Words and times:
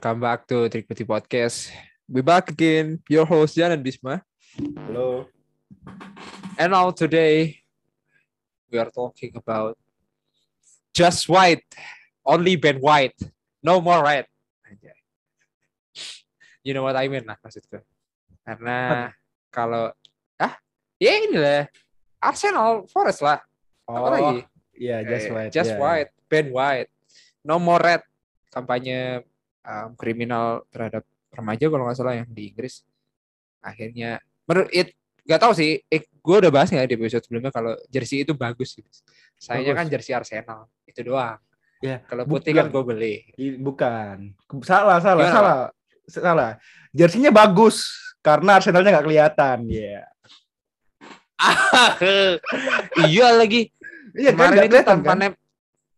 Welcome 0.00 0.24
back 0.24 0.48
to 0.48 0.64
Trick 0.72 0.88
Putih 0.88 1.04
Podcast. 1.04 1.68
We 2.08 2.24
back 2.24 2.48
again, 2.48 3.04
your 3.04 3.28
host 3.28 3.52
Jan 3.52 3.76
and 3.76 3.84
Bisma. 3.84 4.24
Halo. 4.56 5.28
And 6.56 6.72
now 6.72 6.88
today 6.88 7.60
we 8.72 8.80
are 8.80 8.88
talking 8.88 9.28
about 9.36 9.76
just 10.96 11.28
white, 11.28 11.68
only 12.24 12.56
Ben 12.56 12.80
White, 12.80 13.12
no 13.60 13.76
more 13.84 14.00
red. 14.00 14.24
You 16.64 16.72
know 16.72 16.88
what 16.88 16.96
I 16.96 17.04
mean 17.12 17.28
lah 17.28 17.36
maksudku. 17.44 17.84
Karena 18.40 19.12
kalau 19.52 19.92
ah 20.40 20.56
ya 20.96 21.12
ini 21.12 21.36
lah 21.36 21.68
Arsenal 22.24 22.88
Forest 22.88 23.20
lah. 23.20 23.44
Apa 23.84 24.00
Oh, 24.00 24.08
lagi? 24.16 24.48
Iya, 24.80 25.04
just 25.04 25.28
Eh, 25.28 25.32
white. 25.36 25.52
Just 25.52 25.72
ya. 25.72 25.76
White, 25.76 26.10
Ben 26.24 26.48
White. 26.48 26.88
No 27.44 27.60
more 27.60 27.76
red. 27.76 28.00
Kampanye 28.48 29.28
um, 29.64 29.96
kriminal 29.96 30.64
terhadap 30.72 31.04
remaja 31.30 31.66
kalau 31.70 31.84
nggak 31.86 31.98
salah 31.98 32.14
yang 32.16 32.28
di 32.30 32.50
Inggris. 32.52 32.82
Akhirnya 33.60 34.18
menurut 34.48 34.70
it 34.72 34.96
nggak 35.24 35.40
tahu 35.40 35.52
sih. 35.54 35.80
Eh, 35.86 36.02
gue 36.06 36.36
udah 36.36 36.50
bahas 36.52 36.68
nggak 36.72 36.88
di 36.90 36.96
episode 36.96 37.24
sebelumnya 37.24 37.52
kalau 37.52 37.76
jersey 37.88 38.24
itu 38.24 38.32
bagus. 38.34 38.74
Gitu. 38.76 38.88
Sayangnya 39.40 39.74
kan 39.76 39.86
jersey 39.88 40.12
Arsenal 40.12 40.68
itu 40.84 41.00
doang. 41.00 41.40
Ya, 41.80 42.04
Kalau 42.04 42.28
putih 42.28 42.52
kan 42.52 42.68
bukan. 42.68 42.76
gue 42.76 42.82
beli. 42.92 43.14
Bukan. 43.56 44.36
Salah, 44.60 45.00
salah, 45.00 45.24
Gimana, 45.24 45.32
salah. 45.32 45.58
Salah. 46.04 46.50
Jersinya 46.92 47.32
bagus 47.32 47.88
karena 48.20 48.60
Arsenalnya 48.60 49.00
nggak 49.00 49.06
kelihatan. 49.08 49.58
Iya. 49.64 50.04
iya 53.08 53.28
lagi. 53.32 53.72
Iya 54.12 54.36
kan 54.36 54.52
Kemarin 54.52 54.56
nggak 54.60 54.68
itu 54.68 54.78
tanpa 54.84 55.12
kan? 55.16 55.32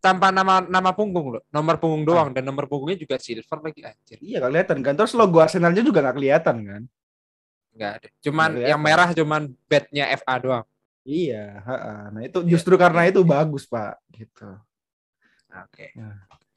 Tanpa 0.02 0.34
nama 0.34 0.66
nama 0.66 0.90
punggung 0.90 1.38
loh. 1.38 1.42
Nomor 1.48 1.78
punggung 1.78 2.02
doang 2.02 2.34
dan 2.34 2.42
nomor 2.42 2.66
punggungnya 2.66 2.98
juga 2.98 3.16
silver 3.22 3.62
lagi 3.62 3.86
anjir. 3.86 4.18
Iya 4.18 4.42
nggak 4.42 4.50
kelihatan 4.50 4.78
kan. 4.82 4.92
Terus 4.98 5.12
logo 5.14 5.38
Arsenalnya 5.38 5.80
juga 5.80 6.02
nggak 6.02 6.16
kelihatan 6.18 6.56
kan? 6.66 6.82
Enggak 7.72 7.90
ada. 8.02 8.08
Cuman 8.18 8.48
Nggak 8.52 8.68
yang 8.68 8.80
merah 8.82 9.08
cuman 9.14 9.42
bednya 9.70 10.04
FA 10.18 10.34
doang. 10.36 10.66
Iya. 11.06 11.62
ha-ha. 11.62 12.10
Nah 12.10 12.22
itu 12.22 12.42
Iya, 12.42 12.50
justru 12.50 12.74
karena 12.74 13.06
iya, 13.06 13.14
itu 13.14 13.22
bagus 13.22 13.62
pak. 13.64 14.02
Gitu. 14.10 14.48
Oke. 15.54 15.86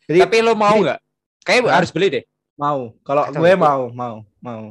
Jadi 0.09 0.19
Tapi 0.25 0.37
lo 0.41 0.57
mau 0.57 0.75
nggak? 0.81 0.99
Kayak 1.45 1.61
harus 1.69 1.93
beli 1.93 2.09
deh. 2.09 2.23
mau. 2.57 2.97
Kalau 3.05 3.29
gue 3.29 3.51
itu- 3.51 3.61
mau, 3.61 3.81
mau, 3.93 4.15
mau. 4.41 4.63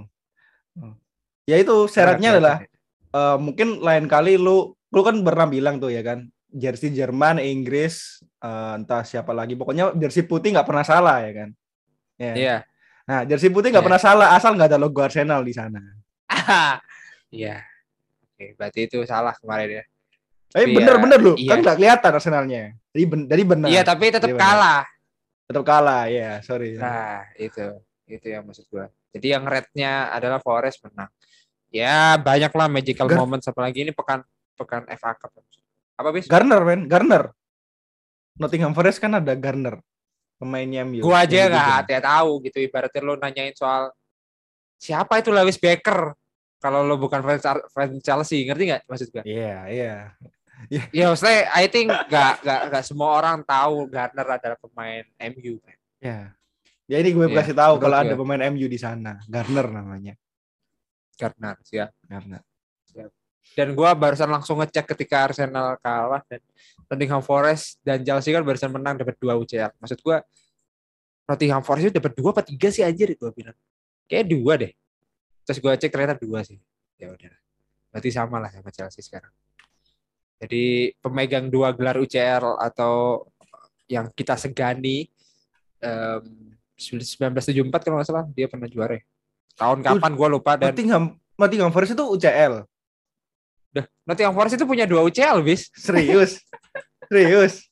Ya 1.45 1.61
itu 1.61 1.87
syaratnya 1.87 2.35
adalah 2.35 2.57
eh, 3.15 3.37
mungkin 3.39 3.79
lain 3.79 4.11
kali 4.11 4.35
lu 4.35 4.75
lu 4.91 5.01
kan 5.05 5.15
pernah 5.23 5.47
bilang 5.47 5.79
tuh 5.79 5.93
ya 5.93 6.03
kan 6.03 6.27
jersey 6.55 6.89
Jerman 6.89 7.37
Inggris 7.37 8.23
eh, 8.39 8.73
entah 8.75 9.03
siapa 9.03 9.31
lagi 9.31 9.53
pokoknya 9.53 9.91
jersey 9.95 10.23
putih 10.23 10.55
nggak 10.55 10.65
pernah 10.65 10.83
salah 10.83 11.19
ya 11.21 11.33
kan 11.35 11.49
ya 12.15 12.33
Iya. 12.33 12.57
nah 13.05 13.21
jersey 13.23 13.51
putih 13.51 13.69
nggak 13.69 13.83
Iya. 13.83 13.89
pernah 13.91 14.01
salah 14.01 14.29
asal 14.33 14.55
nggak 14.55 14.71
ada 14.71 14.79
logo 14.79 14.99
Arsenal 14.99 15.43
di 15.43 15.51
sana 15.51 15.83
Iya. 17.31 17.59
Oke, 18.25 18.55
berarti 18.55 18.81
itu 18.85 18.99
salah 19.05 19.35
kemarin 19.35 19.69
ya. 19.73 19.85
eh 20.55 20.63
Iya, 20.63 20.71
bener-bener 20.73 21.19
lu 21.19 21.35
iya. 21.35 21.51
kan 21.51 21.59
nggak 21.61 21.77
kelihatan 21.77 22.11
Arsenalnya 22.13 22.63
jadi 22.91 23.05
ben 23.05 23.21
jadi 23.27 23.43
benar 23.45 23.69
Iya, 23.69 23.83
tapi 23.83 24.05
tetap 24.09 24.31
kalah. 24.33 24.87
tetap 25.45 25.63
kalah 25.63 26.07
ya 26.07 26.39
sorry 26.41 26.79
Nah, 26.79 27.27
itu. 27.37 27.67
Itu 28.05 28.27
yang 28.29 28.45
maksud 28.45 28.69
gua. 28.69 28.87
Jadi 29.11 29.27
yang 29.29 29.45
red-nya 29.45 30.09
adalah 30.09 30.37
Forest 30.39 30.85
menang. 30.85 31.09
Ya, 31.69 32.15
banyaklah 32.15 32.69
magical 32.69 33.09
Gar- 33.09 33.17
moments 33.17 33.49
apalagi 33.49 33.81
ini 33.81 33.91
pekan 33.91 34.21
pekan 34.55 34.85
FA 34.87 35.17
Cup. 35.17 35.33
Apa 35.95 36.09
bis? 36.11 36.27
Garner 36.27 36.61
men 36.61 36.81
Garner 36.85 37.31
Nottingham 38.35 38.75
Forest 38.75 38.99
kan 38.99 39.15
ada 39.15 39.35
Garner 39.35 39.79
pemainnya 40.35 40.83
MU 40.83 41.01
Gua 41.01 41.23
aja 41.23 41.47
nggak 41.47 41.55
dibikin. 41.55 41.79
hati 41.79 41.95
tahu 42.03 42.31
gitu 42.43 42.59
ibaratnya 42.61 43.01
lo 43.01 43.15
nanyain 43.15 43.55
soal 43.55 43.95
siapa 44.75 45.19
itu 45.19 45.31
Lewis 45.31 45.57
Baker 45.57 46.13
kalau 46.59 46.81
lo 46.81 46.97
bukan 46.97 47.21
fans, 47.21 47.45
fans 47.71 48.01
Chelsea 48.01 48.43
ngerti 48.43 48.63
nggak 48.67 48.83
maksud 48.85 49.09
gua? 49.11 49.23
iya 49.23 49.57
iya 49.67 49.95
Ya 50.91 51.07
maksudnya 51.07 51.51
I 51.53 51.67
think 51.67 51.93
nggak 51.93 52.33
nggak 52.41 52.61
nggak 52.69 52.85
semua 52.85 53.15
orang 53.15 53.45
tahu 53.45 53.85
Garner 53.87 54.25
adalah 54.25 54.57
pemain 54.57 55.05
MU. 55.31 55.61
kan. 55.61 55.77
ya 56.01 56.19
ya 56.85 56.97
ini 56.99 57.11
gue 57.11 57.27
Iya, 57.27 57.37
kasih 57.39 57.55
tahu 57.55 57.75
kalau 57.79 57.97
ada 57.97 58.11
gue. 58.11 58.19
pemain 58.19 58.43
MU 58.49 58.65
di 58.65 58.77
sana 58.77 59.21
Garner 59.25 59.67
namanya 59.69 60.15
Garner 61.15 61.55
ya. 61.69 61.87
Garner 62.03 62.43
Dan 63.53 63.77
gua 63.77 63.93
barusan 63.93 64.27
langsung 64.33 64.57
ngecek 64.59 64.97
ketika 64.97 65.29
Arsenal 65.29 65.77
kalah 65.85 66.25
dan 66.27 66.41
Nottingham 66.89 67.21
Forest 67.21 67.79
dan 67.85 68.01
Chelsea 68.01 68.33
kan 68.33 68.41
barusan 68.41 68.73
menang 68.73 68.97
dapat 68.97 69.15
dua 69.21 69.37
UCL. 69.37 69.77
Maksud 69.79 70.01
gua 70.01 70.25
Nottingham 71.29 71.61
Forest 71.61 71.93
itu 71.93 71.95
dapat 72.01 72.13
dua 72.17 72.33
apa 72.33 72.43
tiga 72.43 72.73
sih 72.73 72.81
anjir 72.81 73.13
gua 73.21 73.31
bilang. 73.31 73.57
Kayak 74.09 74.27
dua 74.33 74.53
deh. 74.59 74.73
Terus 75.45 75.59
gua 75.61 75.77
cek 75.77 75.93
ternyata 75.93 76.17
dua 76.17 76.41
sih. 76.43 76.57
Ya 76.97 77.13
udah. 77.13 77.31
Berarti 77.93 78.11
sama 78.11 78.41
lah 78.41 78.51
sama 78.51 78.73
Chelsea 78.73 79.05
sekarang. 79.05 79.31
Jadi 80.43 80.97
pemegang 80.99 81.47
dua 81.47 81.71
gelar 81.77 82.01
UCL 82.01 82.59
atau 82.59 83.23
yang 83.87 84.11
kita 84.17 84.35
segani 84.35 85.07
em, 85.79 86.57
1974 86.75 87.71
kalau 87.87 88.03
nggak 88.03 88.09
salah 88.09 88.27
dia 88.35 88.51
pernah 88.51 88.67
juara. 88.67 88.99
ya. 88.99 89.05
Tahun 89.55 89.79
kapan 89.79 90.13
gua 90.19 90.27
lupa 90.27 90.59
dan 90.59 90.75
Nottingham 90.75 91.05
Nottingham 91.39 91.71
Forest 91.71 91.95
itu 91.95 92.03
UCL 92.03 92.67
Udah, 93.75 93.85
Nottingham 94.07 94.35
Forest 94.39 94.55
itu 94.55 94.63
punya 94.71 94.87
dua 94.87 95.03
UCL, 95.03 95.43
bis. 95.43 95.67
serius 95.75 96.39
serius 97.11 97.67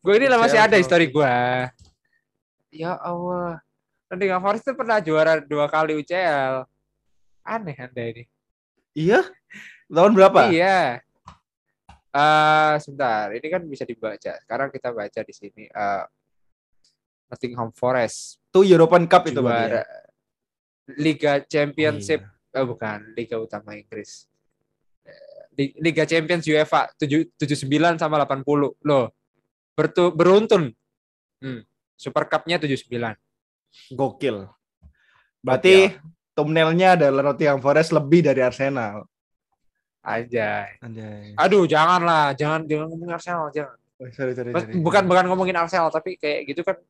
Gue 0.00 0.16
ini 0.16 0.26
lah 0.32 0.40
masih 0.40 0.56
ada 0.56 0.80
histori 0.80 1.12
gue. 1.12 1.36
Ya 2.72 2.96
Allah. 2.98 3.60
Nottingham 4.08 4.42
Forest 4.42 4.64
itu 4.66 4.72
pernah 4.74 4.98
juara 4.98 5.38
dua 5.38 5.68
kali 5.70 5.94
UCL. 6.02 6.64
Aneh 7.46 7.76
anda 7.78 8.02
ini. 8.10 8.24
iya 8.90 9.22
tahun 9.86 10.18
berapa 10.18 10.50
Iya. 10.50 10.98
Eh 12.10 12.74
sebentar, 12.82 13.30
ini 13.30 13.46
kan 13.46 13.62
bisa 13.70 13.86
dibaca. 13.86 14.34
Sekarang 14.42 14.68
kita 14.74 14.90
baca 14.90 15.20
di 15.22 15.34
sini. 15.36 15.70
eh 15.70 16.04
Nottingham 17.30 17.70
Forest 17.70 18.42
itu 18.50 18.74
European 18.74 19.06
Cup 19.06 19.30
itu 19.30 19.38
berarti 19.38 19.62
ya? 19.62 19.68
juara 19.78 19.82
Liga 20.98 21.32
Championship, 21.46 22.20
Iya. 22.26 22.39
Eh 22.50 22.66
bukan 22.66 23.14
Liga 23.14 23.36
Utama 23.38 23.74
Inggris. 23.74 24.26
Li- 25.54 25.74
Liga 25.78 26.04
Champions 26.04 26.46
UEFA 26.46 26.90
7 26.94 27.34
79 27.38 27.98
sama 27.98 28.16
80. 28.22 28.78
Loh. 28.82 29.10
Bertu, 29.74 30.10
beruntun. 30.12 30.70
Hmm. 31.40 31.62
Super 31.96 32.26
Cup-nya 32.26 32.56
79. 32.58 33.14
gokil 33.94 34.50
berarti 35.40 35.94
thumbnailnya 36.34 36.98
adalah 36.98 37.22
Nottingham 37.22 37.62
Forest 37.62 37.94
lebih 37.94 38.26
dari 38.26 38.42
Arsenal 38.42 39.06
Aja. 40.00 40.64
Aduh, 41.36 41.68
janganlah, 41.68 42.32
jangan 42.32 42.64
jangan 42.64 42.88
ngomongin 42.88 43.14
Arsenal, 43.14 43.46
jangan. 43.52 43.76
Oh, 44.00 44.08
sorry, 44.10 44.32
sorry, 44.32 44.50
sorry. 44.50 44.80
Bukan 44.80 45.04
bukan 45.04 45.24
ngomongin 45.28 45.56
Arsenal, 45.60 45.92
tapi 45.92 46.16
kayak 46.16 46.48
gitu 46.48 46.64
kan 46.64 46.80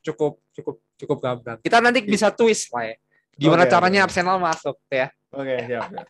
cukup 0.00 0.38
cukup 0.54 0.78
cukup 0.96 1.18
gampang. 1.18 1.58
Kita 1.60 1.82
nanti 1.82 1.98
bisa 2.06 2.30
twist 2.30 2.70
lah 2.70 2.88
ya. 2.88 2.96
Gimana 3.36 3.64
Oke, 3.66 3.72
caranya 3.72 4.00
oke. 4.02 4.06
Arsenal 4.10 4.36
masuk 4.40 4.76
ya? 4.90 5.08
Oke, 5.30 5.54
siap. 5.66 5.86
siap. 5.90 6.06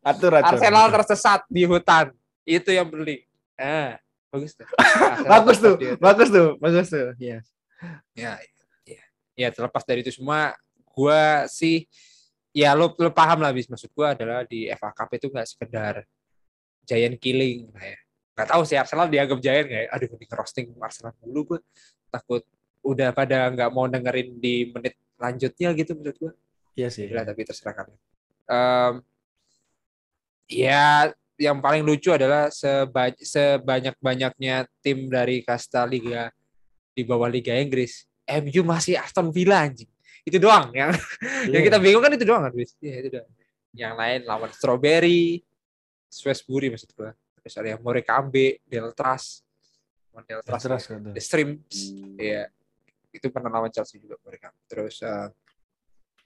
Atur, 0.00 0.32
atur. 0.40 0.48
Arsenal 0.56 0.86
tersesat 0.88 1.40
di 1.46 1.62
hutan. 1.68 2.10
Itu 2.42 2.70
yang 2.72 2.88
beli. 2.88 3.22
Eh, 3.60 3.94
bagus 4.32 4.56
tuh. 4.56 4.68
Bagus 5.32 5.58
tuh, 5.60 5.74
bagus 6.00 6.28
tuh, 6.32 6.48
bagus 6.56 6.88
tuh. 6.88 7.12
Iya. 7.20 7.38
Ya, 8.16 8.32
ya. 8.88 9.02
Ya, 9.36 9.48
terlepas 9.52 9.84
dari 9.84 10.00
itu 10.00 10.12
semua, 10.14 10.56
gua 10.90 11.44
sih 11.46 11.84
ya 12.50 12.74
lo 12.74 12.90
lo 12.98 13.10
paham 13.14 13.46
lah 13.46 13.54
bis 13.54 13.70
maksud 13.70 13.94
gua 13.94 14.12
adalah 14.18 14.42
di 14.42 14.66
FA 14.74 14.90
Cup 14.90 15.10
itu 15.14 15.30
nggak 15.30 15.48
sekedar 15.48 15.94
giant 16.84 17.16
killing 17.20 17.70
lah 17.74 17.84
ya. 17.94 17.98
Nggak 18.34 18.48
tahu 18.56 18.62
sih 18.66 18.76
Arsenal 18.80 19.06
dianggap 19.06 19.38
giant 19.38 19.66
nggak 19.68 19.82
ya? 19.86 19.88
Aduh, 19.94 20.08
ini 20.16 20.26
roasting 20.32 20.66
Arsenal 20.80 21.12
dulu 21.20 21.54
gua 21.54 21.60
takut 22.10 22.42
udah 22.80 23.12
pada 23.12 23.52
nggak 23.52 23.70
mau 23.70 23.86
dengerin 23.86 24.40
di 24.40 24.72
menit 24.72 24.96
lanjutnya 25.20 25.68
gitu 25.76 25.92
menurut 25.94 26.16
gua. 26.16 26.32
Iya 26.72 26.88
sih. 26.88 27.04
Gila, 27.06 27.22
tapi 27.22 27.44
terserah 27.44 27.74
kalian. 27.76 27.98
Em, 28.48 28.94
ya, 30.48 31.12
yang 31.36 31.60
paling 31.60 31.84
lucu 31.84 32.10
adalah 32.10 32.48
seba- 32.48 33.16
sebanyak-banyaknya 33.16 34.64
tim 34.80 35.06
dari 35.06 35.40
kasta 35.40 35.84
liga 35.84 36.28
di 36.90 37.04
bawah 37.04 37.28
Liga 37.28 37.54
Inggris, 37.54 38.04
MU 38.26 38.60
masih 38.62 38.98
Aston 38.98 39.30
Villa 39.30 39.62
anjing. 39.62 39.88
Itu 40.20 40.36
doang 40.36 40.68
yang 40.72 40.90
yang 41.52 41.62
Iya. 41.62 41.66
kita 41.70 41.78
bingung 41.80 42.02
kan 42.02 42.12
itu 42.12 42.24
doang 42.24 42.48
kan? 42.48 42.52
Iya, 42.54 42.94
itu 43.00 43.08
doang. 43.14 43.30
Yang 43.70 43.94
lain 43.96 44.20
lawan 44.26 44.50
Strawberry, 44.50 45.40
Swansbury 46.10 46.74
maksud 46.74 46.90
gua. 46.92 47.14
Terus 47.40 47.54
ada 47.56 47.68
yang 47.72 47.80
Morecambe, 47.80 48.60
Deltras, 48.68 49.40
lawan 50.12 50.24
Deltras, 50.28 50.60
Terus 50.60 50.84
ya. 50.84 50.98
gitu. 50.98 51.10
Iya. 53.10 53.18
Itu 53.18 53.26
pernah 53.34 53.50
lawan 53.50 53.70
Chelsea 53.74 53.98
juga 53.98 54.16
mereka. 54.22 54.54
Terus 54.70 55.02
eh, 55.02 55.28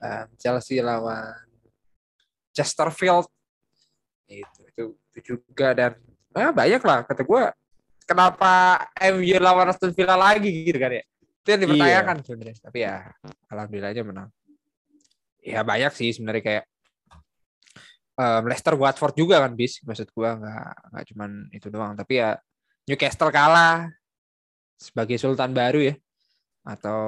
eh, 0.04 0.24
Chelsea 0.36 0.84
lawan 0.84 1.48
Chesterfield. 2.52 3.26
Itu, 4.24 4.60
itu 4.68 4.84
itu 5.14 5.20
juga 5.36 5.76
dan 5.76 5.92
ah, 6.32 6.50
banyak 6.50 6.80
lah 6.80 7.04
kata 7.04 7.22
gue 7.22 7.42
kenapa 8.08 8.82
MU 9.12 9.36
lawan 9.36 9.68
Aston 9.68 9.92
Villa 9.92 10.16
lagi 10.16 10.48
gitu 10.48 10.80
kan 10.80 10.90
ya 10.90 11.04
Itu 11.44 11.48
yang 11.52 11.60
dipertanyakan 11.60 12.16
sebenarnya. 12.24 12.56
Tapi 12.64 12.78
ya 12.80 12.96
alhamdulillahnya 13.52 14.02
menang. 14.04 14.28
Ya 15.44 15.60
banyak 15.60 15.92
sih 15.92 16.08
sebenarnya 16.16 16.40
kayak 16.40 16.64
um, 18.18 18.42
Leicester 18.46 18.74
Watford 18.78 19.14
juga 19.14 19.42
kan 19.42 19.52
bis 19.54 19.82
maksud 19.82 20.08
gua 20.14 20.38
nggak 20.38 20.72
nggak 20.90 21.04
cuman 21.14 21.30
itu 21.52 21.66
doang 21.70 21.92
tapi 21.98 22.22
ya 22.22 22.38
Newcastle 22.88 23.32
kalah 23.32 23.90
sebagai 24.78 25.16
sultan 25.16 25.54
baru 25.54 25.80
ya 25.92 25.94
atau 26.64 27.02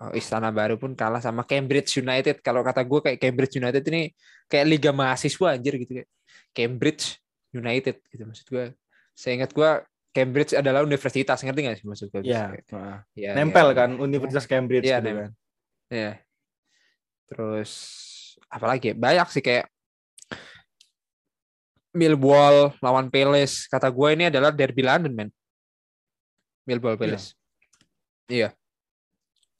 uh, 0.00 0.12
istana 0.12 0.52
baru 0.52 0.76
pun 0.76 0.92
kalah 0.92 1.24
sama 1.24 1.42
Cambridge 1.48 1.96
United 1.98 2.44
kalau 2.44 2.60
kata 2.60 2.84
gue 2.84 3.00
kayak 3.00 3.18
Cambridge 3.18 3.56
United 3.56 3.82
ini 3.88 4.12
kayak 4.46 4.64
liga 4.68 4.90
mahasiswa 4.92 5.56
anjir 5.56 5.80
gitu 5.80 5.92
kayak 6.04 6.08
Cambridge 6.52 7.16
United 7.56 7.96
gitu 8.12 8.22
maksud 8.28 8.46
gue 8.52 8.64
saya 9.16 9.32
ingat 9.40 9.50
gue 9.56 9.70
Cambridge 10.12 10.52
adalah 10.56 10.80
universitas 10.80 11.40
ngerti 11.44 11.60
gak 11.64 11.76
sih 11.80 11.86
maksud 11.88 12.08
gue 12.08 12.20
Iya. 12.24 12.52
Ya, 13.12 13.32
Nempel 13.36 13.72
ya, 13.72 13.76
kan 13.76 13.90
ya. 13.96 14.00
Universitas 14.00 14.44
Cambridge 14.48 14.88
Iya, 14.88 15.00
gitu 15.00 15.12
kan. 15.12 15.30
Iya. 15.92 16.12
Terus 17.28 17.72
apalagi 18.48 18.92
ya? 18.92 18.94
banyak 18.96 19.28
sih 19.28 19.44
kayak 19.44 19.68
Millwall 21.96 22.76
lawan 22.84 23.08
Palace. 23.08 23.64
Kata 23.72 23.88
gue 23.88 24.08
ini 24.12 24.28
adalah 24.28 24.52
derby 24.52 24.84
London, 24.84 25.12
man. 25.16 25.28
Millwall 26.68 27.00
Palace. 27.00 27.32
Iya. 28.26 28.54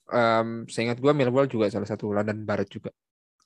Em, 0.07 0.67
seingat 0.71 1.03
gue 1.03 1.11
Millwall 1.11 1.51
juga 1.51 1.67
salah 1.71 1.87
satu 1.87 2.15
London 2.15 2.47
Barat 2.47 2.71
juga. 2.71 2.95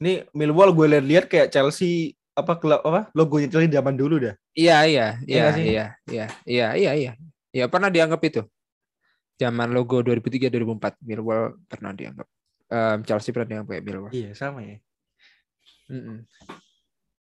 Ini 0.00 0.28
Millwall 0.32 0.72
gue 0.72 0.86
lihat-lihat 0.96 1.28
kayak 1.28 1.48
Chelsea 1.52 2.16
apa 2.32 2.56
klub 2.56 2.80
apa 2.80 3.12
logonya 3.12 3.52
Chelsea 3.52 3.68
zaman 3.68 3.96
dulu 3.96 4.16
dah. 4.20 4.34
Iya, 4.56 4.76
iya, 4.88 5.06
Iya 5.24 5.44
iya, 5.56 5.56
iya, 5.56 5.86
iya, 6.08 6.26
iya, 6.44 6.68
iya, 6.76 6.92
iya. 6.96 7.12
Ya 7.52 7.64
pernah 7.68 7.92
dianggap 7.92 8.20
itu. 8.24 8.42
Zaman 9.40 9.72
logo 9.72 10.04
2003 10.04 10.52
2004 10.52 11.00
Millwall 11.04 11.56
pernah 11.64 11.92
dianggap. 11.96 12.28
Em, 12.70 12.98
Chelsea 13.08 13.32
pernah 13.32 13.48
dianggap 13.48 13.68
kayak 13.72 13.84
Millwall. 13.84 14.12
Iya 14.12 14.30
sama 14.36 14.60
ya. 14.64 14.76
Mm-mm. 15.90 16.28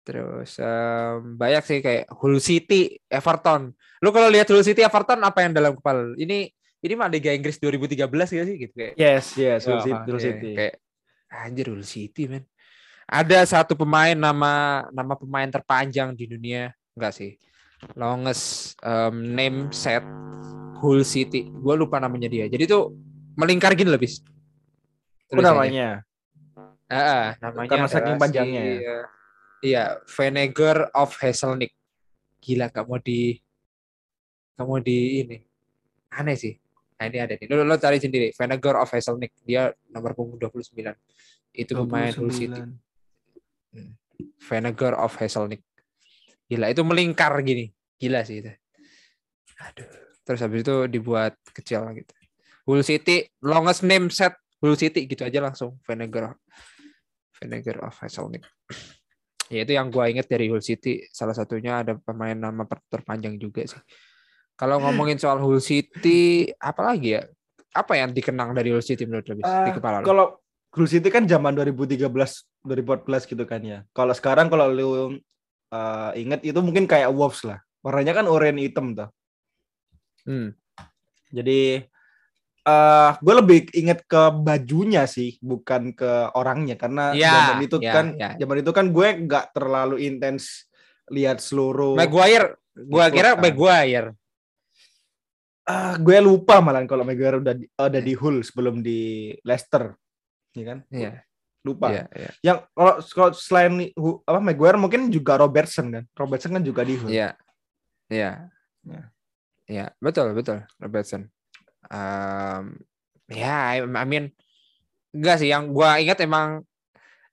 Terus 0.02 0.50
em, 0.58 1.38
banyak 1.38 1.62
sih 1.62 1.78
kayak 1.78 2.10
Hull 2.14 2.38
City, 2.42 2.98
Everton. 3.06 3.70
Lu 4.02 4.10
kalau 4.10 4.28
lihat 4.30 4.50
Hull 4.50 4.66
City, 4.66 4.82
Everton 4.82 5.22
apa 5.22 5.46
yang 5.46 5.52
dalam 5.54 5.78
kepala? 5.78 6.14
Ini 6.18 6.57
ini 6.78 6.94
mah 6.94 7.10
Liga 7.10 7.30
Inggris 7.30 7.58
2013 7.58 8.06
gak 8.08 8.46
sih 8.46 8.56
gitu 8.56 8.72
kayak. 8.72 8.94
Yes, 8.94 9.34
yes, 9.34 9.66
Hull 9.66 9.78
Wah, 9.78 9.84
City, 9.84 9.98
Hull 10.06 10.18
kayak- 10.18 10.22
City. 10.22 10.50
Kayak 10.54 10.74
anjir 11.28 11.66
Hull 11.68 11.84
City, 11.84 12.22
men. 12.26 12.44
Ada 13.08 13.38
satu 13.44 13.72
pemain 13.72 14.12
nama 14.12 14.52
nama 14.92 15.14
pemain 15.16 15.48
terpanjang 15.48 16.12
di 16.12 16.28
dunia, 16.28 16.70
enggak 16.92 17.12
sih? 17.16 17.40
Longest 17.96 18.76
em, 18.80 19.14
name 19.32 19.58
set 19.72 20.04
Hull 20.78 21.02
City. 21.02 21.48
Gue 21.48 21.74
lupa 21.74 21.98
namanya 21.98 22.28
dia. 22.28 22.46
Jadi 22.46 22.68
tuh 22.68 22.92
melingkar 23.34 23.72
gini 23.72 23.88
lebih. 23.88 24.12
Apa 25.30 25.40
namanya? 25.40 26.04
Ah, 26.88 27.36
namanya 27.38 27.68
Karena 27.68 27.88
saking 27.88 28.16
panjangnya 28.16 28.62
si, 28.62 28.68
ya? 28.68 28.76
eh, 28.80 29.04
Iya, 29.58 29.84
Vinegar 30.06 30.88
of 30.94 31.18
Hazelnik. 31.18 31.74
Gila, 32.38 32.70
gak 32.70 32.86
mau 32.86 33.02
di 33.02 33.34
gak 34.54 34.66
mau 34.66 34.78
di 34.78 34.98
ini. 35.26 35.36
Aneh 36.14 36.38
sih. 36.38 36.54
Nah, 36.98 37.06
ini 37.06 37.18
ada 37.22 37.34
nih. 37.38 37.46
Lo, 37.46 37.62
lo 37.62 37.78
cari 37.78 38.02
sendiri. 38.02 38.34
Vinegar 38.34 38.74
of 38.82 38.90
Hazelnik. 38.90 39.30
Dia 39.46 39.70
nomor 39.94 40.18
punggung 40.18 40.42
29. 40.42 40.74
Itu 41.54 41.72
pemain 41.86 42.10
Hull 42.10 42.34
City. 42.34 42.60
Vinegar 44.42 44.98
of 44.98 45.14
Hazelnik. 45.14 45.62
Gila, 46.50 46.74
itu 46.74 46.82
melingkar 46.82 47.38
gini. 47.46 47.70
Gila 48.02 48.26
sih 48.26 48.42
itu. 48.42 48.50
Aduh. 49.62 49.86
Terus 50.26 50.40
habis 50.44 50.60
itu 50.66 50.76
dibuat 50.90 51.38
kecil 51.54 51.86
gitu. 51.96 52.12
Hull 52.68 52.82
City, 52.84 53.24
longest 53.40 53.86
name 53.86 54.12
set 54.12 54.36
Hull 54.58 54.74
City 54.74 55.06
gitu 55.06 55.22
aja 55.22 55.38
langsung. 55.38 55.78
Vinegar 55.86 56.34
Vinegar 57.38 57.86
of 57.86 57.94
Hazelnik. 58.02 58.44
Ya 59.48 59.64
itu 59.64 59.72
yang 59.72 59.88
gua 59.88 60.12
inget 60.12 60.28
dari 60.28 60.52
Hull 60.52 60.60
City. 60.60 61.08
Salah 61.08 61.32
satunya 61.32 61.80
ada 61.80 61.96
pemain 61.96 62.36
nama 62.36 62.68
terpanjang 62.92 63.40
juga 63.40 63.64
sih. 63.64 63.80
Kalau 64.58 64.82
ngomongin 64.82 65.22
soal 65.22 65.38
Hull 65.38 65.62
City, 65.62 66.50
apa 66.58 66.82
lagi 66.82 67.14
ya? 67.14 67.22
Apa 67.70 67.94
yang 67.94 68.10
dikenang 68.10 68.58
dari 68.58 68.74
Hull 68.74 68.82
City 68.82 69.06
menurut 69.06 69.30
lo? 69.30 69.38
Bis? 69.38 69.46
di 69.46 69.70
Ah, 69.70 69.70
kepala? 69.70 70.02
Kalau 70.02 70.42
Hull 70.74 70.90
City 70.90 71.06
kan 71.14 71.30
zaman 71.30 71.54
2013 71.54 72.10
2014 72.66 73.30
gitu 73.30 73.44
kan 73.46 73.62
ya. 73.62 73.86
Kalau 73.94 74.10
sekarang 74.10 74.50
kalau 74.50 74.66
lu 74.66 74.90
uh, 74.90 76.10
inget 76.18 76.42
itu 76.42 76.58
mungkin 76.58 76.90
kayak 76.90 77.14
Wolves 77.14 77.46
lah. 77.46 77.62
Warnanya 77.86 78.18
kan 78.18 78.26
oranye 78.26 78.66
hitam 78.66 78.98
tuh. 78.98 79.08
Hmm. 80.26 80.58
Jadi 81.30 81.86
eh 82.68 83.10
gue 83.22 83.34
lebih 83.38 83.58
inget 83.78 84.02
ke 84.10 84.22
bajunya 84.42 85.06
sih, 85.06 85.38
bukan 85.38 85.94
ke 85.94 86.34
orangnya 86.34 86.74
karena 86.74 87.14
Ya, 87.14 87.30
zaman 87.32 87.64
itu 87.64 87.76
ya, 87.78 87.92
kan 87.94 88.06
ya. 88.18 88.30
zaman 88.36 88.56
itu 88.60 88.70
kan 88.74 88.86
gue 88.90 89.08
nggak 89.24 89.54
terlalu 89.54 90.02
intens 90.02 90.66
lihat 91.08 91.38
seluruh. 91.38 91.94
Maguire, 91.94 92.58
Klub 92.74 93.08
kira. 93.14 93.38
Maguire. 93.38 94.18
Ah, 95.68 96.00
gue 96.00 96.16
lupa 96.24 96.64
malah 96.64 96.80
kalau 96.88 97.04
Maguire 97.04 97.44
udah 97.44 97.52
di, 97.52 97.68
udah 97.68 98.00
di 98.00 98.14
Hull 98.16 98.40
sebelum 98.40 98.80
di 98.80 99.28
Leicester, 99.44 99.92
ya 100.56 100.64
kan? 100.64 100.78
Iya, 100.88 101.20
Lupa. 101.60 101.92
iya, 101.92 102.04
iya. 102.16 102.30
Yang 102.40 102.58
kalau, 102.72 102.94
kalau 103.12 103.30
selain 103.36 103.72
apa 104.24 104.40
Maguire 104.40 104.80
mungkin 104.80 105.12
juga 105.12 105.36
Robertson 105.36 105.92
kan? 105.92 106.04
Robertson 106.16 106.56
kan 106.56 106.64
juga 106.64 106.88
di 106.88 106.96
Hull. 106.96 107.12
Iya. 107.12 107.36
Iya. 108.08 108.48
Ya. 108.88 109.02
Iya, 109.68 109.86
betul, 110.00 110.32
betul. 110.32 110.64
Robertson. 110.80 111.28
Um, 111.92 112.80
ya, 113.28 113.76
I 113.76 113.84
I 113.84 114.06
mean 114.08 114.32
enggak 115.12 115.44
sih 115.44 115.52
yang 115.52 115.68
gua 115.76 116.00
ingat 116.00 116.24
emang 116.24 116.64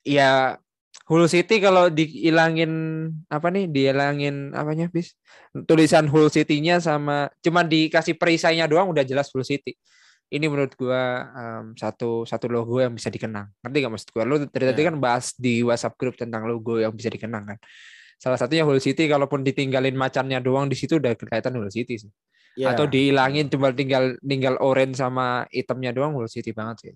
ya 0.03 0.59
Hull 1.05 1.27
City 1.29 1.61
kalau 1.61 1.91
dihilangin 1.91 2.71
apa 3.29 3.51
nih? 3.53 3.67
Dihilangin 3.69 4.55
apanya, 4.55 4.89
bis? 4.89 5.13
Tulisan 5.67 6.07
Hull 6.09 6.31
City-nya 6.31 6.81
sama 6.81 7.29
cuman 7.43 7.67
dikasih 7.67 8.15
perisainya 8.17 8.65
doang 8.65 8.89
udah 8.89 9.05
jelas 9.05 9.29
Hull 9.35 9.45
City. 9.45 9.75
Ini 10.25 10.49
menurut 10.49 10.73
gua 10.73 11.29
um, 11.37 11.65
satu 11.77 12.25
satu 12.25 12.49
logo 12.49 12.81
yang 12.81 12.97
bisa 12.97 13.13
dikenang. 13.13 13.45
Ngerti 13.61 13.77
gak 13.85 13.91
maksud 13.93 14.09
gua? 14.09 14.23
Lu 14.25 14.35
dari 14.49 14.65
tadi 14.73 14.81
Ya. 14.81 14.89
kan 14.89 14.95
bahas 14.97 15.37
di 15.37 15.61
WhatsApp 15.61 15.93
grup 16.01 16.17
tentang 16.17 16.49
logo 16.49 16.81
yang 16.81 16.89
bisa 16.97 17.13
dikenang 17.13 17.53
kan. 17.53 17.57
Salah 18.17 18.41
satunya 18.41 18.65
Hull 18.65 18.81
City 18.81 19.05
kalaupun 19.05 19.45
ditinggalin 19.45 19.93
macannya 19.93 20.41
doang 20.41 20.65
di 20.65 20.73
situ 20.73 20.97
udah 20.97 21.13
kelihatan 21.13 21.53
Hull 21.61 21.69
City 21.69 22.01
sih. 22.01 22.11
Ya. 22.57 22.73
Atau 22.73 22.89
dihilangin 22.89 23.51
cuma 23.53 23.69
tinggal 23.75 24.17
tinggal 24.25 24.57
orange 24.57 24.97
sama 24.97 25.45
hitamnya 25.53 25.93
doang 25.93 26.17
Hull 26.17 26.25
City 26.31 26.49
banget 26.49 26.75
sih. 26.81 26.91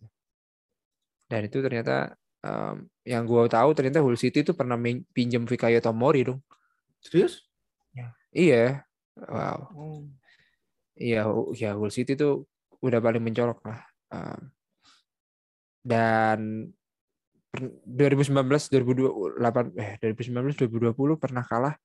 Dan 1.29 1.45
itu 1.45 1.61
ternyata 1.61 2.17
em, 2.39 2.75
yang 3.03 3.23
gua 3.25 3.47
tahu 3.47 3.73
ternyata 3.75 3.99
Hull 3.99 4.15
City 4.19 4.41
itu 4.43 4.55
pernah 4.55 4.79
pinjam 5.11 5.43
Fikayo 5.43 5.79
Tomori 5.79 6.27
dong. 6.27 6.39
serius? 6.99 7.47
Iya. 8.29 8.85
Wow. 9.17 9.59
Oh. 9.73 10.01
Iya, 10.93 11.25
ya 11.57 11.73
Hull 11.73 11.89
City 11.89 12.13
itu 12.13 12.45
udah 12.83 12.99
paling 13.01 13.23
mencolok 13.23 13.59
lah. 13.65 13.81
Em, 14.13 14.41
dan 15.81 16.39
per- 17.49 17.73
2019 17.87 18.69
2028 18.69 19.73
eh 19.79 19.97
2019 19.97 20.53
2020 20.59 21.17
pernah 21.17 21.41
kalah 21.41 21.75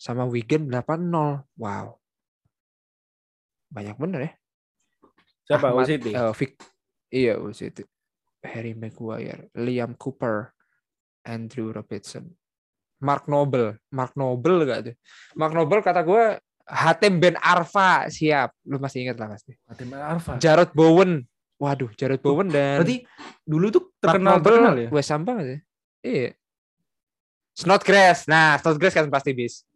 sama 0.00 0.24
Wigan 0.24 0.70
8-0. 0.72 1.44
Wow. 1.60 2.00
Banyak 3.68 3.96
bener 4.00 4.20
ya. 4.24 4.32
Siapa 5.44 5.68
Hull 5.74 5.84
Ahmad, 5.84 5.90
City? 5.90 6.10
eh, 6.16 6.32
Vic- 6.34 6.62
iya, 7.12 7.34
Hull 7.36 7.52
City. 7.52 7.84
Harry 8.40 8.72
Maguire, 8.72 9.52
Liam 9.56 9.92
Cooper, 9.96 10.52
Andrew 11.28 11.72
Robertson, 11.72 12.24
Mark 13.04 13.28
Noble, 13.28 13.76
Mark 13.92 14.16
Noble 14.16 14.64
gak 14.64 14.80
tuh? 14.90 14.96
Mark 15.36 15.52
Noble 15.52 15.80
kata 15.84 16.00
gue 16.00 16.40
Hatem 16.70 17.18
Ben 17.18 17.34
Arfa 17.36 18.06
siap, 18.08 18.54
lu 18.64 18.78
masih 18.78 19.04
ingat 19.04 19.18
lah 19.18 19.34
pasti. 19.34 19.58
Fatima 19.66 20.00
Arfa. 20.06 20.38
Jarrod 20.38 20.70
Bowen, 20.70 21.26
waduh 21.58 21.90
Jarrod 21.98 22.22
Bowen 22.22 22.46
dan 22.48 22.80
Berarti 22.80 23.02
dulu 23.42 23.66
tuh 23.68 23.82
Mark 23.90 23.98
terkenal 24.00 24.32
Noble 24.38 24.48
terkenal 24.48 24.74
ya? 24.78 24.88
West 24.94 25.10
Ham 25.10 25.22
banget 25.26 25.46
ya. 25.46 25.58
Iya. 26.00 26.30
Snodgrass, 27.58 28.24
nah 28.30 28.56
Snodgrass 28.56 28.94
kan 28.96 29.10
pasti 29.12 29.36
bis. 29.36 29.66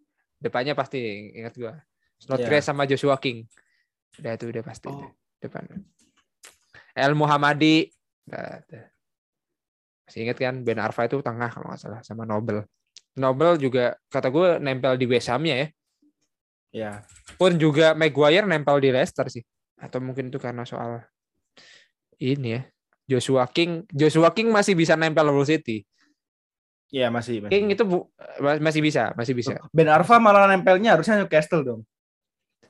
Depannya 0.41 0.73
pasti 0.73 1.01
ingat 1.37 1.53
gua. 1.59 1.77
Snodgrass 2.17 2.71
sama 2.71 2.89
Joshua 2.89 3.19
King. 3.21 3.45
Udah 4.17 4.33
itu 4.39 4.47
udah 4.49 4.63
pasti 4.65 4.89
Oh. 4.89 5.11
depan. 5.43 5.67
El 6.95 7.13
Muhammadi. 7.19 7.91
Udah, 8.25 8.61
udah. 8.65 8.85
Masih 10.05 10.21
ingat 10.29 10.37
kan 10.37 10.57
Ben 10.61 10.81
Arfa 10.81 11.09
itu 11.09 11.21
tengah 11.21 11.49
kalau 11.49 11.73
nggak 11.73 11.81
salah 11.81 12.01
sama 12.05 12.29
Nobel. 12.29 12.65
Nobel 13.17 13.57
juga 13.57 13.97
kata 14.11 14.29
gue 14.29 14.59
nempel 14.61 14.99
di 14.99 15.07
West 15.07 15.31
Ham-nya 15.33 15.55
ya. 15.57 15.69
Ya. 16.75 16.93
Pun 17.39 17.55
juga 17.57 17.95
Maguire 17.95 18.45
nempel 18.45 18.83
di 18.83 18.91
Leicester 18.91 19.31
sih. 19.31 19.45
Atau 19.79 20.03
mungkin 20.03 20.29
itu 20.29 20.37
karena 20.37 20.67
soal 20.67 21.07
ini 22.19 22.59
ya. 22.59 22.63
Joshua 23.05 23.45
King, 23.49 23.85
Joshua 23.93 24.33
King 24.33 24.49
masih 24.49 24.73
bisa 24.75 24.97
nempel 24.97 25.29
Hull 25.29 25.45
City. 25.45 25.85
Iya 26.89 27.09
masih. 27.11 27.43
masih. 27.45 27.53
King 27.53 27.65
itu 27.75 27.85
bu- 27.85 28.09
masih 28.41 28.81
bisa, 28.81 29.13
masih 29.19 29.35
bisa. 29.35 29.55
Ben 29.75 29.89
Arfa 29.89 30.17
malah 30.23 30.47
nempelnya 30.49 30.97
harusnya 30.97 31.21
Newcastle 31.21 31.63
dong. 31.65 31.81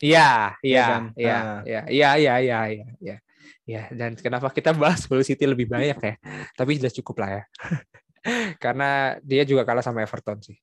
Iya, 0.03 0.59
Iya 0.59 0.75
iya, 0.75 0.85
kan? 0.85 1.03
iya, 1.15 1.37
Ah. 1.39 1.61
iya, 1.65 1.81
iya, 1.89 2.09
iya, 2.19 2.35
iya, 2.43 2.59
iya, 2.69 2.87
iya. 2.99 3.17
Ya, 3.65 3.89
dan 3.93 4.15
kenapa 4.19 4.53
kita 4.53 4.73
bahas 4.77 5.05
Hull 5.09 5.25
City 5.25 5.45
lebih 5.49 5.69
banyak 5.69 5.99
ya? 5.99 6.15
Tapi 6.53 6.81
sudah 6.81 6.93
cukup 7.03 7.17
lah 7.25 7.31
ya. 7.41 7.43
Karena 8.63 9.21
dia 9.21 9.45
juga 9.45 9.69
kalah 9.69 9.85
sama 9.85 10.05
Everton 10.05 10.41
sih 10.41 10.57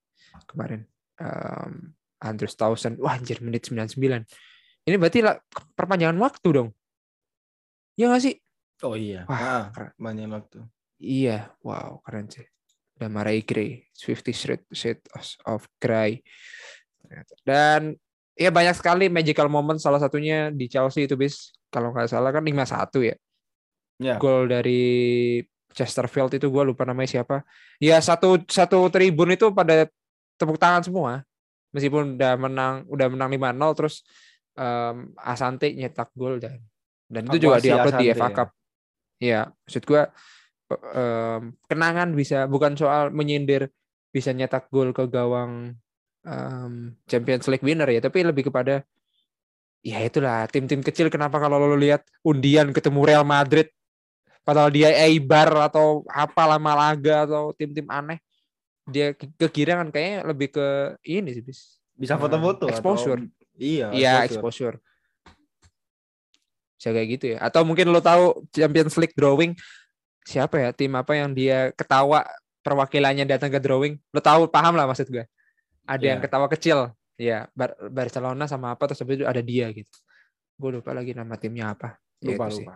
kemarin. 0.47 0.87
Um, 1.21 1.93
Andrews 2.21 2.53
Townsend, 2.53 3.01
wah 3.01 3.17
anjir 3.17 3.41
menit 3.41 3.65
99. 3.65 3.97
Ini 4.85 4.95
berarti 4.97 5.19
lah 5.25 5.37
perpanjangan 5.73 6.17
waktu 6.21 6.47
dong. 6.53 6.69
Ya 7.97 8.09
nggak 8.09 8.21
sih? 8.21 8.35
Oh 8.85 8.97
iya. 8.97 9.25
Wah, 9.29 9.69
ah, 9.69 9.93
banyak 9.97 10.29
waktu. 10.29 10.65
Iya, 11.01 11.53
wow 11.65 12.01
keren 12.05 12.29
sih. 12.29 12.45
Dan 12.93 13.13
Marai 13.17 13.41
Gray, 13.41 13.89
Swifty 13.93 14.33
Shade, 14.33 14.65
Shade 14.69 15.01
of 15.49 15.65
Grey. 15.81 16.21
Dan 17.41 17.97
ya 18.37 18.53
banyak 18.53 18.77
sekali 18.77 19.09
magical 19.09 19.49
moment 19.49 19.81
salah 19.81 19.97
satunya 19.97 20.53
di 20.53 20.69
Chelsea 20.69 21.09
itu 21.09 21.17
bis 21.17 21.49
kalau 21.71 21.95
nggak 21.95 22.11
salah 22.11 22.29
kan 22.35 22.43
5-1 22.43 23.09
ya. 23.09 23.15
Ya. 24.01 24.15
Gol 24.19 24.51
dari 24.51 24.83
Chesterfield 25.71 26.35
itu 26.35 26.51
gue 26.51 26.63
lupa 26.67 26.83
namanya 26.83 27.09
siapa. 27.19 27.47
Ya 27.79 27.97
satu 28.03 28.43
satu 28.45 28.91
tribun 28.91 29.31
itu 29.31 29.49
pada 29.55 29.87
tepuk 30.35 30.59
tangan 30.59 30.83
semua. 30.83 31.23
Meskipun 31.71 32.19
udah 32.19 32.35
menang 32.35 32.83
udah 32.91 33.07
menang 33.07 33.31
5-0 33.31 33.79
terus 33.79 34.03
um, 34.59 35.15
Asante 35.15 35.71
nyetak 35.71 36.11
gol 36.11 36.43
dan 36.43 36.59
dan 37.07 37.27
itu 37.27 37.47
juga 37.47 37.63
diupload 37.63 37.95
di 37.99 38.07
FA 38.15 38.29
Cup. 38.31 38.49
Ya, 39.21 39.51
maksud 39.67 39.83
gue 39.85 40.03
um, 40.71 41.41
kenangan 41.67 42.09
bisa 42.15 42.47
bukan 42.47 42.73
soal 42.79 43.11
menyindir 43.13 43.69
bisa 44.11 44.31
nyetak 44.35 44.67
gol 44.71 44.91
ke 44.91 45.07
gawang 45.07 45.75
um, 46.25 46.73
Champions 47.07 47.47
League 47.51 47.63
winner 47.63 47.87
ya, 47.87 47.99
tapi 48.03 48.23
lebih 48.23 48.51
kepada 48.51 48.83
ya 49.81 49.97
itulah 50.01 50.45
tim-tim 50.49 50.85
kecil 50.85 51.09
kenapa 51.09 51.41
kalau 51.41 51.57
lo 51.57 51.77
lihat 51.77 52.05
undian 52.21 52.69
ketemu 52.69 53.01
Real 53.01 53.25
Madrid 53.25 53.69
padahal 54.45 54.69
dia 54.69 54.93
Eibar 55.05 55.49
atau 55.69 56.05
apalah 56.09 56.61
Malaga 56.61 57.25
atau 57.25 57.53
tim-tim 57.57 57.85
aneh 57.89 58.21
dia 58.89 59.13
kegirangan 59.13 59.93
kayaknya 59.93 60.19
lebih 60.25 60.49
ke 60.53 60.67
ini 61.05 61.29
sih 61.37 61.43
bis. 61.45 61.77
Bisa 61.93 62.17
foto-foto 62.17 62.65
exposure. 62.65 63.21
Atau... 63.21 63.57
iya 63.61 63.87
iya 63.93 64.13
exposure. 64.25 64.81
bisa 66.81 66.89
kayak 66.89 67.09
gitu 67.13 67.25
ya. 67.37 67.45
Atau 67.45 67.61
mungkin 67.61 67.93
lo 67.93 68.01
tahu 68.01 68.41
Champions 68.49 68.97
League 68.97 69.13
drawing 69.13 69.53
siapa 70.25 70.57
ya 70.57 70.69
tim 70.73 70.93
apa 70.97 71.13
yang 71.13 71.33
dia 71.33 71.69
ketawa 71.77 72.25
perwakilannya 72.65 73.29
datang 73.29 73.53
ke 73.53 73.61
drawing? 73.61 74.01
Lo 74.09 74.17
tahu 74.17 74.49
paham 74.49 74.73
lah 74.73 74.89
maksud 74.89 75.05
gue. 75.13 75.25
Ada 75.85 76.01
yeah. 76.01 76.09
yang 76.17 76.19
ketawa 76.25 76.49
kecil 76.49 76.89
ya 77.19 77.47
Bar 77.51 77.75
Barcelona 77.91 78.45
sama 78.47 78.75
apa 78.75 78.91
terus 78.91 79.01
habis 79.03 79.21
itu 79.21 79.27
ada 79.27 79.41
dia 79.43 79.67
gitu. 79.71 79.91
Gue 80.55 80.79
lupa 80.79 80.93
lagi 80.93 81.15
nama 81.15 81.35
timnya 81.35 81.73
apa. 81.73 81.97
Lupa 82.21 82.47
ya, 82.47 82.53
lupa. 82.53 82.75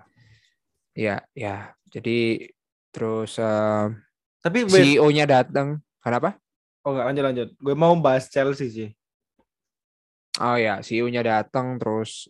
Ya 0.96 1.15
ya 1.36 1.56
jadi 1.92 2.50
terus 2.96 3.36
uh, 3.38 3.92
tapi 4.39 4.70
CEO-nya 4.70 5.25
datang 5.25 5.82
kenapa? 6.00 6.38
Oh 6.86 6.94
nggak 6.94 7.06
lanjut 7.10 7.24
lanjut. 7.25 7.50
Gue 7.58 7.75
mau 7.75 7.98
bahas 7.98 8.30
Chelsea 8.30 8.70
sih. 8.70 8.89
Oh 10.38 10.54
ya 10.54 10.80
CEO-nya 10.86 11.25
datang 11.25 11.82
terus 11.82 12.30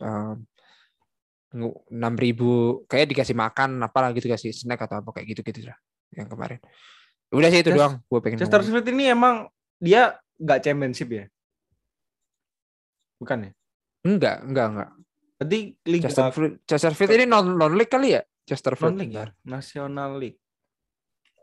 enam 1.91 2.13
ribu. 2.15 2.83
Kayak 2.87 3.11
dikasih 3.11 3.35
makan 3.35 3.83
apa 3.83 4.15
gitu 4.15 4.31
kasih 4.31 4.55
snack 4.55 4.87
atau 4.87 5.03
apa 5.03 5.11
kayak 5.11 5.35
gitu 5.35 5.41
gitu 5.43 5.67
lah 5.67 5.77
yang 6.15 6.31
kemarin. 6.31 6.63
Udah 7.35 7.51
sih 7.51 7.59
itu 7.59 7.75
Just, 7.75 7.79
doang 7.83 7.93
gue 7.99 8.19
pengen 8.23 8.37
Chesterfield 8.39 8.87
ini 8.95 9.11
emang 9.11 9.51
dia 9.75 10.15
nggak 10.39 10.59
championship 10.63 11.09
ya? 11.11 11.25
Bukan 13.19 13.49
ya? 13.49 13.51
Enggak, 14.05 14.37
enggak, 14.45 14.67
enggak. 14.71 14.89
Berarti 15.35 15.59
Liga 15.89 16.07
Chesterfield, 16.07 16.53
Chesterfield 16.63 17.11
ini 17.17 17.25
non 17.27 17.45
non 17.57 17.73
league 17.75 17.91
kali 17.91 18.15
ya? 18.15 18.21
Chesterfield. 18.47 18.95
Non 18.95 19.01
league 19.01 19.15
ya? 19.15 19.27
National 19.43 20.11
League. 20.15 20.39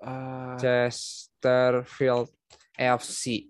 Uh... 0.00 0.56
Chesterfield 0.56 2.30
FC. 2.78 3.46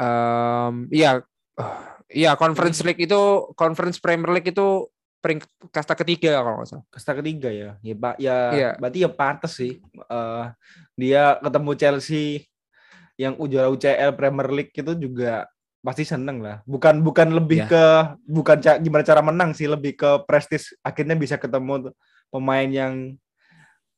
Um, 0.00 0.88
iya, 0.88 1.20
uh, 1.60 1.80
iya 2.08 2.32
Conference 2.38 2.80
League 2.86 3.04
itu 3.04 3.20
Conference 3.52 4.00
Premier 4.00 4.32
League 4.32 4.48
itu 4.48 4.88
peringkat 5.20 5.50
kasta 5.68 5.92
ketiga 5.92 6.40
kalau 6.40 6.60
nggak 6.60 6.68
salah. 6.72 6.84
Kasta 6.88 7.12
ketiga 7.20 7.52
ya, 7.52 7.76
ya 7.84 7.94
pak, 7.94 8.14
ya, 8.16 8.38
iya. 8.56 8.70
berarti 8.80 8.98
ya 9.04 9.10
pantas 9.12 9.52
sih. 9.60 9.76
Uh, 10.08 10.48
dia 10.96 11.36
ketemu 11.44 11.70
Chelsea 11.76 12.48
yang 13.20 13.36
juara 13.36 13.68
UCL 13.68 14.16
Premier 14.16 14.48
League 14.48 14.72
itu 14.72 14.92
juga 14.96 15.44
pasti 15.80 16.04
seneng 16.04 16.44
lah. 16.44 16.60
Bukan 16.68 17.00
bukan 17.00 17.32
lebih 17.32 17.64
ya. 17.64 17.68
ke 17.68 17.84
bukan 18.28 18.56
ca 18.60 18.76
gimana 18.76 19.04
cara 19.04 19.20
menang 19.24 19.56
sih, 19.56 19.66
lebih 19.66 19.96
ke 19.96 20.10
prestis 20.28 20.76
akhirnya 20.84 21.16
bisa 21.16 21.40
ketemu 21.40 21.92
pemain 22.28 22.68
yang 22.68 23.16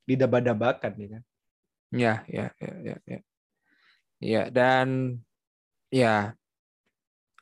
didaba-dabakan 0.06 0.92
ya 0.98 1.08
kan. 1.08 1.22
Ya, 1.92 2.14
ya, 2.24 2.46
ya, 2.56 2.72
ya, 2.80 2.96
ya. 3.04 3.20
Ya, 4.22 4.42
dan 4.48 5.18
ya 5.92 6.32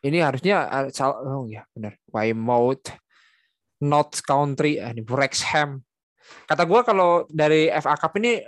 ini 0.00 0.18
harusnya 0.24 0.64
oh 1.04 1.44
ya 1.44 1.68
benar. 1.76 2.00
Weymouth 2.08 2.88
Not 3.84 4.16
Country 4.24 4.80
eh, 4.80 4.92
ini 4.92 5.04
Wrexham. 5.04 5.84
Kata 6.48 6.62
gue 6.64 6.80
kalau 6.84 7.28
dari 7.28 7.68
FA 7.68 7.96
Cup 7.96 8.16
ini 8.20 8.40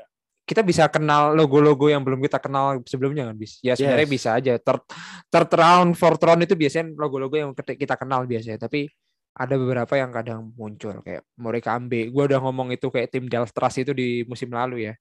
kita 0.53 0.61
bisa 0.61 0.85
kenal 0.93 1.33
logo-logo 1.33 1.89
yang 1.89 2.05
belum 2.05 2.21
kita 2.21 2.37
kenal 2.37 2.85
sebelumnya 2.85 3.33
kan 3.33 3.37
bis. 3.41 3.57
Ya 3.65 3.73
sebenarnya 3.73 4.05
yes. 4.05 4.15
bisa 4.21 4.29
aja. 4.37 4.53
Third 4.61 4.85
third 5.33 5.51
round 5.57 5.97
fourth 5.97 6.21
round 6.21 6.45
itu 6.45 6.53
biasanya 6.53 6.93
logo-logo 6.93 7.33
yang 7.41 7.57
kita 7.57 7.97
kenal 7.97 8.29
biasanya. 8.29 8.61
Tapi 8.61 8.85
ada 9.33 9.57
beberapa 9.57 9.97
yang 9.97 10.13
kadang 10.13 10.53
muncul 10.53 11.01
kayak 11.01 11.25
Ambe. 11.73 12.13
Gue 12.13 12.29
udah 12.29 12.37
ngomong 12.45 12.77
itu 12.77 12.93
kayak 12.93 13.09
tim 13.09 13.25
Delstras 13.33 13.81
itu 13.81 13.97
di 13.97 14.29
musim 14.29 14.53
lalu 14.53 14.93
ya. 14.93 14.95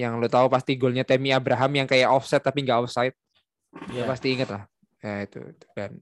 Yang 0.00 0.12
lo 0.16 0.28
tahu 0.32 0.46
pasti 0.48 0.80
golnya 0.80 1.04
Temi 1.04 1.28
Abraham 1.28 1.84
yang 1.84 1.88
kayak 1.88 2.08
offset 2.08 2.40
tapi 2.40 2.64
nggak 2.64 2.80
offside. 2.88 3.12
Yeah. 3.92 4.08
pasti 4.08 4.32
inget 4.32 4.48
lah. 4.48 4.64
Ya 5.04 5.28
itu. 5.28 5.44
Dan 5.76 6.00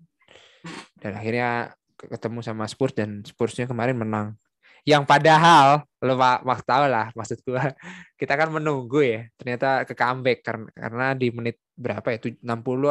dan 1.03 1.13
akhirnya 1.19 1.75
ketemu 1.99 2.39
sama 2.47 2.71
Spurs 2.71 2.95
dan 2.95 3.27
Spursnya 3.27 3.67
kemarin 3.67 3.99
menang 3.99 4.39
yang 4.85 5.09
padahal 5.09 5.89
lo 6.05 6.15
mak 6.21 6.61
tahu 6.69 6.85
lah 6.85 7.09
maksud 7.17 7.41
gua. 7.49 7.73
Kita 8.21 8.37
kan 8.37 8.53
menunggu 8.53 9.01
ya 9.01 9.25
ternyata 9.41 9.89
ke 9.89 9.97
comeback 9.97 10.45
karena 10.45 10.69
karena 10.77 11.07
di 11.17 11.33
menit 11.33 11.57
berapa 11.75 12.05
ya 12.13 12.21
60 12.21 12.45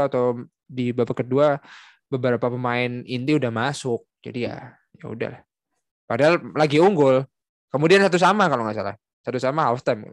atau 0.10 0.42
di 0.66 0.90
babak 0.90 1.22
kedua 1.22 1.62
beberapa 2.10 2.50
pemain 2.50 3.06
inti 3.06 3.38
udah 3.38 3.54
masuk. 3.54 4.10
Jadi 4.26 4.50
ya 4.50 4.74
ya 4.98 5.06
udah 5.06 5.34
padahal 6.10 6.42
lagi 6.58 6.82
unggul. 6.82 7.22
Kemudian 7.70 8.02
satu 8.06 8.18
sama 8.18 8.50
kalau 8.50 8.66
nggak 8.66 8.78
salah. 8.78 8.96
Satu 9.22 9.38
sama 9.38 9.70
half 9.70 9.86
time 9.86 10.10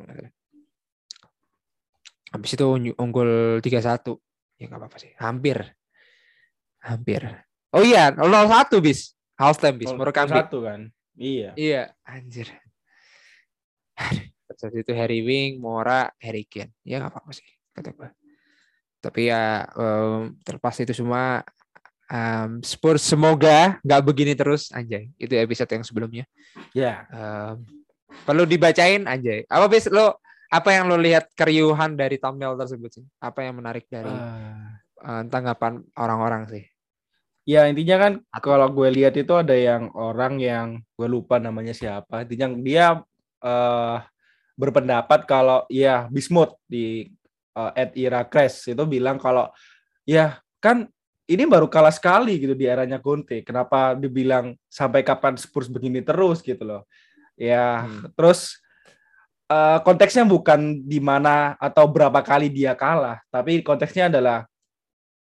habis 2.30 2.54
itu 2.54 2.94
unggul 2.94 3.58
3-1 3.58 4.62
ya 4.62 4.64
nggak 4.70 4.78
apa-apa 4.78 4.96
sih 5.00 5.10
hampir. 5.18 5.64
Hampir. 6.84 7.24
Oh 7.72 7.82
iya 7.82 8.12
0-1 8.12 8.68
bis. 8.84 9.16
Half 9.40 9.56
time 9.56 9.80
bis 9.80 9.88
Murakami 9.88 10.36
satu 10.36 10.60
kan 10.60 10.92
Iya. 11.20 11.52
Iya, 11.52 11.82
anjir. 12.08 12.48
Saat 14.56 14.72
itu 14.72 14.92
Harry 14.96 15.20
Wing, 15.20 15.60
Mora, 15.60 16.08
Harry 16.16 16.48
Kane. 16.48 16.72
Ya 16.80 16.96
nggak 16.96 17.12
apa-apa 17.12 17.36
sih, 17.36 17.44
kata 17.76 17.92
gue. 17.92 18.08
Tapi 19.04 19.28
ya 19.28 19.68
um, 19.76 20.32
terlepas 20.40 20.76
itu 20.80 20.96
semua 20.96 21.44
um, 22.08 22.64
Spurs 22.64 23.04
semoga 23.04 23.76
nggak 23.84 24.02
begini 24.04 24.32
terus 24.32 24.72
anjay. 24.72 25.12
Itu 25.20 25.36
episode 25.36 25.68
yang 25.68 25.84
sebelumnya. 25.84 26.24
Ya. 26.72 27.04
Yeah. 27.04 27.12
Um, 27.12 27.56
perlu 28.24 28.48
dibacain 28.48 29.04
anjay. 29.04 29.44
Apa 29.48 29.68
bis 29.68 29.92
lo 29.92 30.20
apa 30.50 30.74
yang 30.74 30.90
lo 30.90 30.98
lihat 30.98 31.30
keriuhan 31.36 31.94
dari 31.94 32.16
thumbnail 32.16 32.56
tersebut 32.56 32.90
sih? 33.00 33.04
Apa 33.20 33.44
yang 33.44 33.60
menarik 33.60 33.86
dari 33.86 34.08
uh, 34.08 34.76
uh, 35.04 35.22
tanggapan 35.28 35.84
orang-orang 35.94 36.48
sih? 36.48 36.64
Ya 37.50 37.66
intinya 37.66 37.96
kan 37.98 38.12
kalau 38.38 38.70
gue 38.70 38.86
lihat 38.94 39.18
itu 39.18 39.34
ada 39.34 39.58
yang 39.58 39.90
orang 39.98 40.38
yang 40.38 40.66
gue 40.94 41.08
lupa 41.10 41.42
namanya 41.42 41.74
siapa. 41.74 42.22
Intinya 42.22 42.54
dia 42.54 42.86
uh, 43.42 43.96
berpendapat 44.54 45.26
kalau 45.26 45.66
ya 45.66 46.06
Bismuth 46.14 46.54
di 46.70 47.10
uh, 47.58 47.74
at 47.74 47.90
Ira 47.98 48.22
Crash 48.22 48.70
itu 48.70 48.84
bilang 48.86 49.18
kalau 49.18 49.50
ya 50.06 50.38
kan 50.62 50.86
ini 51.26 51.42
baru 51.42 51.66
kalah 51.66 51.90
sekali 51.90 52.38
gitu 52.38 52.54
di 52.54 52.70
eranya 52.70 53.02
Conte. 53.02 53.42
Kenapa 53.42 53.98
dibilang 53.98 54.54
sampai 54.70 55.02
kapan 55.02 55.34
Spurs 55.34 55.66
begini 55.66 56.06
terus 56.06 56.46
gitu 56.46 56.62
loh. 56.62 56.86
Ya 57.34 57.82
hmm. 57.82 58.14
terus 58.14 58.62
uh, 59.50 59.82
konteksnya 59.82 60.22
bukan 60.22 60.86
di 60.86 61.02
mana 61.02 61.58
atau 61.58 61.90
berapa 61.90 62.22
kali 62.22 62.46
dia 62.46 62.78
kalah, 62.78 63.18
tapi 63.26 63.58
konteksnya 63.66 64.06
adalah 64.06 64.46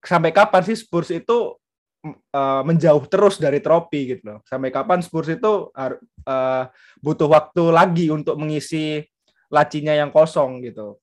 sampai 0.05 0.29
kapan 0.29 0.61
sih 0.69 0.77
Spurs 0.77 1.09
itu 1.09 1.57
uh, 2.05 2.61
menjauh 2.65 3.05
terus 3.07 3.37
dari 3.37 3.61
trofi 3.61 4.17
gitu 4.17 4.23
loh. 4.25 4.39
Sampai 4.45 4.73
kapan 4.73 5.01
Spurs 5.05 5.29
itu 5.29 5.69
uh, 5.71 6.63
butuh 6.99 7.29
waktu 7.29 7.63
lagi 7.69 8.09
untuk 8.09 8.37
mengisi 8.37 9.05
lacinya 9.51 9.93
yang 9.93 10.09
kosong 10.09 10.63
gitu. 10.65 10.97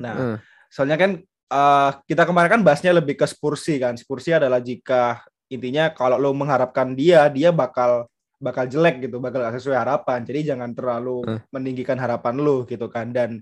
Nah, 0.00 0.14
hmm. 0.14 0.36
soalnya 0.72 0.98
kan 0.98 1.10
uh, 1.52 1.90
kita 2.08 2.26
kemarin 2.26 2.58
kan 2.58 2.62
bahasnya 2.66 2.96
lebih 2.96 3.14
ke 3.14 3.26
Spursi 3.28 3.78
kan. 3.78 3.94
Spursi 3.94 4.34
adalah 4.34 4.58
jika 4.58 5.22
intinya 5.52 5.92
kalau 5.92 6.18
lo 6.18 6.34
mengharapkan 6.34 6.96
dia, 6.96 7.28
dia 7.30 7.54
bakal 7.54 8.08
bakal 8.42 8.68
jelek 8.68 9.08
gitu, 9.08 9.22
bakal 9.22 9.40
gak 9.40 9.56
sesuai 9.56 9.78
harapan. 9.78 10.20
Jadi 10.26 10.40
jangan 10.52 10.74
terlalu 10.76 11.24
Hmm. 11.24 11.40
meninggikan 11.54 11.96
harapan 11.96 12.36
lu 12.36 12.66
gitu 12.68 12.90
kan. 12.90 13.08
Dan 13.14 13.40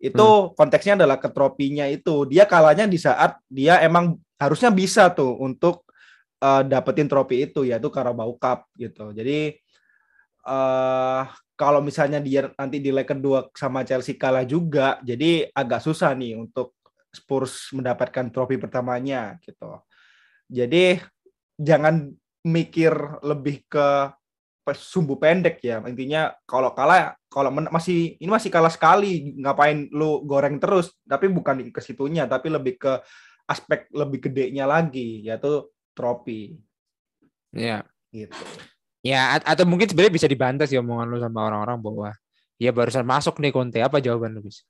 itu 0.00 0.28
konteksnya 0.56 0.96
adalah 0.96 1.20
ke 1.20 1.28
tropinya 1.28 1.84
itu. 1.86 2.24
Dia 2.26 2.48
kalahnya 2.48 2.88
di 2.88 2.96
saat 2.96 3.36
dia 3.46 3.78
emang 3.84 4.16
harusnya 4.40 4.72
bisa 4.72 5.12
tuh 5.12 5.36
untuk 5.36 5.84
eh, 6.42 6.62
dapetin 6.66 7.08
trofi 7.08 7.44
itu 7.44 7.64
yaitu 7.68 7.88
Carabao 7.92 8.34
Cup 8.40 8.68
gitu. 8.76 9.12
Jadi 9.12 9.56
eh 10.40 11.22
kalau 11.60 11.84
misalnya 11.84 12.24
dia 12.24 12.48
nanti 12.56 12.80
di 12.80 12.88
leg 12.88 13.04
kedua 13.04 13.52
sama 13.52 13.84
Chelsea 13.84 14.16
kalah 14.16 14.48
juga, 14.48 14.96
jadi 15.04 15.52
agak 15.52 15.84
susah 15.84 16.16
nih 16.16 16.40
untuk 16.40 16.80
Spurs 17.12 17.68
mendapatkan 17.76 18.32
trofi 18.32 18.56
pertamanya 18.56 19.36
gitu. 19.44 19.84
Jadi 20.48 20.96
jangan 21.60 22.08
mikir 22.48 23.20
lebih 23.20 23.68
ke 23.68 24.08
sumbu 24.72 25.20
pendek 25.20 25.60
ya. 25.60 25.84
Intinya 25.84 26.32
kalau 26.48 26.72
kalah 26.72 27.12
kalau 27.28 27.52
masih 27.52 28.16
ini 28.16 28.30
masih 28.30 28.48
kalah 28.48 28.72
sekali, 28.72 29.36
ngapain 29.36 29.92
lu 29.92 30.24
goreng 30.24 30.56
terus? 30.56 30.96
Tapi 31.04 31.28
bukan 31.28 31.68
ke 31.68 31.80
situnya, 31.84 32.24
tapi 32.24 32.48
lebih 32.48 32.80
ke 32.80 32.92
aspek 33.50 33.90
lebih 33.90 34.30
gedenya 34.30 34.64
lagi 34.64 35.26
yaitu 35.26 35.66
trofi 36.00 36.56
Ya. 37.52 37.84
gitu. 38.08 38.32
Ya, 39.04 39.36
at- 39.36 39.46
atau 39.56 39.68
mungkin 39.68 39.84
sebenarnya 39.88 40.16
bisa 40.16 40.28
dibantah 40.28 40.64
sih 40.64 40.80
omongan 40.80 41.08
lu 41.12 41.20
sama 41.20 41.44
orang-orang 41.52 41.78
bahwa 41.80 42.08
ya 42.60 42.72
barusan 42.72 43.04
masuk 43.04 43.36
nih 43.40 43.52
Conte. 43.52 43.80
Apa 43.80 44.00
jawaban 44.00 44.36
lu, 44.36 44.44
Bis? 44.44 44.64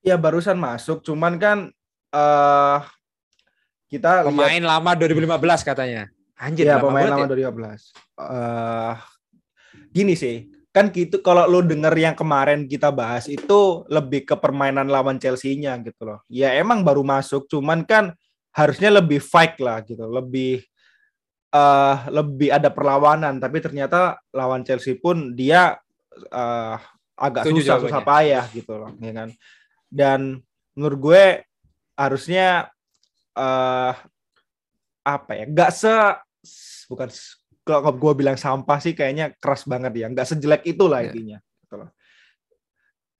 Ya 0.00 0.16
barusan 0.16 0.56
masuk, 0.56 1.04
cuman 1.04 1.36
kan 1.36 1.58
eh 2.12 2.78
kita 3.92 4.24
lihat 4.24 4.32
Pemain 4.32 4.62
lama 4.64 4.90
2015 4.96 5.60
katanya. 5.60 6.08
Anjir, 6.40 6.64
ya 6.64 6.80
lama 6.80 6.88
pemain 6.88 7.08
lama 7.12 7.24
ya. 7.28 7.52
2015. 7.52 7.92
Eh 8.16 8.94
gini 9.92 10.16
sih, 10.16 10.48
kan 10.72 10.88
gitu 10.88 11.20
kalau 11.20 11.44
lu 11.44 11.60
denger 11.60 11.92
yang 12.00 12.16
kemarin 12.16 12.64
kita 12.64 12.88
bahas 12.88 13.28
itu 13.28 13.84
lebih 13.92 14.24
ke 14.24 14.34
permainan 14.40 14.88
lawan 14.88 15.20
Chelsea-nya 15.20 15.76
gitu 15.84 16.08
loh. 16.08 16.24
Ya 16.32 16.56
emang 16.56 16.80
baru 16.80 17.04
masuk, 17.04 17.44
cuman 17.52 17.84
kan 17.84 18.16
harusnya 18.60 18.90
lebih 18.92 19.18
fight 19.24 19.56
lah 19.58 19.80
gitu, 19.80 20.04
lebih 20.04 20.60
eh 21.50 21.96
lebih 22.12 22.52
ada 22.54 22.70
perlawanan, 22.70 23.40
tapi 23.42 23.58
ternyata 23.58 24.20
lawan 24.30 24.62
Chelsea 24.62 24.94
pun 25.00 25.32
dia 25.34 25.80
eh 26.30 26.76
agak 27.20 27.44
Setuju 27.48 27.60
susah 27.64 27.76
susah 27.82 28.00
jawabannya. 28.00 28.08
payah 28.08 28.44
gitu 28.52 28.72
loh, 28.76 28.90
ya 29.00 29.12
kan. 29.12 29.28
Dan 29.90 30.20
menurut 30.76 30.98
gue 31.00 31.24
harusnya 31.98 32.70
eh 33.34 33.94
apa 35.00 35.32
ya? 35.34 35.44
Gak 35.48 35.70
se 35.74 35.94
bukan 36.86 37.08
kalau 37.66 37.92
gue 37.94 38.12
bilang 38.16 38.34
sampah 38.40 38.78
sih 38.80 38.94
kayaknya 38.96 39.34
keras 39.42 39.66
banget 39.68 39.92
ya. 39.94 40.06
Nggak 40.08 40.28
sejelek 40.28 40.62
itulah 40.66 41.02
Ya. 41.02 41.10
intinya. 41.10 41.38
Gitu 41.60 41.74
loh. 41.76 41.90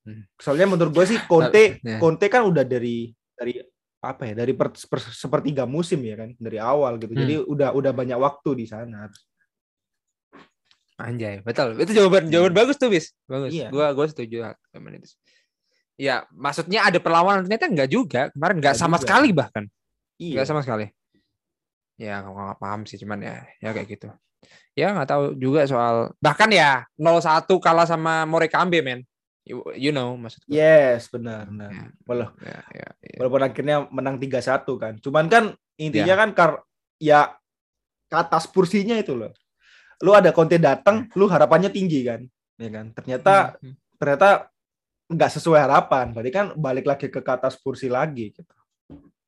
Hmm. 0.00 0.22
Soalnya 0.40 0.66
menurut 0.70 0.92
gue 0.96 1.06
sih 1.06 1.18
Conte 1.28 1.82
Ya. 1.84 1.98
Conte 2.00 2.26
kan 2.32 2.46
udah 2.46 2.64
dari 2.64 3.12
dari 3.36 3.58
apa 4.00 4.32
ya 4.32 4.34
dari 4.34 4.56
per, 4.56 4.72
per- 4.72 5.12
sepertiga 5.12 5.68
musim 5.68 6.00
ya 6.00 6.16
kan 6.16 6.32
dari 6.40 6.56
awal 6.56 6.96
gitu. 6.96 7.12
Hmm. 7.12 7.20
Jadi 7.20 7.34
udah 7.44 7.70
udah 7.76 7.92
banyak 7.92 8.16
waktu 8.16 8.50
di 8.56 8.66
sana. 8.66 9.08
Anjay, 11.00 11.40
betul. 11.40 11.80
Itu 11.80 11.96
jawaban 11.96 12.28
jawaban 12.28 12.52
bagus 12.52 12.76
tuh, 12.76 12.92
Bis. 12.92 13.16
Bagus. 13.24 13.56
Iya. 13.56 13.72
Gua 13.72 13.88
gua 13.96 14.04
setuju 14.08 14.52
sama 14.72 14.88
itu. 14.92 15.08
Ya, 16.00 16.24
maksudnya 16.32 16.84
ada 16.84 16.96
perlawanan 17.00 17.44
ternyata 17.44 17.68
enggak 17.68 17.88
juga. 17.92 18.20
Kemarin 18.32 18.56
enggak 18.60 18.74
Nggak 18.76 18.82
sama 18.84 18.96
juga. 18.96 19.04
sekali 19.08 19.28
bahkan. 19.32 19.64
Iya. 20.20 20.32
Enggak 20.36 20.48
sama 20.48 20.60
sekali. 20.64 20.86
Ya, 22.00 22.24
nggak 22.24 22.32
nggak 22.32 22.60
paham 22.60 22.80
sih 22.88 22.96
cuman 23.00 23.18
ya 23.20 23.36
ya 23.60 23.70
kayak 23.76 23.88
gitu. 23.88 24.08
Ya 24.72 24.92
nggak 24.96 25.08
tahu 25.08 25.24
juga 25.36 25.68
soal 25.68 26.16
bahkan 26.20 26.48
ya 26.48 26.88
0-1 26.96 27.44
kalah 27.60 27.84
sama 27.84 28.24
Morecambe, 28.24 28.80
men. 28.80 29.04
You, 29.50 29.66
you 29.74 29.90
know 29.90 30.14
maksud 30.14 30.46
gue. 30.46 30.54
Yes, 30.54 31.10
benar, 31.10 31.50
benar. 31.50 31.70
Ya, 31.74 31.84
Walau 32.06 32.30
ya, 32.38 32.58
ya, 32.70 32.88
ya. 33.02 33.14
walaupun 33.18 33.42
akhirnya 33.42 33.76
menang 33.90 34.16
3-1 34.22 34.62
kan. 34.78 34.94
Cuman 35.02 35.26
kan 35.26 35.44
intinya 35.74 36.14
Ya. 36.14 36.20
kan 36.22 36.30
kar 36.30 36.50
ya 37.02 37.20
ke 38.06 38.14
atas 38.14 38.46
kursinya 38.46 38.94
itu 38.94 39.18
loh. 39.18 39.34
Lu 40.00 40.14
ada 40.14 40.30
Conte 40.30 40.56
datang, 40.56 41.10
lu 41.18 41.26
harapannya 41.26 41.68
tinggi 41.68 42.06
kan. 42.06 42.22
Ya 42.56 42.70
kan. 42.70 42.94
Ternyata 42.94 43.58
Hmm. 43.58 43.74
ternyata 43.98 44.28
nggak 45.10 45.30
sesuai 45.34 45.60
harapan. 45.66 46.14
Berarti 46.14 46.30
kan 46.30 46.46
balik 46.54 46.86
lagi 46.86 47.10
ke 47.10 47.18
atas 47.20 47.58
kursi 47.58 47.90
lagi 47.90 48.30
gitu. 48.30 48.54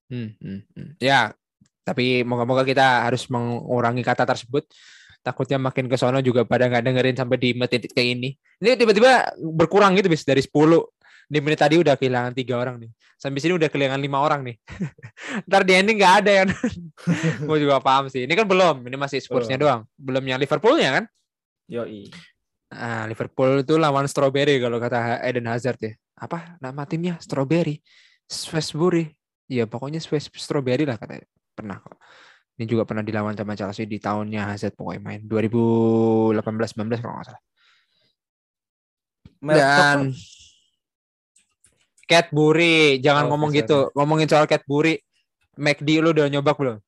Hmm, 0.07 0.37
hmm, 0.39 0.61
hmm. 0.77 0.91
Ya, 1.03 1.35
tapi 1.83 2.23
moga-moga 2.23 2.63
kita 2.63 3.03
harus 3.11 3.27
mengurangi 3.27 4.05
kata 4.07 4.23
tersebut. 4.23 4.69
Takutnya 5.23 5.57
makin 5.57 5.87
ke 5.87 5.95
sono 5.95 6.19
juga 6.19 6.43
pada 6.43 6.67
nggak 6.67 6.83
dengerin 6.83 7.17
sampai 7.17 7.39
di 7.39 7.51
menit 7.55 7.87
kayak 7.95 8.09
ini. 8.19 8.31
Ini 8.59 8.75
tiba-tiba 8.75 9.39
berkurang 9.39 9.95
gitu 9.95 10.11
bis 10.11 10.27
dari 10.27 10.43
10 10.43 10.51
di 11.31 11.39
menit 11.41 11.63
tadi 11.63 11.79
udah 11.79 11.95
kehilangan 11.95 12.35
tiga 12.35 12.59
orang 12.59 12.83
nih. 12.83 12.91
Sampai 13.17 13.39
sini 13.39 13.55
udah 13.55 13.71
kehilangan 13.71 14.03
lima 14.03 14.19
orang 14.19 14.43
nih. 14.43 14.57
Ntar 15.49 15.63
di 15.63 15.73
ending 15.79 15.97
nggak 15.97 16.15
ada 16.21 16.31
ya. 16.31 16.45
Gue 17.49 17.59
juga 17.63 17.79
paham 17.79 18.11
sih. 18.11 18.27
Ini 18.27 18.35
kan 18.35 18.51
belum. 18.51 18.83
Ini 18.83 18.97
masih 18.99 19.23
Spursnya 19.23 19.57
doang. 19.57 19.87
Belum 19.95 20.27
yang 20.27 20.43
Liverpoolnya 20.43 20.91
kan. 21.01 21.05
Yoi. 21.71 22.11
Nah, 22.73 23.07
Liverpool 23.07 23.63
itu 23.63 23.79
lawan 23.79 24.11
Strawberry 24.11 24.59
kalau 24.59 24.83
kata 24.83 25.23
Eden 25.23 25.47
Hazard 25.47 25.79
ya. 25.79 25.93
Apa 26.19 26.59
nama 26.59 26.83
timnya? 26.83 27.17
Strawberry. 27.23 27.79
Swesbury. 28.27 29.13
Iya, 29.47 29.69
pokoknya 29.69 30.01
Swiss 30.01 30.33
Strawberry 30.33 30.83
lah 30.89 30.97
katanya. 30.97 31.29
Pernah 31.53 31.79
kok. 31.79 31.97
Ini 32.53 32.65
juga 32.69 32.85
pernah 32.85 33.01
dilawan 33.01 33.33
sama 33.33 33.57
Chelsea 33.57 33.89
di 33.89 33.97
tahunnya 33.97 34.53
Hazard 34.53 34.77
pokoknya 34.77 35.01
main 35.01 35.21
2018-19 35.25 37.01
kalau 37.01 37.15
nggak 37.17 37.29
salah. 37.33 37.43
Dan 39.43 40.13
Cadbury, 42.07 43.01
jangan 43.01 43.25
Oh, 43.27 43.29
ngomong 43.35 43.51
sorry. 43.51 43.61
gitu. 43.65 43.79
Ngomongin 43.97 44.29
soal 44.29 44.45
Cadbury, 44.45 45.01
McD 45.57 45.89
lu 46.03 46.13
udah 46.13 46.29
nyoba 46.29 46.53
belum? 46.55 46.79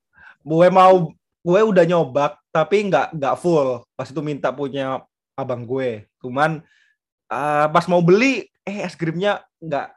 gue 0.45 0.67
mau 0.69 1.09
gue 1.41 1.61
udah 1.65 1.85
nyobak 1.89 2.37
tapi 2.53 2.85
nggak 2.85 3.17
nggak 3.17 3.35
full. 3.41 3.81
Pas 3.97 4.05
itu 4.05 4.21
minta 4.21 4.53
punya 4.53 5.01
abang 5.33 5.65
gue. 5.65 6.05
Cuman 6.21 6.61
eh, 7.25 7.65
pas 7.73 7.85
mau 7.89 8.05
beli 8.05 8.45
eh 8.61 8.85
es 8.85 8.93
krimnya 8.93 9.41
nggak 9.57 9.89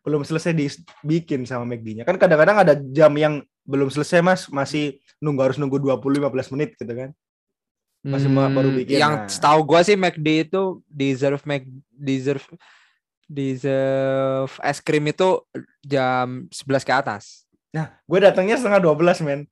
belum 0.00 0.24
selesai 0.24 0.56
dibikin 0.56 1.44
sama 1.44 1.68
McD-nya. 1.68 2.08
Kan 2.08 2.16
kadang-kadang 2.16 2.64
ada 2.64 2.74
jam 2.80 3.12
yang 3.20 3.44
belum 3.68 3.92
selesai 3.92 4.24
Mas, 4.24 4.48
masih 4.48 4.96
nunggu 5.20 5.44
harus 5.44 5.60
nunggu 5.60 5.76
20 5.76 6.16
15 6.16 6.48
menit 6.56 6.72
gitu 6.74 6.88
kan. 6.88 7.12
Masih 8.00 8.32
ma- 8.32 8.48
baru 8.48 8.72
bikin, 8.72 8.96
Hmm, 8.96 9.02
Yang 9.04 9.14
nah. 9.14 9.28
setahu 9.28 9.60
gua 9.62 9.80
sih 9.84 9.92
McD 9.92 10.48
itu 10.48 10.62
deserve 10.88 11.44
Mac 11.44 11.62
deserve 11.92 12.46
deserve 13.28 14.52
es 14.64 14.78
krim 14.80 15.04
itu 15.04 15.44
jam 15.84 16.48
11 16.48 16.82
ke 16.82 16.92
atas. 16.92 17.44
Nah, 17.68 17.92
gue 18.00 18.18
datangnya 18.18 18.56
setengah 18.56 18.80
12 18.80 19.20
men. 19.20 19.44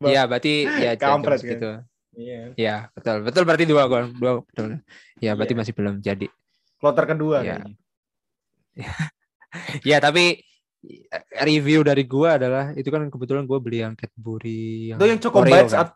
Iya, 0.00 0.24
berarti 0.24 0.64
ya 0.88 0.92
jam 0.96 1.20
Kampret, 1.20 1.36
kan? 1.36 1.40
segitu. 1.44 1.70
Iya. 2.16 2.40
Iya, 2.56 2.76
betul. 2.96 3.16
Betul 3.22 3.42
berarti 3.44 3.64
dua 3.68 3.84
gol, 3.84 4.08
dua 4.10 4.40
betul. 4.40 4.80
Ya, 5.20 5.36
berarti 5.36 5.52
Iya. 5.52 5.60
masih 5.60 5.72
belum 5.76 5.94
jadi. 6.00 6.26
Kloter 6.80 7.04
kedua 7.04 7.44
Iya. 7.44 7.60
kayaknya. 7.60 7.76
Ya, 9.80 9.96
tapi 9.96 10.44
review 11.42 11.82
dari 11.82 12.06
gua 12.06 12.38
adalah 12.38 12.70
itu 12.74 12.86
kan 12.88 13.10
kebetulan 13.10 13.44
gua 13.44 13.58
beli 13.58 13.82
yang 13.82 13.98
Cadbury 13.98 14.94
Itu 14.94 15.04
yang 15.04 15.18
Choco 15.18 15.42
Oreo 15.42 15.52
Bites 15.52 15.74
kan. 15.74 15.88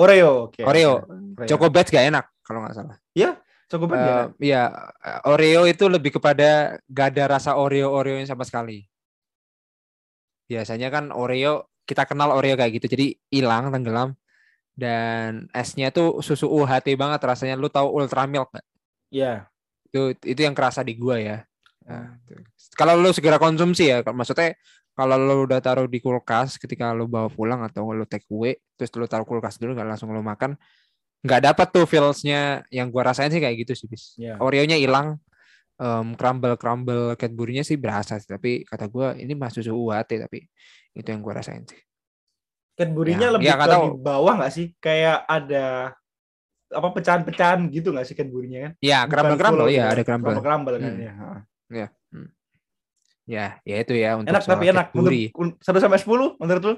Oreo. 0.00 0.30
oke. 0.48 0.62
Oreo. 0.64 0.92
Oreo. 1.36 1.48
Choco 1.50 1.66
Bites 1.68 1.90
gak 1.90 2.06
enak 2.08 2.24
kalau 2.40 2.62
nggak 2.64 2.74
salah. 2.74 2.96
Choco 3.70 3.86
Bites 3.86 4.02
ya? 4.02 4.14
Eh, 4.14 4.26
Iya, 4.50 4.62
eh, 5.02 5.30
Oreo 5.30 5.62
itu 5.66 5.84
lebih 5.86 6.18
kepada 6.18 6.78
gak 6.90 7.06
ada 7.14 7.38
rasa 7.38 7.58
Oreo 7.58 7.90
Oreonya 7.90 8.30
sama 8.30 8.46
sekali. 8.46 8.86
Biasanya 10.50 10.90
kan 10.90 11.14
Oreo 11.14 11.70
kita 11.86 12.06
kenal 12.06 12.30
Oreo 12.34 12.54
kayak 12.54 12.82
gitu, 12.82 12.86
jadi 12.90 13.14
hilang 13.30 13.74
tenggelam 13.74 14.14
dan 14.78 15.50
esnya 15.52 15.90
tuh 15.90 16.22
susu 16.22 16.46
UHT 16.46 16.94
banget 16.94 17.20
rasanya. 17.22 17.58
Lu 17.58 17.66
tahu 17.70 17.90
Ultra 17.90 18.24
Milk? 18.30 18.54
Iya. 19.10 19.50
Itu 19.90 20.14
itu 20.22 20.40
yang 20.40 20.54
kerasa 20.54 20.86
di 20.86 20.94
gua 20.94 21.18
ya. 21.18 21.36
Nah, 21.90 22.06
kalau 22.78 22.94
lu 22.94 23.10
segera 23.10 23.36
konsumsi 23.36 23.90
ya, 23.90 24.06
maksudnya 24.06 24.54
kalau 24.94 25.18
lu 25.18 25.42
udah 25.44 25.58
taruh 25.58 25.90
di 25.90 25.98
kulkas 25.98 26.54
ketika 26.54 26.94
lu 26.94 27.10
bawa 27.10 27.26
pulang 27.26 27.60
atau 27.66 27.90
lu 27.90 28.06
take 28.06 28.26
away, 28.30 28.54
terus 28.78 28.94
lu 28.94 29.10
taruh 29.10 29.26
kulkas 29.26 29.58
dulu 29.58 29.74
nggak 29.74 29.88
langsung 29.90 30.14
lu 30.14 30.22
makan, 30.22 30.54
nggak 31.20 31.40
dapat 31.50 31.66
tuh 31.68 31.84
feelsnya 31.84 32.62
yang 32.70 32.88
gua 32.88 33.10
rasain 33.10 33.28
sih 33.28 33.42
kayak 33.42 33.66
gitu 33.66 33.72
sih 33.74 33.86
bis. 33.90 34.14
Iya. 34.16 34.38
Oreo-nya 34.38 34.78
hilang, 34.78 35.18
em, 35.76 36.06
crumble 36.14 36.54
crumble 36.54 37.18
Cadbury-nya 37.18 37.66
sih 37.66 37.74
berasa 37.74 38.16
sih, 38.20 38.28
tapi 38.28 38.62
kata 38.62 38.86
gua 38.86 39.12
ini 39.16 39.34
mah 39.34 39.50
susu 39.50 39.72
UHT 39.72 40.20
tapi 40.20 40.46
itu 40.94 41.08
yang 41.08 41.20
gua 41.20 41.40
rasain 41.42 41.66
sih. 41.66 41.80
Cadbury-nya 42.78 43.28
Ya, 43.28 43.34
lebih 43.36 43.46
ya, 43.50 43.54
ke 43.58 43.66
tahu. 43.68 43.84
di 43.84 43.90
bawah 44.00 44.34
nggak 44.40 44.52
sih? 44.52 44.66
Kayak 44.78 45.26
ada 45.28 45.66
apa 46.70 46.88
pecahan-pecahan 46.94 47.66
gitu 47.68 47.90
nggak 47.90 48.06
sih 48.06 48.14
Cadbury-nya 48.14 48.60
kan? 48.62 48.72
Ya, 48.80 48.98
Bukan 49.04 49.10
crumble 49.10 49.36
crumble 49.36 49.64
full 49.64 49.74
ya 49.74 49.84
gitu. 49.84 49.92
ada 49.92 50.02
crumble. 50.06 50.36
Crumble 50.40 50.76
kan 50.78 50.92
Hmm. 50.92 51.02
ya. 51.02 51.12
Ha. 51.78 51.88
Ya, 53.30 53.62
ya 53.62 53.76
itu 53.78 53.94
ya 53.94 54.18
untuk 54.18 54.34
Enak 54.34 54.42
tapi 54.42 54.64
enak. 54.74 54.90
Cadbury. 54.90 55.30
Untuk 55.38 55.62
1 55.62 55.78
sampai 55.78 55.98
10 56.02 56.34
menurut 56.42 56.62
lu? 56.66 56.74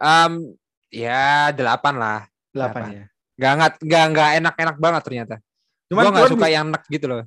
Em, 0.00 0.32
ya 0.88 1.52
delapan 1.52 1.94
lah. 2.00 2.20
8 2.56 2.56
Delapan. 2.56 2.82
ya. 2.88 3.04
nggak 3.40 3.52
nggak 3.56 3.72
nggak 3.84 4.04
nggak 4.12 4.30
enak-enak 4.40 4.76
banget 4.80 5.02
ternyata. 5.04 5.34
Cuman 5.92 6.02
Gua 6.08 6.12
nggak 6.12 6.24
cuman 6.24 6.32
suka 6.36 6.48
yang 6.48 6.64
enak 6.72 6.82
gitu 6.88 7.06
loh. 7.08 7.22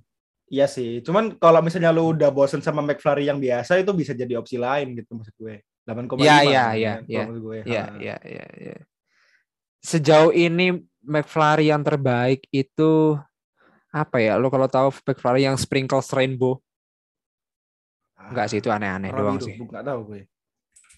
Iya 0.49 0.65
sih. 0.69 1.01
Cuman 1.05 1.37
kalau 1.41 1.61
misalnya 1.61 1.89
lu 1.89 2.13
udah 2.13 2.29
bosen 2.29 2.61
sama 2.61 2.81
McFlurry 2.85 3.29
yang 3.29 3.41
biasa 3.41 3.81
itu 3.81 3.89
bisa 3.93 4.13
jadi 4.13 4.37
opsi 4.37 4.57
lain 4.57 4.93
gitu 4.97 5.13
maksud 5.17 5.33
gue. 5.37 5.61
8,5. 5.85 6.21
Iya, 6.21 6.37
iya, 6.45 6.65
iya, 6.77 6.93
iya. 7.09 7.23
Iya, 7.65 7.83
iya, 7.97 8.15
iya, 8.23 8.45
iya. 8.55 8.77
Sejauh 9.83 10.31
ini 10.31 10.79
McFlurry 11.03 11.73
yang 11.73 11.81
terbaik 11.83 12.45
itu 12.53 13.17
apa 13.93 14.17
ya? 14.17 14.41
Lo 14.41 14.49
kalau 14.49 14.65
tahu 14.65 14.89
McFlurry 15.05 15.45
yang 15.45 15.53
sprinkles 15.55 16.09
rainbow, 16.11 16.57
enggak 18.17 18.49
sih 18.49 18.57
itu 18.57 18.73
aneh-aneh 18.73 19.13
Warna 19.13 19.21
doang 19.21 19.37
biru, 19.37 19.45
sih. 19.45 19.55
bu- 19.55 19.69
nggak 19.69 19.85
tahu 19.85 19.99
gue. 20.09 20.21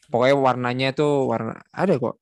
Pokoknya 0.08 0.36
warnanya 0.38 0.88
itu 0.94 1.08
warna 1.28 1.54
ada 1.74 1.94
kok. 1.98 2.16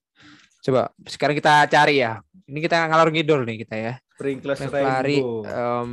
Coba 0.64 0.82
sekarang 1.06 1.36
kita 1.36 1.68
cari 1.68 2.00
ya. 2.00 2.24
Ini 2.48 2.60
kita 2.60 2.88
ngalor 2.88 3.12
ngidul 3.12 3.44
nih 3.44 3.58
kita 3.68 3.76
ya. 3.76 3.94
Sprinkles 4.16 4.60
rainbow. 4.72 5.44
em, 5.44 5.92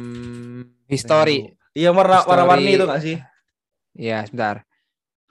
history. 0.87 1.51
Iya 1.75 1.91
warna 1.91 2.23
History. 2.23 2.31
warna-warni 2.31 2.71
itu 2.75 2.85
nggak 2.87 3.03
sih? 3.03 3.17
Ya, 3.99 4.23
sebentar. 4.25 4.63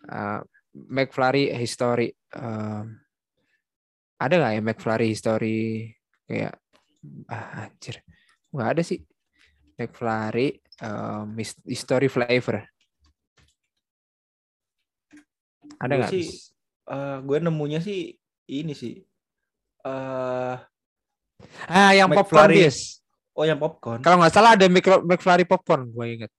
Eh, 0.05 0.39
McFlurry 0.75 1.55
history. 1.55 2.11
em, 2.35 2.99
ada 4.19 4.33
nggak 4.35 4.51
ya 4.53 4.61
McFlurry 4.61 5.07
history 5.09 5.59
kayak 6.27 6.59
ah 7.31 7.65
anjir. 7.65 8.03
Nggak 8.51 8.69
ada 8.75 8.81
sih. 8.83 8.99
McFlurry 9.79 10.47
em, 10.77 11.27
his- 11.39 11.63
history 11.63 12.07
flavor. 12.07 12.67
Ada 15.79 15.87
Gue 15.89 15.99
nggak? 16.03 16.11
sih, 16.11 16.25
Bis? 16.27 16.51
Eh, 16.89 17.17
gue 17.21 17.37
nemunya 17.39 17.79
sih 17.79 17.99
ini 18.49 18.73
sih. 18.73 18.99
eh 19.79 20.55
Ah, 21.65 21.95
yang 21.95 22.11
popcorn 22.11 22.51
McFlurry. 22.51 22.67
bis. 22.67 22.99
oh 23.31 23.47
yang 23.47 23.55
popcorn. 23.55 24.03
Kalau 24.03 24.19
nggak 24.19 24.33
salah 24.35 24.59
ada 24.59 24.67
Mc- 24.67 25.05
McFlurry 25.07 25.47
popcorn, 25.47 25.87
gue 25.87 26.05
inget. 26.05 26.31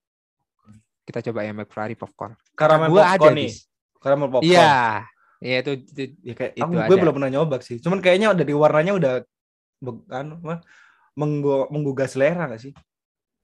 Kita 1.03 1.25
coba 1.25 1.41
ya 1.41 1.57
McFlurry 1.57 1.97
popcorn. 1.97 2.37
Karamel 2.53 2.93
Gua 2.93 3.09
popcorn 3.09 3.33
ada 3.33 3.39
nih. 3.41 3.49
bis. 3.49 3.57
Karamel 3.97 4.29
popcorn. 4.29 4.53
Iya, 4.53 4.77
iya 5.41 5.57
itu, 5.65 5.73
itu 5.81 6.03
Ya 6.21 6.35
kayak 6.37 6.53
Itu 6.53 6.69
gue 6.69 6.85
ada. 6.85 7.01
belum 7.01 7.15
pernah 7.17 7.31
nyoba 7.33 7.57
sih. 7.65 7.81
Cuman 7.81 8.05
kayaknya 8.05 8.37
dari 8.37 8.53
warnanya 8.53 8.93
udah 8.93 9.13
menggo- 11.17 11.69
menggugah 11.73 12.05
selera 12.05 12.45
gak 12.47 12.61
sih? 12.61 12.73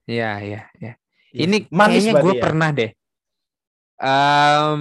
Iya, 0.06 0.30
iya, 0.40 0.60
iya. 0.78 0.92
Iya 1.34 1.40
Ini 1.44 1.56
sih. 1.66 1.68
manis 1.68 2.02
kayaknya 2.02 2.22
gue 2.22 2.34
ya? 2.34 2.42
pernah 2.42 2.68
deh. 2.70 2.90
Em, 3.96 4.80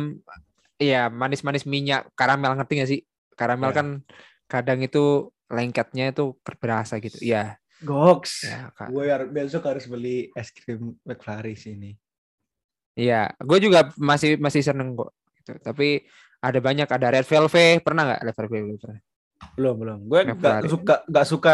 iya 0.76 1.08
manis-manis 1.08 1.64
minyak 1.64 2.12
karamel 2.14 2.54
ngerti 2.56 2.74
gak 2.78 2.90
sih? 2.90 3.02
Karamel 3.34 3.72
Ya. 3.72 3.76
kan 3.76 3.88
kadang 4.46 4.80
itu 4.80 5.28
lengketnya 5.50 6.12
itu 6.12 6.36
berasa 6.60 7.00
gitu. 7.00 7.18
Iya. 7.20 7.58
Goks. 7.82 8.48
Ya. 8.48 8.72
Gue 8.88 9.04
besok 9.30 9.68
harus 9.68 9.86
beli 9.86 10.32
es 10.32 10.50
krim 10.52 10.96
McFlurry 11.04 11.56
sini. 11.56 11.92
Iya. 12.96 13.36
Gue 13.42 13.60
juga 13.60 13.92
masih 13.98 14.40
masih 14.40 14.64
seneng 14.64 14.96
kok. 14.96 15.12
Gitu. 15.42 15.52
Tapi 15.60 16.06
ada 16.40 16.60
banyak 16.62 16.88
ada 16.88 17.08
red 17.10 17.26
velvet 17.26 17.82
pernah 17.82 18.06
nggak 18.06 18.22
red 18.22 18.36
velvet? 18.38 18.62
Belum 18.62 18.78
pernah. 18.80 19.00
Belum 19.58 19.76
belum. 19.76 20.00
Gue 20.08 20.20
gak 20.24 20.38
McFlurry. 20.38 20.70
suka 20.72 20.96
gak 21.08 21.28
suka 21.28 21.54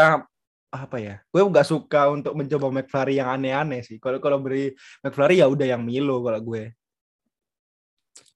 apa 0.72 0.96
ya? 0.96 1.20
Gue 1.28 1.44
gak 1.52 1.68
suka 1.68 2.08
untuk 2.08 2.32
mencoba 2.32 2.72
McFlurry 2.72 3.20
yang 3.20 3.28
aneh-aneh 3.28 3.84
sih. 3.84 4.00
Kalau 4.00 4.16
kalau 4.24 4.40
beli 4.40 4.72
McFlurry 5.04 5.44
ya 5.44 5.46
udah 5.46 5.68
yang 5.68 5.84
Milo 5.84 6.24
kalau 6.24 6.40
gue. 6.40 6.72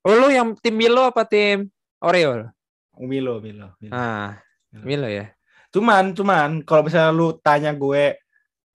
Oh 0.05 0.14
lu 0.14 0.29
yang 0.29 0.53
tim 0.61 0.77
Milo 0.77 1.09
apa 1.09 1.25
tim 1.25 1.72
Oreo? 2.05 2.53
Milo 3.01 3.40
Milo. 3.40 3.72
Milo. 3.81 3.92
Ah, 3.96 4.37
Milo 4.70 5.09
ya. 5.09 5.33
Cuman 5.72 6.12
cuman 6.12 6.61
kalau 6.62 6.85
misalnya 6.85 7.11
lu 7.11 7.33
tanya 7.40 7.72
gue 7.72 8.20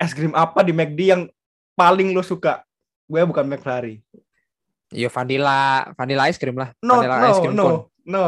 es 0.01 0.11
krim 0.17 0.33
apa 0.33 0.65
di 0.65 0.73
McD 0.73 0.99
yang 1.13 1.23
paling 1.77 2.17
lu 2.17 2.25
suka, 2.25 2.65
gue 3.05 3.21
bukan 3.21 3.45
McFlurry. 3.45 4.01
Iya 4.91 5.07
vanilla, 5.07 5.87
vanilla 5.95 6.27
ice 6.27 6.41
cream 6.41 6.57
lah. 6.57 6.73
No 6.83 6.99
vanilla 6.99 7.17
no 7.21 7.29
ice 7.29 7.39
cream 7.39 7.55
no 7.55 7.63
cone. 7.63 7.77
no. 8.09 8.25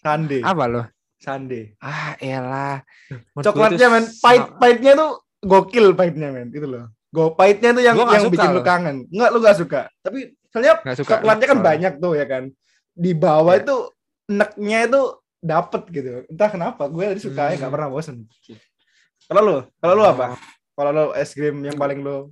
Sunday. 0.00 0.42
Apa 0.42 0.64
lo? 0.66 0.82
Sunday. 1.16 1.72
Ah, 1.78 2.12
elah. 2.18 2.84
Menurut 3.32 3.44
Coklatnya 3.44 3.88
men, 3.88 4.04
pahit 4.20 4.44
pahitnya 4.56 4.92
tuh 4.94 5.10
gokil 5.40 5.92
pahitnya 5.92 6.28
men, 6.30 6.48
itu 6.50 6.64
loh. 6.64 6.92
Go 7.08 7.32
pahitnya 7.32 7.72
tuh 7.72 7.80
yang 7.80 7.96
yang 7.96 8.22
suka 8.22 8.32
bikin 8.32 8.50
lu 8.52 8.62
kangen. 8.62 8.96
Enggak 9.08 9.30
lu 9.32 9.38
gak 9.40 9.56
suka. 9.56 9.80
Tapi 10.00 10.36
soalnya 10.52 10.74
suka. 10.92 11.18
coklatnya 11.18 11.46
kan 11.46 11.58
Soalnya. 11.58 11.68
banyak 11.72 11.92
tuh 11.98 12.12
ya 12.12 12.26
kan. 12.28 12.44
Di 12.92 13.12
bawah 13.12 13.54
Iya. 13.54 13.62
itu 13.64 13.76
neknya 14.26 14.78
itu 14.84 15.02
dapet 15.38 15.82
gitu. 15.88 16.08
Entah 16.26 16.50
kenapa 16.50 16.82
gue 16.86 17.04
tadi 17.06 17.20
suka 17.22 17.42
Hmm. 17.48 17.56
nggak 17.56 17.72
pernah 17.72 17.88
bosen. 17.88 18.16
Kalau 19.26 19.40
lu, 19.42 19.56
kalau 19.78 19.94
lu 19.94 20.04
apa? 20.04 20.26
Oh. 20.34 20.38
Kalau 20.76 20.90
lu 20.92 21.04
es 21.14 21.30
krim 21.32 21.56
yang 21.60 21.74
paling 21.74 22.00
lu 22.00 22.28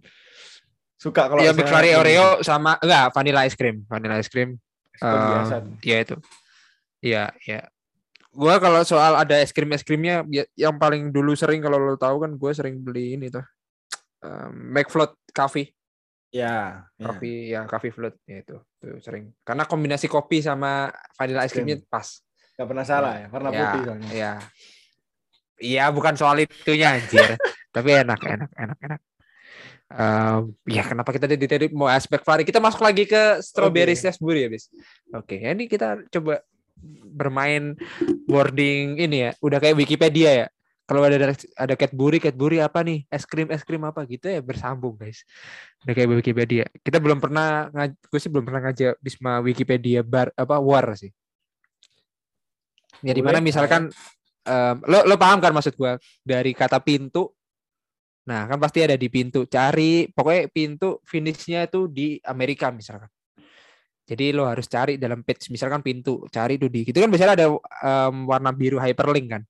suka 0.94 1.26
kalau 1.26 1.40
Ya 1.40 1.52
McFlurry 1.52 1.96
Oreo 1.96 2.40
sama 2.40 2.76
enggak 2.78 3.12
vanilla 3.12 3.44
ice 3.44 3.56
cream, 3.56 3.84
vanilla 3.88 4.16
ice 4.16 4.28
cream. 4.28 4.56
es 4.90 5.00
krim 5.00 5.16
eh, 5.16 5.28
biasa. 5.32 5.54
Ya 5.80 5.96
itu. 6.00 6.16
Iya, 7.00 7.24
ya. 7.42 7.60
Gua 8.34 8.58
kalau 8.58 8.82
soal 8.82 9.14
ada 9.14 9.38
es 9.38 9.54
krim 9.54 9.70
es 9.70 9.86
krimnya 9.86 10.26
ya- 10.26 10.50
yang 10.58 10.74
paling 10.74 11.14
dulu 11.14 11.38
sering 11.38 11.62
kalau 11.62 11.78
lo 11.78 11.94
tahu 11.94 12.26
kan 12.26 12.34
gue 12.34 12.50
sering 12.50 12.82
beli 12.82 13.14
ini 13.14 13.30
tuh. 13.30 13.46
Um, 14.24 14.74
McFloat 14.74 15.14
coffee, 15.30 15.70
Ya, 16.34 16.82
ya. 16.98 17.04
coffee 17.06 17.38
ya 17.54 17.60
coffee 17.70 17.94
float 17.94 18.18
ya 18.26 18.42
itu. 18.42 18.56
Tuh 18.82 18.98
sering. 18.98 19.30
Karena 19.46 19.62
kombinasi 19.70 20.10
kopi 20.10 20.42
sama 20.42 20.90
vanilla 21.14 21.46
ice 21.46 21.54
creamnya 21.54 21.78
pas. 21.86 22.20
Gak 22.58 22.66
pernah 22.66 22.82
salah 22.82 23.14
ya, 23.22 23.26
warna 23.30 23.50
Ya, 23.54 23.58
putih 23.62 23.80
soalnya. 23.86 24.08
Iya. 24.10 24.32
Iya, 25.54 25.84
bukan 25.94 26.14
soal 26.18 26.42
itunya 26.42 26.98
anjir. 26.98 27.38
Tapi 27.74 27.90
enak, 28.02 28.18
enak, 28.18 28.50
enak, 28.58 28.78
enak. 28.82 29.00
Em, 29.94 30.50
ya 30.66 30.82
kenapa 30.82 31.12
kita 31.14 31.28
tadi 31.30 31.70
mau 31.70 31.86
aspek 31.86 32.24
Fari 32.24 32.42
kita 32.42 32.58
masuk 32.58 32.82
lagi 32.82 33.04
ke 33.06 33.38
strawberry 33.44 33.94
Oke. 33.94 34.02
raspberry 34.08 34.40
ya 34.42 34.50
bis 34.50 34.64
oke 35.12 35.36
ya 35.38 35.52
ini 35.54 35.68
kita 35.70 36.02
coba 36.08 36.40
bermain 37.14 37.78
wording 38.26 38.98
ini 38.98 39.28
ya. 39.28 39.30
Udah 39.40 39.58
kayak 39.62 39.78
Wikipedia 39.78 40.30
ya. 40.44 40.46
Kalau 40.84 41.00
ada 41.00 41.32
ada 41.32 41.74
Cadbury 41.80 42.20
Cadbury 42.20 42.60
apa 42.60 42.84
nih? 42.84 43.08
Es 43.08 43.24
krim 43.24 43.48
es 43.48 43.64
krim 43.64 43.80
apa 43.88 44.04
gitu 44.04 44.28
ya 44.28 44.44
bersambung 44.44 45.00
guys. 45.00 45.24
Udah 45.80 45.94
kayak 45.96 46.08
Wikipedia. 46.20 46.68
Kita 46.84 47.00
belum 47.00 47.24
pernah 47.24 47.72
gue 47.88 48.20
sih 48.20 48.28
belum 48.28 48.44
pernah 48.44 48.68
ngajak 48.68 49.00
Bisma 49.00 49.40
Wikipedia 49.40 50.04
bar 50.04 50.28
apa 50.36 50.60
war 50.60 50.92
sih. 50.92 51.08
Ya 53.00 53.16
di 53.16 53.24
mana 53.24 53.40
misalkan 53.40 53.88
em, 54.44 54.76
lo 54.84 55.08
lo 55.08 55.16
paham 55.16 55.40
kan 55.40 55.56
maksud 55.56 55.72
gua? 55.72 55.96
Dari 56.20 56.52
kata 56.52 56.84
pintu. 56.84 57.32
Nah 58.28 58.44
kan 58.44 58.60
pasti 58.60 58.84
ada 58.84 59.00
di 59.00 59.08
pintu. 59.08 59.48
Cari 59.48 60.12
pokoknya 60.12 60.52
pintu 60.52 61.00
finishnya 61.08 61.64
itu 61.64 61.88
di 61.88 62.20
Amerika 62.28 62.68
misalkan 62.68 63.08
jadi 64.04 64.36
lo 64.36 64.44
harus 64.44 64.68
cari 64.68 65.00
dalam 65.00 65.24
page 65.24 65.48
misalkan 65.48 65.80
pintu 65.80 66.28
cari 66.28 66.60
itu 66.60 66.68
di 66.68 66.84
itu 66.84 66.96
kan 66.96 67.08
biasanya 67.08 67.32
ada 67.36 67.46
em, 67.80 68.14
warna 68.28 68.50
biru 68.52 68.76
hyperlink 68.76 69.26
kan 69.32 69.42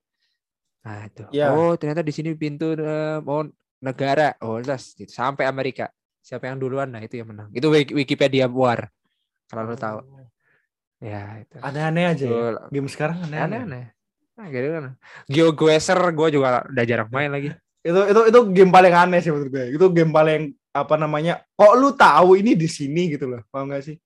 nah 0.85 1.09
itu 1.09 1.25
Iya. 1.35 1.51
oh 1.53 1.75
ternyata 1.75 2.01
di 2.07 2.13
sini 2.15 2.31
pintu 2.39 2.73
em, 2.79 3.23
oh 3.27 3.45
negara 3.83 4.33
oh 4.41 4.63
terus 4.63 4.95
gitu. 4.95 5.11
sampai 5.11 5.45
Amerika 5.45 5.91
siapa 6.25 6.49
yang 6.49 6.57
duluan 6.57 6.89
nah 6.89 7.03
itu 7.03 7.19
yang 7.21 7.29
menang 7.29 7.51
itu 7.53 7.67
Wik- 7.69 7.93
Wikipedia 7.93 8.47
war 8.49 8.89
kalau 9.51 9.69
lo 9.69 9.77
tahu 9.77 9.99
ya 11.05 11.43
itu 11.43 11.57
Aneh-aneh 11.61 12.05
aja 12.17 12.25
ya. 12.25 12.41
Game 12.73 12.89
sekarang 12.89 13.21
aneh-aneh. 13.29 13.61
aneh-aneh 13.61 13.85
nah, 14.35 14.47
gitu 14.49 14.69
kan 14.73 14.85
GeoGuessr 15.29 16.01
gue 16.17 16.29
juga 16.33 16.65
udah 16.65 16.85
jarang 16.87 17.11
main 17.13 17.29
lagi 17.31 17.53
Itu 17.85 18.01
itu 18.09 18.21
itu 18.33 18.41
game 18.57 18.73
paling 18.73 18.97
aneh 18.97 19.21
sih 19.21 19.29
menurut 19.29 19.53
gue. 19.53 19.77
Itu 19.77 19.93
game 19.93 20.09
paling 20.09 20.57
apa 20.73 20.97
namanya? 20.97 21.45
Kok 21.53 21.73
lu 21.77 21.93
tahu 21.93 22.41
ini 22.41 22.57
di 22.57 22.65
sini 22.65 23.13
gitu 23.13 23.29
loh. 23.29 23.45
Paham 23.53 23.69
gak 23.69 23.85
sih? 23.85 24.01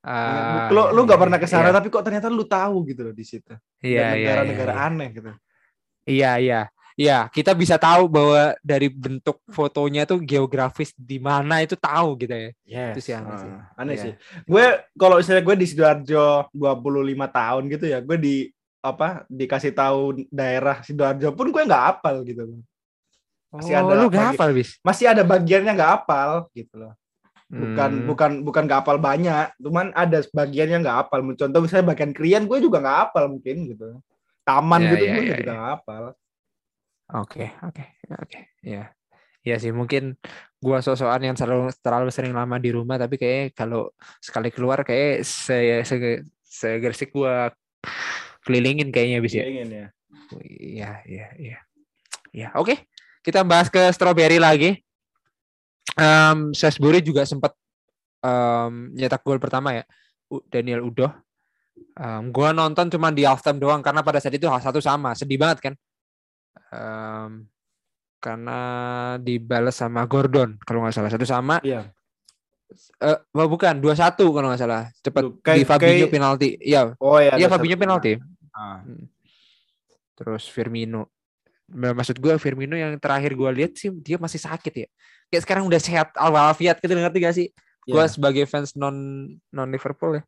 Ah, 0.00 0.72
lu 0.72 0.96
lu 0.96 1.04
iya, 1.04 1.08
gak 1.12 1.20
pernah 1.20 1.36
ke 1.36 1.44
sana 1.44 1.68
iya. 1.68 1.76
tapi 1.76 1.92
kok 1.92 2.00
ternyata 2.00 2.32
lu 2.32 2.48
tahu 2.48 2.88
gitu 2.88 3.04
loh 3.04 3.12
di 3.12 3.20
situ. 3.20 3.52
iya, 3.84 4.16
iya, 4.16 4.16
negara-negara 4.16 4.72
iya, 4.72 4.86
aneh 4.88 5.08
gitu. 5.12 5.30
iya 6.08 6.32
iya 6.40 6.60
iya 6.96 7.18
kita 7.28 7.52
bisa 7.52 7.76
tahu 7.76 8.08
bahwa 8.08 8.56
dari 8.64 8.88
bentuk 8.88 9.44
fotonya 9.52 10.08
tuh 10.08 10.24
geografis 10.24 10.96
di 10.96 11.20
mana 11.20 11.60
itu 11.60 11.76
tahu 11.76 12.16
gitu 12.16 12.32
ya 12.32 12.50
Yes. 12.64 12.92
Itu 12.96 13.00
sih 13.04 13.12
aneh 13.12 13.34
sih. 13.44 13.50
Ah, 13.52 13.64
aneh 13.76 13.94
Iya. 13.98 14.04
sih. 14.08 14.12
Gue 14.48 14.64
kalau 14.96 15.20
misalnya 15.20 15.42
gue 15.44 15.56
di 15.60 15.66
Sidoarjo 15.68 16.48
25 16.48 17.28
tahun 17.28 17.62
gitu 17.68 17.84
ya, 17.84 17.98
gue 18.00 18.16
di 18.16 18.36
apa 18.80 19.28
dikasih 19.28 19.76
tahu 19.76 20.24
daerah 20.32 20.80
Sidoarjo 20.80 21.36
pun 21.36 21.52
gue 21.52 21.62
nggak 21.68 21.84
hafal 21.92 22.24
gitu 22.24 22.48
loh. 22.48 22.60
Masih 23.50 23.74
oh, 23.74 23.80
ada 23.82 23.92
lu 23.98 24.06
gak 24.08 24.26
hafal 24.32 24.50
bis 24.54 24.78
Masih 24.86 25.10
ada 25.10 25.26
bagiannya 25.26 25.72
nggak 25.74 25.92
hafal 25.92 26.46
gitu 26.54 26.74
loh. 26.78 26.94
Bukan 27.50 27.90
Hmm. 27.90 28.06
bukan 28.06 28.30
bukan 28.46 28.62
nggak 28.70 28.86
hafal 28.86 29.02
banyak, 29.02 29.50
cuman 29.58 29.90
ada 29.90 30.22
bagiannya 30.30 30.86
nggak 30.86 30.96
hafal. 31.02 31.18
Contoh 31.34 31.60
misalnya 31.66 31.90
bagian 31.90 32.14
krian 32.14 32.46
gue 32.46 32.58
juga 32.62 32.78
nggak 32.78 32.98
hafal 33.10 33.26
mungkin 33.26 33.56
gitu. 33.66 33.98
Taman 34.46 34.80
Iya, 34.80 34.90
gitu 34.94 35.02
iya, 35.02 35.10
gue 35.10 35.18
iya, 35.18 35.26
juga 35.26 35.34
iya. 35.36 35.46
nggak 35.50 35.64
hafal. 35.74 36.04
oke 37.10 37.42
oke 37.66 37.84
oke 38.22 38.38
ya 38.62 38.82
ya 39.42 39.56
sih 39.58 39.74
mungkin 39.74 40.14
gua 40.62 40.78
sosokan 40.78 41.26
yang 41.26 41.34
terlalu 41.34 41.74
terlalu 41.82 42.06
sering 42.14 42.30
lama 42.30 42.54
di 42.54 42.70
rumah 42.70 43.02
tapi 43.02 43.18
kayak 43.18 43.50
kalau 43.58 43.90
sekali 44.22 44.54
keluar 44.54 44.86
kayak 44.86 45.26
se 45.26 45.82
se 45.82 46.22
segersik 46.46 47.10
gua 47.10 47.50
kelilingin 48.46 48.94
kayaknya 48.94 49.18
bis 49.18 49.34
ya 49.34 49.42
Ingin 49.42 49.68
ya. 49.74 49.86
Iya, 50.38 50.90
iya, 51.02 51.26
iya. 51.34 51.58
Ya, 52.30 52.48
oke. 52.54 52.78
Kita 53.26 53.42
bahas 53.42 53.66
ke 53.66 53.82
strawberry 53.90 54.38
lagi. 54.38 54.78
Um, 55.96 56.54
Salisbury 56.54 57.00
juga 57.00 57.26
sempat 57.26 57.54
um, 58.22 58.92
nyetak 58.94 59.22
gol 59.22 59.40
pertama 59.42 59.74
ya. 59.74 59.84
Daniel 60.46 60.86
Udoh. 60.86 61.10
Um, 61.98 62.30
gua 62.30 62.54
nonton 62.54 62.86
cuma 62.92 63.10
di 63.10 63.26
halftime 63.26 63.58
doang 63.58 63.82
karena 63.82 64.00
pada 64.04 64.22
saat 64.22 64.36
itu 64.36 64.46
hal 64.46 64.62
satu 64.62 64.78
sama. 64.78 65.16
Sedih 65.18 65.40
banget 65.40 65.58
kan. 65.70 65.74
Um, 66.70 67.50
karena 68.20 68.58
dibalas 69.16 69.80
sama 69.80 70.04
Gordon 70.04 70.60
kalau 70.62 70.84
nggak 70.84 70.94
salah 70.94 71.10
satu 71.10 71.24
sama. 71.26 71.58
Iya. 71.64 71.88
Eh, 73.02 73.18
oh, 73.34 73.48
bukan 73.50 73.82
dua 73.82 73.98
satu 73.98 74.30
kalau 74.30 74.52
nggak 74.52 74.62
salah. 74.62 74.86
Cepat 75.02 75.24
di 75.58 75.64
Fabinho 75.66 76.06
kayak- 76.06 76.12
penalti. 76.12 76.48
Iya, 76.62 76.94
Oh 77.02 77.18
ya. 77.18 77.34
iya 77.34 77.48
ada 77.48 77.58
Fabinho 77.58 77.74
satu. 77.74 77.82
penalti. 77.82 78.12
Ah. 78.54 78.78
Terus 80.14 80.46
Firmino. 80.46 81.10
Nah, 81.70 81.94
Maksud 81.96 82.18
gue 82.18 82.34
Firmino 82.38 82.74
yang 82.78 82.94
terakhir 83.00 83.34
gue 83.34 83.50
lihat 83.56 83.72
sih 83.74 83.90
dia 83.90 84.20
masih 84.20 84.38
sakit 84.38 84.74
ya. 84.86 84.88
Kayak 85.30 85.42
sekarang 85.46 85.64
udah 85.70 85.78
sehat 85.78 86.10
walafiat 86.12 86.76
gitu 86.78 86.90
ngerti 86.90 87.18
gak 87.22 87.36
sih? 87.38 87.48
Gue 87.86 88.02
Iya. 88.02 88.10
sebagai 88.10 88.44
fans 88.44 88.74
non 88.74 88.94
non 89.48 89.68
Liverpool 89.70 90.18
ya. 90.18 90.22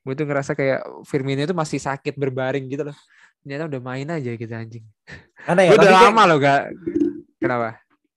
Gue 0.00 0.12
tuh 0.12 0.24
ngerasa 0.24 0.52
kayak 0.52 0.80
Firmino 1.04 1.40
itu 1.40 1.52
masih 1.52 1.76
sakit 1.78 2.16
berbaring 2.16 2.64
gitu 2.66 2.88
loh. 2.88 2.96
Ternyata 3.40 3.68
udah 3.68 3.80
main 3.80 4.08
aja 4.10 4.32
gitu 4.32 4.48
anjing. 4.50 4.84
Aneh 5.44 5.68
Gue 5.68 5.76
ya, 5.76 5.80
udah 5.80 5.90
kayak- 5.92 6.04
lama 6.08 6.22
loh 6.24 6.38
gak. 6.40 6.62
Kenapa? 7.38 7.68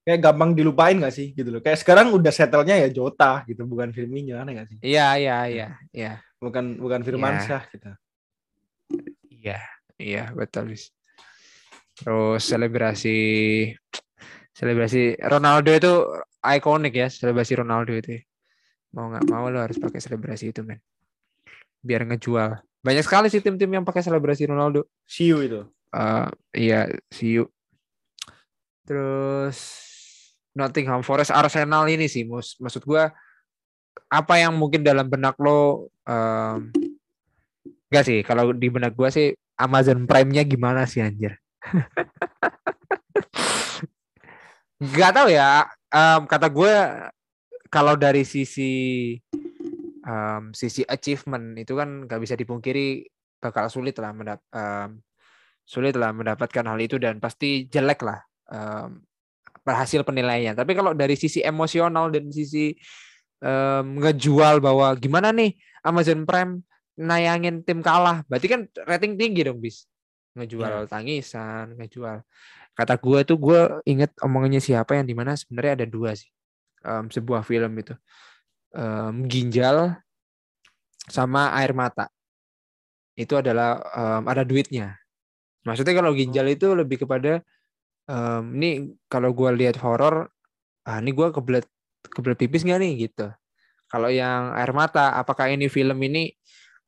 kayak 0.08 0.24
gampang 0.24 0.56
dilupain 0.56 0.96
gak 1.04 1.12
sih 1.12 1.36
gitu 1.36 1.52
loh. 1.52 1.60
Kayak 1.60 1.84
sekarang 1.84 2.16
udah 2.16 2.32
settle-nya 2.32 2.80
ya 2.80 2.88
Jota 2.88 3.44
gitu, 3.44 3.68
bukan 3.68 3.92
Firmino 3.92 4.40
aneh 4.40 4.56
gak 4.56 4.68
sih? 4.72 4.78
Iya 4.80 5.20
iya 5.20 5.38
iya 5.52 5.68
iya 5.92 6.12
Bukan 6.40 6.80
bukan 6.80 7.04
Firmansyah 7.04 7.68
gitu. 7.76 7.92
iya 9.28 9.60
iya 10.00 10.32
betul 10.32 10.72
bis. 10.72 10.96
Terus 11.92 12.40
selebrasi 12.40 13.18
selebrasi 14.58 15.22
Ronaldo 15.22 15.70
itu 15.70 15.94
ikonik 16.42 16.94
ya 16.98 17.08
selebrasi 17.14 17.62
Ronaldo 17.62 17.94
itu. 17.94 18.26
Mau 18.98 19.14
nggak 19.14 19.30
mau 19.30 19.46
lo 19.54 19.62
harus 19.62 19.78
pakai 19.78 20.02
selebrasi 20.02 20.50
itu 20.50 20.66
men. 20.66 20.82
Biar 21.86 22.02
ngejual. 22.10 22.58
Banyak 22.82 23.06
sekali 23.06 23.30
sih 23.30 23.46
tim-tim 23.46 23.70
yang 23.70 23.86
pakai 23.86 24.02
selebrasi 24.02 24.50
Ronaldo. 24.50 24.90
Siu 25.06 25.46
itu. 25.46 25.62
Eh 25.94 26.28
iya, 26.58 26.90
see 27.14 27.38
you. 27.38 27.46
Terus 28.82 29.58
Nottingham 30.58 31.06
Forest 31.06 31.30
Arsenal 31.30 31.86
ini 31.86 32.10
sih 32.10 32.26
mus 32.26 32.58
maksud 32.58 32.82
gua 32.82 33.14
apa 34.10 34.42
yang 34.42 34.58
mungkin 34.58 34.82
dalam 34.82 35.06
benak 35.06 35.38
lo 35.38 35.92
em 36.10 36.74
enggak 37.94 38.04
sih 38.10 38.20
kalau 38.26 38.50
di 38.58 38.74
benak 38.74 38.98
gua 38.98 39.14
sih 39.14 39.38
Amazon 39.54 40.10
Prime-nya 40.10 40.42
gimana 40.50 40.90
sih 40.90 41.06
anjir? 41.06 41.38
Gak 44.78 45.12
tahu 45.14 45.34
ya. 45.34 45.66
em, 45.88 46.22
kata 46.30 46.48
gue 46.54 46.74
kalau 47.72 47.98
dari 47.98 48.22
sisi 48.28 49.16
em, 50.06 50.44
sisi 50.54 50.86
achievement 50.86 51.58
itu 51.58 51.74
kan 51.74 52.06
nggak 52.06 52.20
bisa 52.22 52.36
dipungkiri 52.38 53.08
bakal 53.42 53.72
sulit 53.72 53.98
lah 53.98 54.12
mendap 54.14 54.40
em, 54.54 55.02
sulit 55.68 55.96
lah 55.98 56.14
mendapatkan 56.14 56.64
hal 56.64 56.80
itu 56.80 56.96
dan 57.02 57.18
pasti 57.18 57.66
jelek 57.68 58.06
lah 58.06 58.22
em, 58.54 59.02
berhasil 59.66 60.06
penilaiannya. 60.06 60.54
Tapi 60.56 60.72
kalau 60.78 60.94
dari 60.94 61.18
sisi 61.18 61.42
emosional 61.42 62.14
dan 62.14 62.30
sisi 62.30 62.76
em, 63.42 63.86
ngejual 63.98 64.62
bahwa 64.62 64.94
gimana 64.96 65.34
nih 65.34 65.58
Amazon 65.82 66.24
Prime 66.28 66.62
nayangin 66.98 67.62
tim 67.62 67.82
kalah, 67.86 68.26
berarti 68.26 68.48
kan 68.50 68.62
rating 68.90 69.18
tinggi 69.18 69.46
dong 69.46 69.62
bis 69.62 69.86
ngejual 70.38 70.86
tangisan, 70.86 71.74
ngejual. 71.78 72.22
Kata 72.78 72.94
gue 73.02 73.20
tuh 73.26 73.38
gue 73.42 73.60
inget 73.90 74.12
omongannya 74.22 74.62
siapa 74.62 74.98
yang 74.98 75.08
di 75.10 75.16
mana 75.18 75.34
sebenarnya 75.34 75.84
ada 75.84 75.88
dua 75.90 76.14
sih 76.14 76.30
Em, 76.86 77.10
sebuah 77.10 77.42
film 77.44 77.72
itu 77.82 77.94
Em, 78.76 79.16
ginjal 79.32 79.98
sama 81.08 81.52
air 81.60 81.72
mata 81.76 82.06
itu 83.18 83.34
adalah 83.38 83.82
em, 83.96 84.24
ada 84.30 84.44
duitnya. 84.46 84.98
Maksudnya 85.68 85.94
kalau 85.98 86.12
ginjal 86.16 86.48
itu 86.50 86.74
lebih 86.78 87.06
kepada 87.08 87.42
em, 88.10 88.44
ini 88.60 88.70
kalau 89.12 89.32
gue 89.36 89.50
lihat 89.60 89.78
horor, 89.84 90.30
ah 90.88 91.00
ini 91.04 91.12
gue 91.16 91.28
kebelet 91.36 91.66
kebelet 92.14 92.38
pipis 92.40 92.64
nggak 92.68 92.80
nih 92.84 92.94
gitu. 93.10 93.28
Kalau 93.92 94.10
yang 94.12 94.54
air 94.58 94.72
mata, 94.76 95.16
apakah 95.20 95.52
ini 95.54 95.68
film 95.72 95.98
ini 96.04 96.34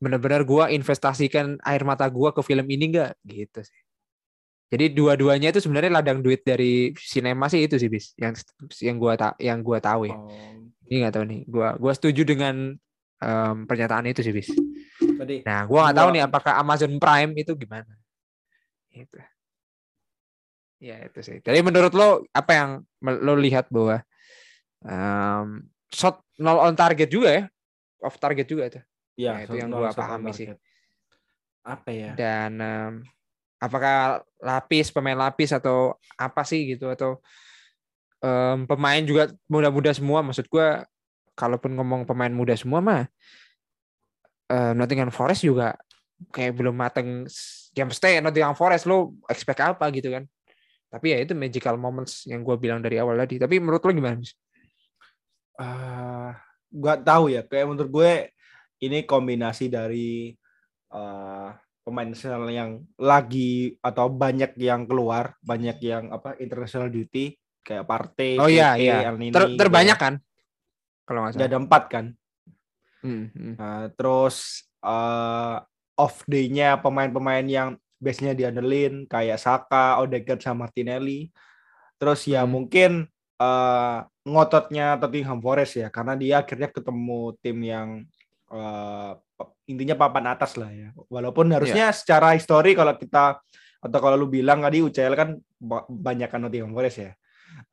benar-benar 0.03 0.43
gue 0.47 0.65
investasikan 0.77 1.59
air 1.65 1.83
mata 1.87 2.07
gue 2.09 2.29
ke 2.35 2.41
film 2.45 2.67
ini 2.69 2.85
nggak 2.95 3.11
gitu 3.27 3.61
sih. 3.65 3.81
Jadi 4.69 4.93
dua-duanya 4.93 5.49
itu 5.49 5.65
sebenarnya 5.65 5.97
ladang 5.97 6.21
duit 6.21 6.45
dari 6.45 6.93
sinema 6.93 7.49
sih 7.49 7.65
itu 7.65 7.81
sih 7.81 7.89
bis 7.89 8.13
yang 8.21 8.37
yang 8.85 8.97
gua 9.01 9.13
tak 9.17 9.33
yang 9.41 9.65
gua 9.65 9.81
tahu 9.81 10.05
ya. 10.05 10.13
Oh. 10.13 10.29
Ini 10.85 10.95
nggak 11.05 11.13
tahu 11.17 11.25
nih. 11.25 11.41
Gua 11.49 11.73
gua 11.81 11.93
setuju 11.97 12.21
dengan 12.21 12.77
em, 13.17 13.55
pernyataan 13.65 14.05
itu 14.05 14.21
sih 14.21 14.29
bis. 14.29 14.53
Tadi 15.01 15.41
Nah, 15.41 15.65
gua 15.65 15.89
nggak 15.89 15.97
tahu 15.97 16.09
nih 16.13 16.21
apakah 16.21 16.53
Amazon 16.61 17.01
Prime 17.01 17.33
itu 17.33 17.57
gimana. 17.57 17.89
Itu. 18.93 19.17
Ya 20.77 21.01
itu 21.01 21.19
sih. 21.25 21.41
Jadi 21.41 21.59
menurut 21.65 21.91
lo 21.97 22.29
apa 22.29 22.51
yang 22.53 22.69
lo 23.01 23.33
lihat 23.41 23.73
bahwa 23.73 24.05
em, 24.85 25.65
shot 25.89 26.21
nol 26.37 26.61
on 26.61 26.77
target 26.77 27.09
juga 27.09 27.29
ya? 27.33 27.43
Off 28.05 28.21
target 28.21 28.45
juga 28.45 28.69
itu. 28.69 28.79
Iya, 29.17 29.31
Nah, 29.33 29.39
itu 29.49 29.55
yang 29.57 29.69
gua 29.73 29.89
satu 29.89 30.05
pahami 30.05 30.29
sih. 30.29 30.53
Apa 31.65 31.89
ya? 31.89 32.13
Dan 32.13 32.51
em, 32.61 32.93
apakah 33.59 34.23
lapis 34.39 34.89
pemain 34.89 35.19
lapis 35.19 35.51
atau 35.51 35.99
apa 36.15 36.41
sih 36.47 36.75
gitu 36.75 36.87
atau 36.87 37.19
em, 38.23 38.63
pemain 38.63 39.03
juga 39.03 39.29
muda-muda 39.51 39.91
semua 39.91 40.23
maksud 40.23 40.47
gua 40.47 40.87
kalaupun 41.35 41.75
ngomong 41.75 42.07
pemain 42.07 42.31
muda 42.31 42.55
semua 42.55 42.79
mah 42.79 43.03
eh, 44.49 44.73
Nottingham 44.75 45.11
Forest 45.11 45.43
juga 45.43 45.75
kayak 46.31 46.55
belum 46.55 46.75
mateng 46.75 47.27
game 47.75 47.91
stay 47.91 48.23
Nottingham 48.23 48.55
Forest 48.55 48.87
lo 48.87 49.15
expect 49.27 49.59
apa 49.59 49.87
gitu 49.91 50.11
kan 50.11 50.23
tapi 50.89 51.13
ya 51.13 51.21
itu 51.21 51.37
magical 51.37 51.77
moments 51.77 52.25
yang 52.25 52.41
gua 52.41 52.57
bilang 52.57 52.79
dari 52.81 52.97
awal 52.97 53.19
tadi 53.19 53.37
tapi 53.37 53.59
menurut 53.59 53.83
lo 53.83 53.91
gimana 53.93 54.17
Bis? 54.17 54.33
Ah, 55.59 56.39
nggak 56.71 57.03
tahu 57.03 57.35
ya. 57.35 57.43
Kayak 57.43 57.67
menurut 57.67 57.91
gue 57.91 58.11
ini 58.79 59.03
kombinasi 59.03 59.67
dari 59.67 60.31
eh, 60.95 61.49
pemain 61.81 62.05
nasional 62.05 62.45
yang 62.49 62.85
lagi 62.99 63.75
atau 63.81 64.11
banyak 64.11 64.53
yang 64.59 64.85
keluar, 64.85 65.33
banyak 65.41 65.77
yang 65.81 66.13
apa 66.13 66.37
international 66.37 66.91
duty 66.93 67.33
kayak 67.65 67.85
Partey, 67.85 68.37
oh 68.37 68.49
iya 68.49 68.77
iya 68.77 69.09
El 69.09 69.17
Nini 69.17 69.33
Ter- 69.33 69.49
gitu 69.53 69.59
terbanyak 69.59 69.97
ya. 69.97 70.03
kan 70.03 70.13
kalau 71.09 71.25
nggak 71.25 71.33
salah 71.37 71.47
ada 71.49 71.57
empat 71.57 71.83
kan. 71.89 72.05
Hmm, 73.01 73.31
hmm. 73.33 73.53
Nah, 73.57 73.89
terus 73.95 74.67
eh, 74.83 75.57
off 75.99 76.23
day-nya 76.27 76.77
pemain-pemain 76.79 77.43
yang 77.47 77.69
biasanya 77.99 78.31
diandelin 78.37 79.03
kayak 79.09 79.39
Saka, 79.41 79.99
Odegaard 79.99 80.39
sama 80.39 80.67
Martinelli. 80.67 81.31
Terus 81.99 82.27
ya 82.29 82.43
Hmm. 82.45 82.51
mungkin 82.53 82.91
eh, 83.39 83.97
ngototnya 84.27 84.99
Nottingham 84.99 85.39
Forest 85.41 85.79
ya 85.81 85.87
karena 85.89 86.13
dia 86.13 86.43
akhirnya 86.43 86.69
ketemu 86.69 87.21
tim 87.41 87.57
yang 87.63 87.89
eh, 88.51 89.11
pe- 89.15 89.28
intinya 89.65 89.95
papan 89.95 90.25
atas 90.29 90.55
lah 90.55 90.69
ya. 90.69 90.89
Walaupun 91.07 91.47
harusnya 91.51 91.89
secara 91.93 92.33
histori 92.33 92.73
kalau 92.73 92.93
kita 92.93 93.39
atau 93.79 93.99
kalau 93.99 94.15
lu 94.15 94.27
bilang 94.27 94.59
tadi 94.59 94.83
UCL 94.83 95.15
kan 95.15 95.29
ba- 95.55 95.87
banyak 95.87 96.27
kan 96.27 96.43
Nottingham 96.43 96.71
Forest 96.71 96.97
ya. 96.99 97.11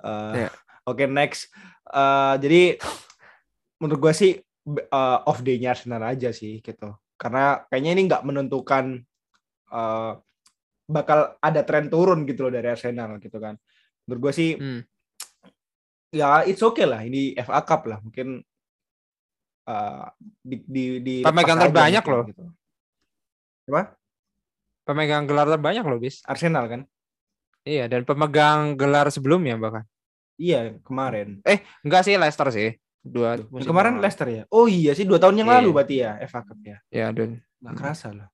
Eh, 0.02 0.34
Iya. 0.44 0.50
Oke 0.86 1.04
next. 1.04 1.50
Eh, 1.88 2.34
jadi 2.38 2.62
menurut 3.78 4.00
gue 4.00 4.12
sih 4.12 4.32
eh, 4.66 5.18
off 5.26 5.42
day-nya 5.42 5.74
Arsenal 5.74 6.02
aja 6.02 6.30
sih 6.30 6.58
gitu. 6.60 6.94
Karena 7.16 7.64
kayaknya 7.66 7.90
ini 7.92 8.02
nggak 8.06 8.22
menentukan 8.22 9.02
eh, 9.66 10.12
bakal 10.86 11.34
ada 11.42 11.66
tren 11.66 11.90
turun 11.90 12.22
gitu 12.22 12.46
loh 12.46 12.52
dari 12.54 12.70
Arsenal 12.70 13.18
gitu 13.18 13.42
kan. 13.42 13.58
Menurut 14.06 14.30
gue 14.30 14.32
sih 14.32 14.50
Hmm. 14.54 14.82
ya 16.14 16.46
it's 16.46 16.62
okay 16.62 16.86
lah 16.86 17.02
ini 17.02 17.34
FA 17.36 17.60
Cup 17.60 17.90
lah 17.90 17.98
mungkin 17.98 18.40
eh, 19.66 20.06
di 20.40 20.56
di, 20.64 20.84
di 21.02 21.14
Pemegang 21.20 21.58
terbanyak 21.58 22.02
mungkin 22.02 22.14
loh. 22.14 22.24
gitu. 22.30 22.44
Apa? 23.68 23.82
pemegang 24.86 25.26
gelar 25.26 25.50
terbanyak 25.50 25.82
loh 25.82 25.98
bis 25.98 26.22
Arsenal 26.22 26.70
kan? 26.70 26.80
Iya, 27.66 27.90
dan 27.90 28.06
pemegang 28.06 28.78
gelar 28.78 29.10
sebelumnya 29.10 29.58
bahkan. 29.58 29.82
Iya 30.38 30.78
kemarin. 30.86 31.42
Enggak 31.82 32.06
sih 32.06 32.14
Leicester 32.14 32.46
sih. 32.54 32.70
Dua 33.02 33.34
musim 33.50 33.66
kemarin 33.66 33.98
lalu. 33.98 34.06
Leicester 34.06 34.28
ya. 34.30 34.42
Oh 34.46 34.70
iya 34.70 34.94
sih 34.94 35.02
dua 35.02 35.18
tahun 35.18 35.42
yang 35.42 35.50
Iya. 35.50 35.56
lalu 35.58 35.68
berarti 35.74 35.94
ya 36.06 36.10
FA 36.30 36.46
Cup 36.46 36.58
ya. 36.62 36.78
Ya, 36.94 37.10
dan 37.10 37.42
Nggak 37.58 37.74
kerasa 37.74 38.14
lah. 38.14 38.28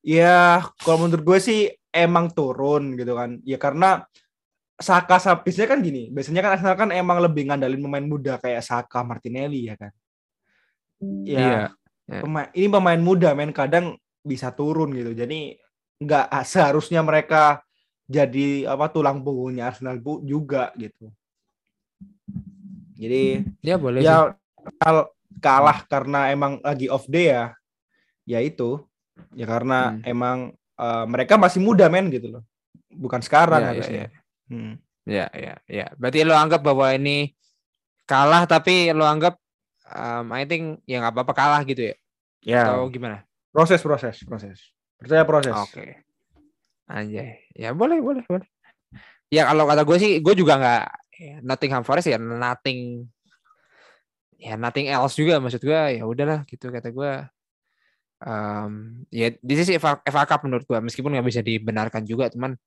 Ya 0.00 0.64
kalau 0.80 1.04
menurut 1.04 1.20
gue 1.20 1.38
sih 1.44 1.60
emang 1.92 2.32
turun 2.32 2.96
gitu 2.96 3.12
kan. 3.12 3.36
Ya 3.44 3.60
karena 3.60 4.08
Saka 4.78 5.18
sapisnya 5.20 5.66
kan 5.68 5.82
gini. 5.84 6.08
Biasanya 6.08 6.40
kan 6.40 6.50
Arsenal 6.56 6.76
kan 6.78 6.88
emang 6.94 7.18
lebih 7.20 7.50
ngandalin 7.50 7.82
pemain 7.82 8.06
muda 8.06 8.38
kayak 8.38 8.62
Saka, 8.62 9.02
Martinelli 9.04 9.66
ya 9.68 9.76
kan. 9.76 9.90
Ya 11.22 11.70
iya. 12.08 12.20
pemain 12.20 12.48
ini 12.54 12.68
pemain 12.68 13.00
muda 13.00 13.30
men 13.38 13.54
kadang 13.54 13.94
bisa 14.22 14.50
turun 14.50 14.90
gitu. 14.94 15.14
Jadi 15.14 15.54
nggak 15.98 16.26
seharusnya 16.46 17.02
mereka 17.02 17.62
jadi 18.08 18.66
apa 18.66 18.88
tulang 18.90 19.22
punggungnya 19.22 19.68
Arsenal 19.70 20.00
bu 20.00 20.22
juga 20.24 20.72
gitu. 20.74 21.12
Jadi 22.98 23.46
Ya 23.62 23.76
boleh 23.78 24.02
ya 24.02 24.34
kal- 24.82 25.12
kalah 25.38 25.86
karena 25.86 26.34
emang 26.34 26.58
lagi 26.66 26.90
off 26.90 27.06
day 27.06 27.30
ya. 27.30 27.54
Ya 28.26 28.42
itu. 28.42 28.82
Ya 29.38 29.46
karena 29.46 29.94
Hmm. 29.98 30.02
emang 30.04 30.38
eh, 30.78 31.04
mereka 31.10 31.34
masih 31.34 31.58
muda 31.58 31.90
men 31.90 32.06
gitu 32.10 32.38
loh. 32.38 32.42
Bukan 32.90 33.18
sekarang 33.22 33.62
Ya, 33.62 33.66
ya, 33.66 33.70
harusnya. 33.74 33.98
ya. 33.98 34.08
Hmm. 34.48 34.74
Ya, 35.08 35.26
ya, 35.34 35.54
ya. 35.66 35.86
Berarti 35.98 36.22
lo 36.22 36.34
anggap 36.38 36.62
bahwa 36.62 36.86
ini 36.94 37.34
kalah 38.06 38.46
tapi 38.46 38.94
lo 38.94 39.02
anggap 39.02 39.40
um, 39.92 40.32
I 40.34 40.44
think 40.44 40.84
ya 40.84 41.00
nggak 41.00 41.14
apa-apa 41.14 41.34
kalah 41.34 41.62
gitu 41.64 41.92
ya? 41.92 41.94
Ya. 42.42 42.60
Atau 42.68 42.88
gimana? 42.92 43.24
Proses 43.52 43.80
proses 43.80 44.20
proses. 44.24 44.58
Percaya 44.98 45.24
proses. 45.24 45.54
Oke. 45.54 46.04
Anjay. 46.88 47.44
Ya 47.52 47.76
boleh, 47.76 48.00
boleh, 48.00 48.24
boleh. 48.24 48.48
Ya 49.28 49.44
kalau 49.44 49.68
kata 49.68 49.84
gue 49.84 49.96
sih, 50.00 50.12
gue 50.24 50.34
juga 50.34 50.56
nggak 50.56 50.84
ya, 51.20 51.36
Nottingham 51.44 51.84
Forest 51.84 52.08
ya 52.08 52.16
nothing 52.16 53.04
ya 54.38 54.54
nothing 54.54 54.88
else 54.88 55.18
juga 55.18 55.42
maksud 55.42 55.60
gue 55.60 56.00
ya 56.00 56.02
udahlah 56.08 56.48
gitu 56.48 56.72
kata 56.72 56.88
gue. 56.90 57.12
Um, 58.18 59.06
ya 59.14 59.30
di 59.30 59.54
sisi 59.54 59.78
FA, 59.78 60.02
FA 60.02 60.26
Cup 60.26 60.42
menurut 60.42 60.66
gue 60.66 60.78
meskipun 60.82 61.14
nggak 61.14 61.28
bisa 61.28 61.38
dibenarkan 61.38 62.02
juga 62.02 62.26
teman 62.26 62.58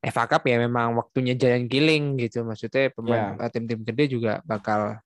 FA 0.00 0.24
Cup 0.26 0.42
ya 0.48 0.56
memang 0.58 0.96
waktunya 0.96 1.36
giant 1.36 1.68
killing 1.68 2.16
gitu 2.18 2.42
maksudnya 2.42 2.90
pemain 2.90 3.36
eh, 3.36 3.50
tim-tim 3.52 3.84
gede 3.84 4.16
juga 4.16 4.40
bakal 4.48 4.98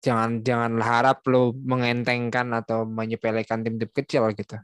jangan 0.00 0.40
jangan 0.40 0.72
harap 0.80 1.24
lo 1.26 1.50
mengentengkan 1.52 2.52
atau 2.52 2.84
menyepelekan 2.84 3.64
tim-tim 3.64 3.90
kecil 3.90 4.28
gitu. 4.32 4.56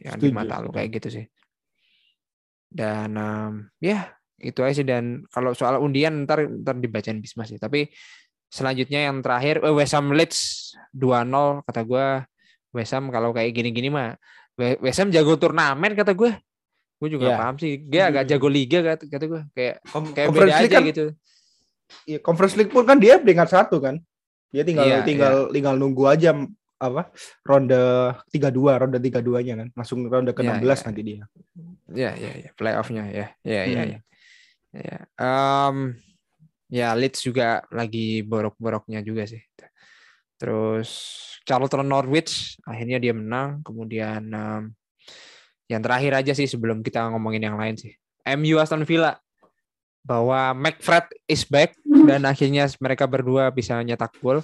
Yang 0.00 0.16
di 0.18 0.26
Setuju, 0.28 0.36
mata 0.36 0.54
lo 0.60 0.68
kayak 0.70 0.90
gitu 1.00 1.08
sih. 1.20 1.24
Dan 2.72 3.16
em, 3.16 3.52
ya 3.78 4.08
itu 4.40 4.60
aja 4.64 4.74
sih. 4.74 4.86
Dan 4.86 5.24
kalau 5.28 5.52
soal 5.52 5.78
undian 5.78 6.24
ntar 6.24 6.44
ntar 6.48 6.76
dibacain 6.76 7.20
Bisma 7.20 7.44
sih. 7.44 7.60
Tapi 7.60 7.88
selanjutnya 8.48 9.08
yang 9.08 9.20
terakhir 9.20 9.60
eh, 9.60 9.72
West 9.72 9.92
Ham 9.92 10.12
Leeds 10.12 10.72
2-0 10.92 11.64
kata 11.64 11.80
gue 11.84 12.06
West 12.72 12.92
Ham 12.92 13.08
kalau 13.08 13.32
kayak 13.32 13.52
gini-gini 13.52 13.88
mah 13.88 14.16
We- 14.56 14.80
West 14.80 15.00
Ham 15.00 15.08
jago 15.08 15.36
turnamen 15.36 15.92
kata 15.92 16.12
gue 16.12 16.32
gue 17.02 17.08
juga 17.10 17.34
Ya. 17.34 17.36
paham 17.40 17.56
sih. 17.58 17.82
Dia 17.82 18.08
agak 18.08 18.24
jago 18.28 18.46
liga 18.46 18.78
kata, 18.80 19.04
kata 19.08 19.24
gue 19.26 19.42
kayak 19.52 19.74
Kom- 19.90 20.12
kayak 20.12 20.28
beda 20.30 20.52
aja 20.54 20.68
kan, 20.70 20.82
gitu. 20.86 21.06
Ya, 22.06 22.18
Conference 22.20 22.56
League 22.56 22.72
pun 22.72 22.86
kan 22.86 22.96
dia 22.96 23.20
peringkat 23.20 23.48
satu 23.50 23.76
kan. 23.76 24.00
Dia 24.52 24.62
tinggal 24.62 24.84
Iya, 24.84 24.98
tinggal 25.02 25.48
tinggal 25.50 25.74
nunggu 25.80 26.04
aja 26.06 26.36
apa 26.82 27.08
ronde 27.46 27.78
32, 28.34 28.52
ronde 28.52 28.98
32-nya 29.00 29.54
kan. 29.56 29.68
Langsung 29.72 30.04
ronde 30.06 30.36
ke-16 30.36 30.62
iya. 30.62 30.84
nanti 30.84 31.02
dia. 31.02 31.24
ya 31.92 32.10
ya 32.16 32.32
ya 32.48 32.50
playoffnya 32.56 33.04
ya 33.12 33.26
ya 33.44 33.62
ya 33.68 33.82
ya 33.84 33.98
ya 34.72 34.98
Em, 35.20 35.76
ya 36.72 36.96
Leeds 36.96 37.20
juga 37.20 37.60
lagi 37.68 38.24
borok-boroknya 38.24 39.04
juga 39.04 39.28
sih. 39.28 39.44
Terus 40.40 40.90
Charlton 41.44 41.84
Norwich 41.84 42.56
akhirnya 42.64 42.96
dia 42.96 43.12
menang. 43.12 43.60
Kemudian 43.60 44.24
em, 44.32 44.62
yang 45.68 45.80
terakhir 45.84 46.12
aja 46.24 46.32
sih 46.32 46.48
sebelum 46.48 46.80
kita 46.80 47.12
ngomongin 47.12 47.52
yang 47.52 47.56
lain 47.60 47.76
sih. 47.76 47.92
MU 48.36 48.56
Aston 48.56 48.88
Villa 48.88 49.21
bahwa 50.02 50.50
McFred 50.52 51.06
is 51.30 51.46
back 51.46 51.78
dan 51.82 52.26
akhirnya 52.26 52.66
mereka 52.82 53.06
berdua 53.06 53.48
bisa 53.48 53.78
nyetak 53.78 54.10
gol. 54.18 54.42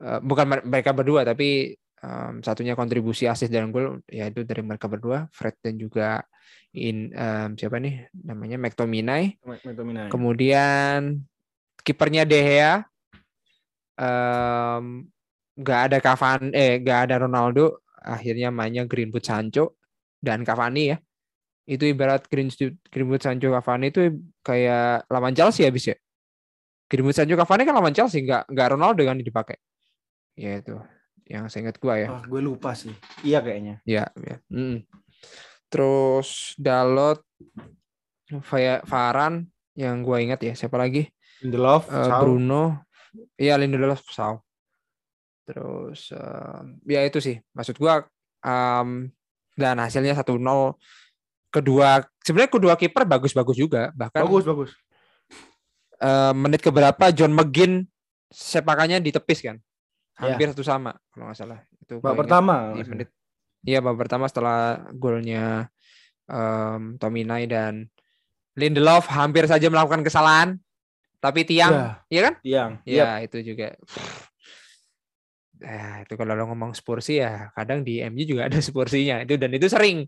Eh, 0.00 0.20
bukan 0.24 0.46
mer- 0.48 0.64
mereka 0.64 0.96
berdua 0.96 1.22
tapi 1.22 1.76
em, 2.02 2.34
satunya 2.40 2.72
kontribusi 2.72 3.28
assist 3.28 3.52
dan 3.52 3.68
gol 3.68 4.00
yaitu 4.08 4.42
dari 4.42 4.64
mereka 4.64 4.88
berdua 4.88 5.28
Fred 5.30 5.54
dan 5.60 5.76
juga 5.76 6.24
in 6.72 7.12
em, 7.12 7.52
siapa 7.54 7.76
nih 7.76 8.08
namanya 8.16 8.56
McTominay. 8.56 9.36
McTominay. 9.44 10.08
kemudian 10.08 11.20
kipernya 11.84 12.24
De 12.24 12.40
Gea. 12.40 12.74
Em, 13.92 15.04
nggak 15.52 15.80
ada 15.92 15.98
Cavani 16.00 16.48
eh 16.56 16.80
nggak 16.80 17.00
ada 17.06 17.14
Ronaldo. 17.28 17.84
Akhirnya 18.02 18.50
mainnya 18.50 18.82
Greenwood 18.88 19.22
Sancho 19.22 19.78
dan 20.18 20.42
Cavani 20.42 20.90
ya 20.90 20.98
itu 21.66 21.84
ibarat 21.94 22.26
Greenwood 22.26 22.74
Greenwood 22.90 23.22
Sancho 23.22 23.54
Cavani 23.54 23.94
itu 23.94 24.10
kayak 24.42 25.06
lawan 25.06 25.34
Chelsea 25.34 25.62
habis 25.62 25.94
ya 25.94 25.96
Greenwood 26.90 27.14
Sancho 27.14 27.38
Cavani 27.38 27.62
kan 27.62 27.74
lawan 27.78 27.94
Chelsea 27.94 28.22
nggak 28.26 28.50
nggak 28.50 28.68
Ronaldo 28.74 29.02
kan 29.06 29.18
dipakai 29.18 29.56
ya 30.34 30.58
itu 30.58 30.76
yang 31.30 31.46
saya 31.46 31.70
ingat 31.70 31.78
gua 31.78 31.94
ya 31.96 32.08
Wah, 32.10 32.24
gue 32.26 32.40
lupa 32.42 32.74
sih. 32.74 32.92
Iya 33.22 33.40
kayaknya. 33.40 33.78
Ya, 33.86 34.10
ya. 34.18 34.42
Mm. 34.50 34.84
Terus 35.70 36.52
Dalot, 36.58 37.24
Varan 38.84 39.48
yang 39.72 40.04
gua 40.04 40.20
ingat 40.20 40.44
ya 40.44 40.52
siapa 40.52 40.76
lagi? 40.76 41.08
Lindelof, 41.40 41.88
Shaw. 41.88 42.20
Bruno, 42.20 42.84
iya 43.40 43.56
Lindelof, 43.56 44.04
Shaw. 44.04 44.36
Terus 45.48 46.12
eh, 46.12 46.60
ya 46.90 47.00
itu 47.06 47.18
sih 47.24 47.40
maksud 47.56 47.80
gua 47.80 48.04
em, 48.44 49.08
dan 49.56 49.76
hasilnya 49.80 50.12
1-0 50.12 50.36
kedua 51.52 52.00
sebenarnya 52.24 52.50
kedua 52.50 52.74
kiper 52.74 53.04
bagus-bagus 53.04 53.54
juga. 53.54 53.92
Bahkan 53.92 54.24
bagus 54.24 54.44
bagus. 54.44 54.70
eh, 56.00 56.32
menit 56.32 56.58
keberapa 56.58 57.12
John 57.12 57.30
McGinn 57.30 57.84
sepakannya 58.26 58.98
ditepis 58.98 59.44
kan? 59.44 59.56
Iya. 60.16 60.36
hampir 60.36 60.48
satu 60.52 60.62
sama 60.62 60.92
kalau 61.10 61.28
nggak 61.28 61.38
salah. 61.38 61.58
Itu 61.78 62.00
Babak 62.00 62.24
pertama. 62.24 62.72
di 62.72 62.82
menit 62.84 63.08
iya 63.62 63.78
babak 63.78 64.06
pertama 64.06 64.26
setelah 64.26 64.80
golnya 64.92 65.68
em 66.26 66.96
Tominay 66.96 67.44
dan 67.46 67.86
Lindelof 68.52 69.08
hampir 69.08 69.44
saja 69.44 69.68
melakukan 69.68 70.00
kesalahan. 70.00 70.56
Tapi 71.16 71.46
tiang 71.46 71.70
Iya, 71.70 71.86
iya 72.10 72.20
kan? 72.20 72.34
Yang. 72.42 72.70
ya 72.82 73.08
itu 73.20 73.38
juga. 73.44 73.78
Eh, 75.62 75.96
itu 76.02 76.18
kalau 76.18 76.34
lo 76.34 76.50
ngomong 76.50 76.74
Spursi 76.74 77.22
ya 77.22 77.54
kadang 77.54 77.86
di 77.86 78.02
MU 78.02 78.26
juga 78.26 78.50
ada 78.50 78.58
Spursinya 78.58 79.22
itu 79.22 79.38
dan 79.38 79.54
itu 79.54 79.70
sering 79.70 80.02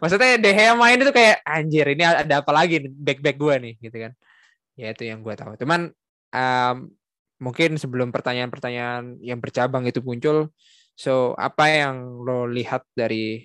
maksudnya 0.00 0.38
De 0.38 0.50
Gea 0.54 0.72
main 0.78 0.98
itu 0.98 1.10
kayak 1.10 1.42
anjir 1.42 1.86
ini 1.90 2.02
ada 2.06 2.42
apa 2.42 2.52
lagi 2.54 2.86
back 2.86 3.18
back 3.22 3.36
gue 3.36 3.54
nih 3.58 3.74
gitu 3.82 3.96
kan. 4.08 4.12
Ya 4.76 4.92
itu 4.92 5.02
yang 5.08 5.24
gue 5.24 5.34
tahu. 5.34 5.58
Cuman 5.58 5.90
em, 6.30 6.76
mungkin 7.42 7.76
sebelum 7.76 8.14
pertanyaan-pertanyaan 8.14 9.20
yang 9.20 9.38
bercabang 9.40 9.84
itu 9.84 10.00
muncul 10.00 10.48
so 10.96 11.36
apa 11.36 11.68
yang 11.68 12.24
lo 12.24 12.48
lihat 12.48 12.88
dari 12.96 13.44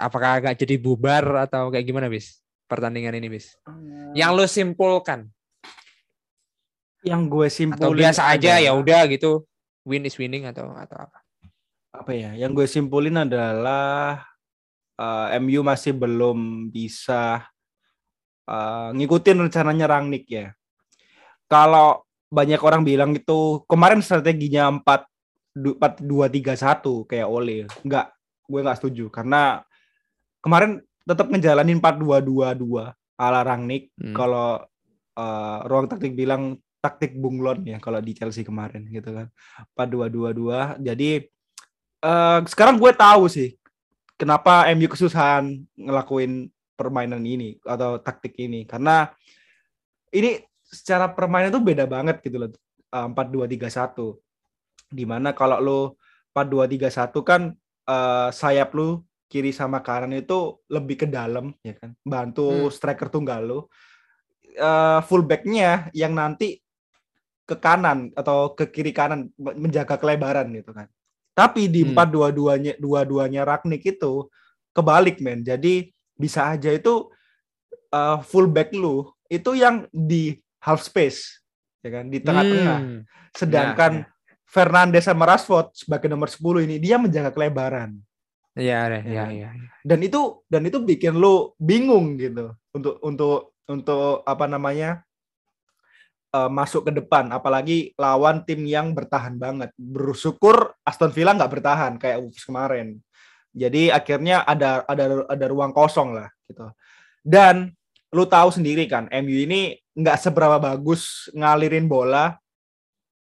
apakah 0.00 0.40
agak 0.42 0.58
jadi 0.58 0.80
bubar 0.80 1.46
atau 1.46 1.70
kayak 1.70 1.86
gimana 1.86 2.10
bis? 2.10 2.42
Pertandingan 2.66 3.18
ini 3.18 3.28
bis. 3.30 3.54
Yang 4.14 4.30
lo 4.34 4.44
simpulkan. 4.46 5.26
Yang 7.00 7.22
gue 7.32 7.46
atau 7.48 7.56
simpulin 7.56 8.00
biasa 8.06 8.22
aja 8.30 8.60
ya 8.60 8.72
udah 8.74 9.06
gitu. 9.10 9.46
Win 9.86 10.04
is 10.04 10.16
winning 10.20 10.44
atau 10.46 10.70
atau 10.74 11.08
apa. 11.08 11.18
Apa 11.90 12.12
ya? 12.14 12.36
Yang 12.36 12.62
gue 12.62 12.66
simpulin 12.66 13.16
adalah 13.16 14.29
eh, 15.00 15.26
MU 15.40 15.60
masih 15.64 15.96
belum 15.96 16.68
bisa 16.68 17.48
eh, 18.44 18.88
ngikutin 18.94 19.48
rencananya 19.48 19.86
Rangnick 19.88 20.28
ya. 20.28 20.52
Kalau 21.50 22.04
banyak 22.30 22.62
orang 22.62 22.86
bilang 22.86 23.10
itu 23.16 23.64
kemarin 23.66 24.04
strateginya 24.04 24.70
4 24.70 24.86
4 25.50 26.06
2 26.06 26.30
3 26.30 26.54
1 26.54 27.10
kayak 27.10 27.28
Ole. 27.28 27.66
Enggak 27.82 28.14
gue 28.46 28.60
nggak 28.60 28.78
setuju. 28.78 29.10
Karena 29.10 29.64
kemarin 30.44 30.78
tetap 31.02 31.26
ngejalanin 31.26 31.82
4 31.82 31.98
2 31.98 32.22
2 32.22 32.54
2 32.54 32.94
ala 33.20 33.40
Rangnick. 33.42 33.90
Hmm. 33.98 34.14
kalau 34.14 34.62
eh, 35.18 35.58
ruang 35.66 35.90
taktik 35.90 36.14
bilang 36.14 36.60
taktik 36.80 37.12
bunglon 37.12 37.60
ya 37.68 37.76
kalau 37.76 38.00
di 38.00 38.16
Chelsea 38.16 38.46
kemarin 38.46 38.88
gitu 38.88 39.12
kan. 39.12 39.26
4-2-2-2 39.76 40.80
jadi 40.80 41.10
eh, 42.00 42.38
sekarang 42.48 42.80
gue 42.80 42.92
tahu 42.96 43.28
sih 43.28 43.59
kenapa 44.20 44.68
MU 44.76 44.84
kesusahan 44.92 45.64
ngelakuin 45.80 46.52
permainan 46.76 47.24
ini 47.24 47.56
atau 47.64 47.96
taktik 47.96 48.36
ini 48.36 48.68
karena 48.68 49.08
ini 50.12 50.44
secara 50.60 51.08
permainan 51.08 51.48
itu 51.56 51.60
beda 51.64 51.88
banget 51.88 52.20
gitu 52.20 52.36
loh 52.36 52.50
eh, 52.92 53.08
4-2-3-1 53.08 54.92
di 54.92 55.04
mana 55.08 55.32
kalau 55.32 55.56
lo 55.56 55.80
4-2-3-1 56.36 57.16
kan 57.24 57.42
eh, 57.88 58.28
sayap 58.28 58.76
lu 58.76 59.00
kiri 59.30 59.54
sama 59.56 59.80
kanan 59.80 60.12
itu 60.12 60.60
lebih 60.68 61.02
ke 61.02 61.06
dalam 61.08 61.56
ya 61.64 61.72
kan 61.80 61.96
bantu 62.04 62.68
Hmm. 62.68 62.72
striker 62.74 63.08
tunggal 63.08 63.40
lo 63.48 63.58
eh, 64.52 65.00
fullbacknya 65.08 65.88
yang 65.96 66.12
nanti 66.12 66.60
ke 67.48 67.58
kanan 67.58 68.14
atau 68.14 68.54
ke 68.54 68.70
kiri 68.70 68.94
kanan 68.94 69.26
menjaga 69.34 69.98
kelebaran 69.98 70.46
gitu 70.54 70.70
kan. 70.70 70.86
Tapi 71.40 71.72
di 71.72 71.80
Hmm. 71.80 71.96
empat 71.96 72.08
dua-duanya 72.12 72.72
dua-duanya 72.76 73.48
Ragnik 73.48 73.80
itu 73.80 74.28
kebalik 74.76 75.24
men. 75.24 75.40
Jadi 75.40 75.88
bisa 76.12 76.52
aja 76.52 76.68
itu 76.68 77.08
uh, 77.90 78.20
fullback 78.20 78.76
lu 78.76 79.08
itu 79.26 79.56
yang 79.56 79.88
di 79.88 80.36
half 80.60 80.84
space 80.84 81.40
ya 81.80 81.88
kan 81.90 82.04
di 82.12 82.20
tengah-tengah. 82.20 82.78
Hmm. 82.78 83.00
Sedangkan 83.32 83.92
Ya, 84.04 84.06
Fernandes 84.44 85.06
sama 85.06 85.30
Rashford 85.30 85.70
sebagai 85.72 86.10
nomor 86.10 86.26
10 86.26 86.66
ini 86.66 86.76
dia 86.76 86.98
menjaga 86.98 87.30
kelebaran. 87.30 87.94
Iya, 88.58 88.90
iya, 88.90 88.98
Ya 88.98 88.98
iya, 89.06 89.22
kan? 89.22 89.30
iya. 89.30 89.48
Dan 89.86 89.98
itu 90.02 90.20
dan 90.50 90.66
itu 90.66 90.82
bikin 90.82 91.14
lu 91.14 91.54
bingung 91.56 92.18
gitu 92.18 92.52
untuk 92.74 92.98
untuk 93.00 93.54
untuk 93.64 94.26
apa 94.26 94.44
namanya? 94.44 95.06
Eh, 96.30 96.50
masuk 96.50 96.90
ke 96.90 96.92
depan 97.02 97.30
apalagi 97.34 97.90
lawan 97.98 98.42
tim 98.46 98.62
yang 98.66 98.94
bertahan 98.94 99.36
banget. 99.36 99.70
Bersyukur 99.76 100.74
Aston 100.82 101.10
Villa 101.10 101.34
nggak 101.34 101.52
bertahan 101.60 101.92
kayak 101.98 102.18
Wolves 102.22 102.44
kemarin. 102.46 102.98
Jadi 103.50 103.90
akhirnya 103.90 104.46
ada 104.46 104.86
ada 104.86 105.26
ada 105.26 105.46
ruang 105.50 105.74
kosong 105.74 106.14
lah 106.14 106.30
gitu. 106.46 106.70
Dan 107.20 107.74
lu 108.10 108.26
tahu 108.26 108.50
sendiri 108.50 108.86
kan, 108.90 109.06
MU 109.10 109.36
ini 109.46 109.74
nggak 109.94 110.18
seberapa 110.18 110.58
bagus 110.58 111.30
ngalirin 111.34 111.86
bola 111.90 112.34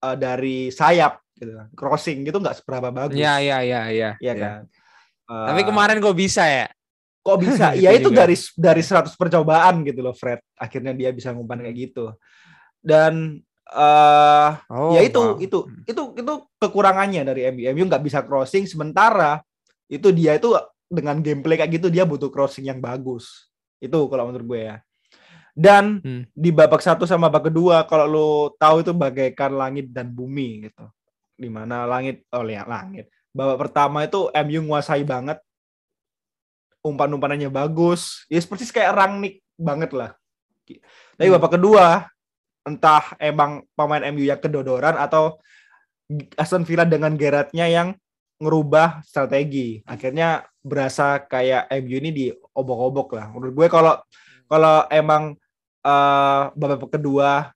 eh, 0.05 0.15
dari 0.17 0.69
sayap 0.69 1.21
gitu. 1.37 1.55
Crossing 1.73 2.27
gitu 2.27 2.37
nggak 2.37 2.61
seberapa 2.61 2.91
bagus. 2.93 3.17
Iya, 3.17 3.33
iya, 3.41 3.57
iya, 3.65 3.81
iya. 3.89 4.09
Iya 4.19 4.33
iya. 4.33 4.33
kan. 4.37 4.61
Tapi 5.29 5.61
Eh, 5.61 5.65
kemaren 5.69 6.01
kok 6.01 6.17
bisa 6.17 6.43
ya? 6.45 6.67
kok 7.19 7.37
bisa? 7.37 7.65
Gitu 7.77 7.83
ya 7.85 7.91
itu 7.93 8.09
juga. 8.09 8.25
dari 8.25 8.35
dari 8.57 8.81
100 8.81 9.13
percobaan 9.13 9.85
gitu 9.85 10.01
loh, 10.01 10.15
Fred. 10.17 10.41
Akhirnya 10.57 10.95
dia 10.97 11.13
bisa 11.13 11.29
ngumpan 11.35 11.61
kayak 11.61 11.77
gitu. 11.77 12.15
Dan 12.79 13.43
eh 13.69 14.49
Oh, 14.73 14.97
ya 14.97 15.05
itu 15.05 15.21
wow. 15.21 15.37
itu 15.37 15.59
itu 15.85 16.01
itu 16.17 16.33
kekurangannya 16.57 17.21
dari 17.21 17.45
MU. 17.53 17.63
MU 17.69 17.83
nggak 17.85 18.01
bisa 18.01 18.25
crossing 18.25 18.65
sementara 18.65 19.45
itu 19.85 20.09
dia 20.09 20.33
itu 20.37 20.57
dengan 20.89 21.21
gameplay 21.21 21.53
kayak 21.53 21.77
gitu 21.77 21.87
dia 21.93 22.01
butuh 22.01 22.33
crossing 22.33 22.65
yang 22.65 22.81
bagus. 22.81 23.49
Itu 23.77 24.09
kalau 24.09 24.29
menurut 24.33 24.45
gue 24.47 24.61
ya. 24.73 24.77
Dan 25.53 25.99
Hmm. 26.01 26.23
di 26.31 26.49
babak 26.49 26.79
satu 26.81 27.03
sama 27.05 27.27
babak 27.29 27.51
kedua 27.53 27.83
kalau 27.85 28.05
lo 28.07 28.29
tahu 28.57 28.81
itu 28.81 28.91
bagaikan 28.95 29.53
langit 29.53 29.91
dan 29.93 30.09
bumi 30.09 30.65
gitu. 30.65 30.87
Di 31.37 31.49
mana 31.51 31.85
langit 31.85 32.25
oh 32.33 32.41
ya 32.43 32.65
langit. 32.65 33.11
Babak 33.29 33.69
pertama 33.69 34.01
itu 34.01 34.33
MU 34.33 34.65
nguasai 34.65 35.05
banget. 35.05 35.37
Umpan-umpanannya 36.79 37.51
bagus. 37.51 38.23
Ya 38.31 38.39
seperti 38.39 38.65
kayak 38.71 38.95
Rangnick 38.95 39.43
banget 39.59 39.91
lah. 39.91 40.15
Tapi 41.19 41.27
Hmm. 41.27 41.35
babak 41.37 41.59
kedua 41.59 42.07
entah 42.63 43.15
emang 43.17 43.63
pemain 43.73 44.03
MU 44.11 44.23
yang 44.23 44.39
kedodoran 44.39 44.95
atau 44.95 45.39
Aston 46.35 46.65
Villa 46.65 46.83
dengan 46.83 47.13
Gerrardnya 47.13 47.69
yang 47.69 47.93
ngerubah 48.39 49.03
strategi. 49.03 49.83
Akhirnya 49.85 50.41
berasa 50.59 51.21
kayak 51.21 51.69
MU 51.83 51.95
ini 51.99 52.09
diobok-obok 52.09 53.19
lah. 53.19 53.25
Menurut 53.29 53.53
gue 53.53 53.67
kalau 53.67 53.93
kalau 54.45 54.87
emang 54.89 55.35
eh, 55.79 56.43
babak 56.51 56.89
kedua 56.89 57.51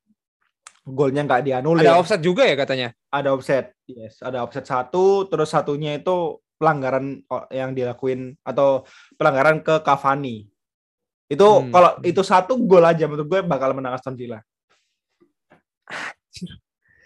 golnya 0.84 1.24
nggak 1.24 1.44
dianulir, 1.48 1.88
Ada 1.88 1.96
offset 1.96 2.20
juga 2.20 2.44
ya 2.44 2.60
katanya? 2.60 2.92
ada 3.08 3.32
offset. 3.32 3.72
Yes, 3.88 4.20
ada 4.20 4.44
offset 4.44 4.68
satu, 4.68 5.24
terus 5.28 5.48
satunya 5.48 5.96
itu 5.96 6.38
pelanggaran 6.60 7.24
yang 7.52 7.72
dilakuin 7.72 8.36
atau 8.44 8.84
pelanggaran 9.16 9.64
ke 9.64 9.80
Cavani. 9.80 10.44
Itu 11.28 11.48
Hmm. 11.48 11.72
kalau 11.72 11.92
itu 12.04 12.20
satu 12.20 12.60
gol 12.68 12.84
aja 12.84 13.08
menurut 13.08 13.28
gue 13.28 13.40
bakal 13.44 13.72
menang 13.72 13.96
Aston 13.96 14.16
Villa. 14.16 14.44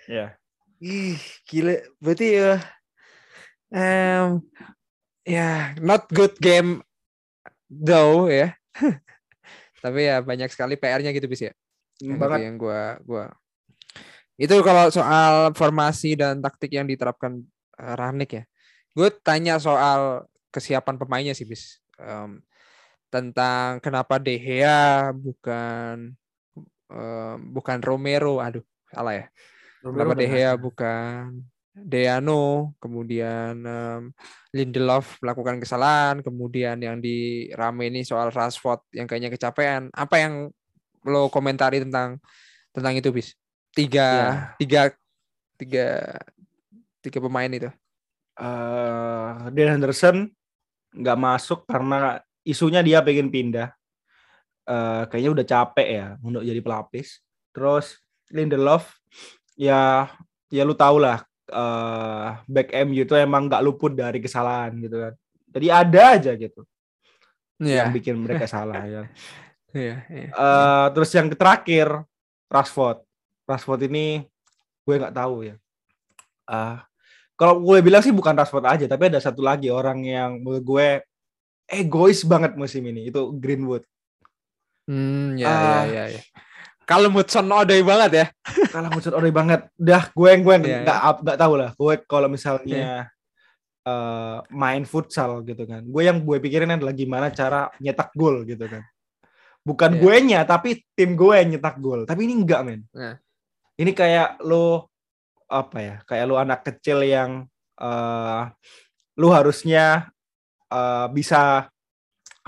Ya. 0.07 0.39
Ih, 0.79 1.19
gila. 1.43 1.83
Berarti 1.99 2.27
ya 2.39 2.63
em 3.67 4.39
ya 5.27 5.75
not 5.83 6.07
good 6.15 6.31
game 6.39 6.79
though 7.67 8.31
ya. 8.31 8.55
Tapi 9.83 10.07
ya 10.07 10.23
banyak 10.23 10.47
sekali 10.47 10.79
PR-nya 10.79 11.11
gitu 11.11 11.27
bis 11.27 11.51
ya. 11.51 11.53
Yang 11.99 12.15
itu 12.15 12.21
banget. 12.23 12.39
yang 12.47 12.55
gua 12.55 12.81
gua 13.03 13.25
itu 14.37 14.53
kalau 14.61 14.85
soal 14.93 15.49
formasi 15.57 16.13
dan 16.13 16.37
taktik 16.45 16.69
yang 16.77 16.85
diterapkan 16.85 17.41
eh, 17.81 17.95
Rangnick 17.97 18.31
ya. 18.37 18.43
Gue 18.93 19.09
tanya 19.09 19.57
soal 19.57 20.29
kesiapan 20.53 20.95
pemainnya 21.01 21.33
sih 21.33 21.45
bis. 21.45 21.81
Em, 21.97 22.41
tentang 23.09 23.81
kenapa 23.81 24.21
De 24.21 24.37
Gea 24.37 25.09
bukan 25.09 26.13
em, 26.93 27.37
bukan 27.49 27.77
Romero. 27.81 28.37
Aduh, 28.37 28.65
salah 28.91 29.13
ya. 29.15 29.25
Kenapa 29.83 30.13
De 30.17 30.25
Gea 30.27 30.53
bukan 30.57 31.45
Deano, 31.77 32.73
kemudian 32.81 33.53
em, 33.61 34.09
Lindelof 34.49 35.21
melakukan 35.21 35.61
kesalahan, 35.61 36.25
kemudian 36.25 36.81
yang 36.81 36.97
di 36.97 37.47
rame 37.53 37.93
ini 37.93 38.01
soal 38.01 38.33
Rashford 38.33 38.81
yang 38.97 39.05
kayaknya 39.05 39.29
kecapean. 39.29 39.93
Apa 39.93 40.17
yang 40.17 40.49
lo 41.05 41.29
komentari 41.29 41.85
tentang 41.85 42.17
tentang 42.73 42.97
itu 42.97 43.13
bis? 43.13 43.37
Tiga, 43.77 44.09
Ya. 44.09 44.29
tiga, 44.57 44.81
tiga, 45.61 45.87
tiga 47.05 47.19
pemain 47.21 47.51
itu. 47.53 47.69
eh 48.37 49.33
Dan 49.53 49.77
Henderson 49.77 50.29
nggak 50.97 51.17
masuk 51.21 51.69
karena 51.69 52.17
isunya 52.41 52.81
dia 52.81 53.05
pengen 53.05 53.29
pindah. 53.29 53.69
Eh 54.65 55.03
kayaknya 55.13 55.31
udah 55.31 55.45
capek 55.45 55.87
ya 55.93 56.07
untuk 56.25 56.41
jadi 56.41 56.57
pelapis. 56.65 57.21
Terus 57.53 58.01
Lindelof 58.31 58.91
ya 59.55 60.11
ya 60.47 60.63
lu 60.63 60.75
tau 60.75 60.99
lah 60.99 61.23
eh 61.47 62.29
back 62.43 62.75
MU 62.83 63.07
itu 63.07 63.15
emang 63.15 63.47
nggak 63.47 63.63
luput 63.63 63.95
dari 63.95 64.19
kesalahan 64.19 64.75
gitu 64.83 64.99
kan. 64.99 65.13
Jadi 65.47 65.67
ada 65.71 66.03
aja 66.19 66.31
gitu 66.35 66.61
yang 67.57 67.89
Iya, 67.89 67.95
bikin 67.95 68.15
mereka 68.21 68.45
salah 68.45 68.83
ya. 68.85 69.01
iya, 69.73 70.03
iya. 70.11 70.29
Eh 70.29 70.85
terus 70.93 71.09
yang 71.15 71.31
terakhir 71.31 72.03
Rashford. 72.51 73.01
Rashford 73.47 73.87
ini 73.87 74.27
gue 74.83 74.95
nggak 74.99 75.15
tahu 75.15 75.47
ya. 75.47 75.55
Ah, 76.47 76.83
kalau 77.35 77.59
gue 77.63 77.79
bilang 77.79 78.03
sih 78.03 78.11
bukan 78.11 78.35
Rashford 78.35 78.67
aja, 78.67 78.85
tapi 78.87 79.07
ada 79.07 79.19
satu 79.19 79.39
lagi 79.43 79.67
orang 79.71 80.03
yang 80.03 80.31
menurut 80.43 80.63
gue 80.63 80.87
egois 81.67 82.23
banget 82.23 82.55
musim 82.55 82.83
ini 82.87 83.07
itu 83.11 83.35
Greenwood. 83.35 83.83
Hmm, 84.87 85.35
ya, 85.35 85.47
Ah. 85.47 85.83
ya, 85.83 85.83
ya, 85.83 86.03
ya. 86.15 86.21
Kalau 86.87 87.11
Mudson 87.11 87.51
odoi 87.51 87.83
banget 87.83 88.11
ya. 88.15 88.25
Kalah 88.71 88.87
muncul 88.87 89.11
ori 89.11 89.27
banget. 89.27 89.67
Udah 89.75 90.07
gue 90.07 90.31
gue 90.39 90.55
Iya, 90.63 90.87
nggak 90.87 90.99
nggak 91.19 91.37
tahu 91.37 91.53
lah. 91.59 91.69
Gue 91.75 91.93
kalau 92.07 92.31
misalnya 92.31 93.11
eh, 93.83 94.37
main 94.55 94.87
futsal 94.87 95.43
gitu 95.43 95.67
kan, 95.67 95.83
gue 95.83 96.01
yang 96.03 96.23
gue 96.23 96.37
pikirin 96.39 96.71
adalah 96.71 96.95
gimana 96.95 97.27
cara 97.31 97.67
nyetak 97.83 98.15
gol 98.15 98.47
gitu 98.47 98.71
kan. 98.71 98.83
Bukan 99.67 99.95
Iya. 99.95 99.99
gue 99.99 100.15
nya, 100.31 100.39
tapi 100.47 100.79
tim 100.95 101.19
gue 101.19 101.35
yang 101.35 101.59
nyetak 101.59 101.75
gol. 101.83 102.07
Tapi 102.07 102.23
ini 102.23 102.39
enggak 102.39 102.61
men. 102.63 102.81
Nah. 102.95 103.19
Ini 103.75 103.91
kayak 103.91 104.39
lo 104.47 104.87
apa 105.51 105.77
ya? 105.83 105.95
Kayak 106.07 106.25
lo 106.31 106.35
anak 106.39 106.63
kecil 106.63 107.03
yang 107.03 107.43
eh 107.83 108.41
lu 109.19 109.27
harusnya 109.27 110.07
eh, 110.71 111.07
bisa 111.11 111.67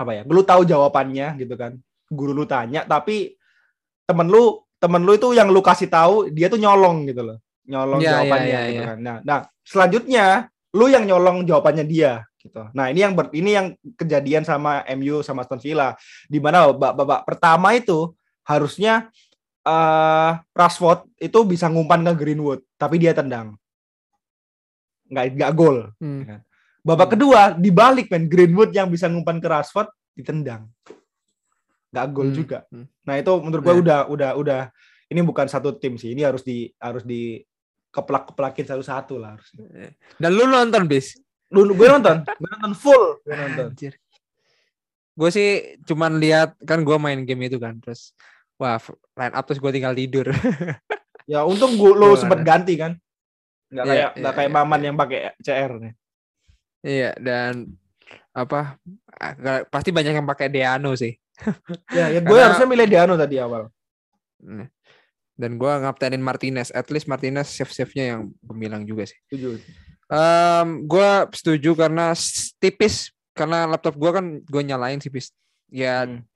apa 0.00 0.10
ya? 0.16 0.22
Lu 0.24 0.40
tahu 0.48 0.64
jawabannya 0.64 1.36
gitu 1.36 1.60
kan. 1.60 1.76
Guru 2.08 2.32
lu 2.32 2.48
tanya, 2.48 2.88
tapi 2.88 3.36
temen 4.10 4.26
lu 4.26 4.58
temen 4.82 5.06
lu 5.06 5.14
itu 5.14 5.30
yang 5.36 5.46
lu 5.54 5.62
kasih 5.62 5.86
tahu 5.86 6.34
dia 6.34 6.50
tuh 6.50 6.58
nyolong 6.58 7.06
gitu 7.06 7.22
loh. 7.22 7.38
Nyolong 7.70 8.02
Iya, 8.02 8.08
iya, 8.08 8.14
jawabannya 8.18 8.48
iya, 8.50 8.60
gitu 8.66 8.74
iya. 8.82 8.88
kan. 8.90 8.98
Nah, 8.98 9.16
nah, 9.22 9.38
selanjutnya 9.62 10.24
lu 10.74 10.90
yang 10.90 11.04
nyolong 11.06 11.46
jawabannya 11.46 11.86
dia 11.86 12.26
gitu. 12.40 12.66
Nah, 12.72 12.88
ini 12.90 13.04
yang 13.04 13.12
ber- 13.14 13.30
ini 13.30 13.50
yang 13.54 13.66
kejadian 13.94 14.42
sama 14.42 14.82
MU 14.96 15.20
sama 15.22 15.46
Aston 15.46 15.60
Villa 15.62 15.94
di 16.26 16.40
mana 16.42 16.72
babak 16.74 17.22
pertama 17.22 17.70
itu 17.76 18.10
harusnya 18.42 19.06
eh 19.60 20.32
Rashford 20.56 21.04
itu 21.20 21.38
bisa 21.44 21.68
ngumpan 21.68 22.00
ke 22.10 22.14
Greenwood, 22.16 22.64
tapi 22.80 22.96
dia 22.96 23.12
tendang. 23.12 23.54
Nggak 25.12 25.24
nggak 25.36 25.52
gol. 25.52 25.78
Hmm. 26.00 26.40
Babak 26.80 27.12
Hmm. 27.12 27.14
kedua 27.14 27.40
dibalik 27.52 28.08
men 28.08 28.24
Greenwood 28.24 28.72
yang 28.72 28.88
bisa 28.88 29.04
ngumpan 29.06 29.36
ke 29.36 29.46
Rashford 29.46 29.92
ditendang. 30.16 30.64
Nggak 31.90 32.06
gol 32.14 32.28
Hmm. 32.30 32.36
juga. 32.36 32.58
Hmm. 32.70 32.86
Nah, 33.04 33.14
itu 33.18 33.32
menurut 33.42 33.62
gue 33.62 33.74
Nah. 33.74 33.82
udah 33.82 34.00
udah 34.08 34.30
udah 34.38 34.60
ini 35.10 35.20
bukan 35.20 35.46
satu 35.46 35.74
tim 35.74 35.98
sih. 35.98 36.14
Ini 36.14 36.22
harus 36.26 36.42
di 36.42 36.70
harus 36.78 37.02
di 37.02 37.42
keplak-keplakin 37.90 38.66
satu-satu 38.66 39.18
lah 39.18 39.34
harus. 39.34 39.50
Dan 40.14 40.30
lu 40.30 40.46
nonton 40.46 40.86
bis? 40.86 41.18
Lu 41.50 41.66
gue 41.66 41.88
nonton, 41.90 42.22
gue 42.22 42.48
nonton 42.54 42.72
full, 42.78 43.18
gue 43.26 43.34
nonton. 43.34 43.66
Anjir. 43.74 43.98
Gue 45.18 45.30
sih 45.34 45.48
cuman 45.82 46.22
lihat 46.22 46.54
kan 46.62 46.80
gue 46.80 46.96
main 46.96 47.18
game 47.26 47.50
itu 47.50 47.58
kan 47.58 47.74
terus 47.82 48.14
wah 48.54 48.78
line 49.18 49.34
up 49.34 49.42
terus 49.44 49.58
gue 49.58 49.70
tinggal 49.70 49.94
tidur. 49.94 50.30
Ya 51.28 51.46
untung 51.46 51.78
gue 51.78 51.94
lo 51.94 52.18
sempet 52.18 52.42
ganti 52.42 52.74
kan. 52.74 52.98
Nggak 53.70 53.84
Iya, 53.86 53.90
kayak 53.94 54.02
iya, 54.02 54.18
nggak 54.18 54.34
kayak 54.34 54.50
iya, 54.50 54.56
Maman 54.58 54.80
iya. 54.82 54.86
yang 54.90 54.96
pakai 54.98 55.20
CR 55.38 55.72
nih. 55.78 55.92
Iya 56.80 57.10
dan 57.22 57.52
apa 58.34 58.74
ah, 59.14 59.62
pasti 59.70 59.94
banyak 59.94 60.10
yang 60.10 60.26
pakai 60.26 60.50
Deano 60.50 60.90
sih. 60.98 61.14
Ya, 61.96 62.12
ya 62.12 62.20
gue 62.20 62.28
Karena- 62.28 62.44
harusnya 62.52 62.68
milih 62.68 62.86
Diano 62.86 63.14
tadi 63.16 63.36
awal. 63.40 63.68
Nah, 64.44 64.68
Dan 65.34 65.56
gue 65.56 65.72
ngaptenin 65.72 66.20
Martinez. 66.20 66.68
At 66.70 66.92
least 66.92 67.08
Martinez 67.08 67.48
save-save-nya 67.48 68.04
yang 68.16 68.20
gemilang 68.44 68.84
juga 68.84 69.08
sih. 69.08 69.16
Setuju. 69.32 69.56
Em, 70.10 70.68
gue 70.84 71.10
setuju 71.32 71.70
karena 71.72 72.12
tipis 72.60 73.08
karena 73.32 73.64
laptop 73.64 73.96
gue 73.96 74.10
kan 74.12 74.24
gue 74.44 74.62
nyalain 74.62 75.00
sih 75.00 75.08
bis. 75.08 75.32
Ya 75.72 76.04
Hmm. 76.04 76.26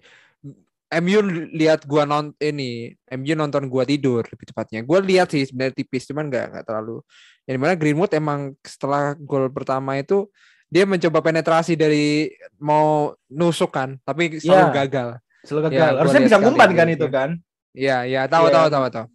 MU 0.95 1.19
lihat 1.51 1.83
gua 1.91 2.07
non 2.07 2.31
ini 2.39 2.95
MU 3.11 3.35
nonton 3.35 3.67
gua 3.67 3.83
tidur 3.83 4.23
lebih 4.23 4.47
tepatnya. 4.47 4.79
Gua 4.87 5.03
lihat 5.03 5.27
sih 5.27 5.43
sebenarnya 5.43 5.75
tipis 5.75 6.07
cuman 6.07 6.31
nggak 6.31 6.45
nggak 6.55 6.65
terlalu. 6.71 7.03
Yang 7.51 7.55
di 7.57 7.61
mana 7.67 7.75
Greenwood 7.75 8.13
emang 8.15 8.55
setelah 8.63 9.19
gol 9.19 9.51
pertama 9.51 9.99
itu 9.99 10.31
dia 10.75 10.83
mencoba 10.83 11.23
penetrasi 11.23 11.79
dari 11.79 12.35
mau 12.59 13.15
nusuk 13.31 13.71
kan, 13.71 13.95
tapi 14.03 14.43
selalu 14.43 14.67
Ya. 14.67 14.75
gagal. 14.83 15.09
Selalu 15.47 15.63
Ya, 15.63 15.69
gagal. 15.71 15.87
gua 15.87 15.99
Harusnya 16.03 16.23
bisa 16.27 16.39
ngumpan 16.43 16.67
itu, 16.67 16.75
kan 16.75 16.87
ya. 16.87 16.93
itu 16.93 17.07
kan. 17.09 17.31
Iya, 17.71 17.97
iya, 18.05 18.23
tahu 18.27 18.45
Iya. 18.45 18.53
tahu 18.53 18.67
tahu 18.69 18.87
tahu. 18.91 19.07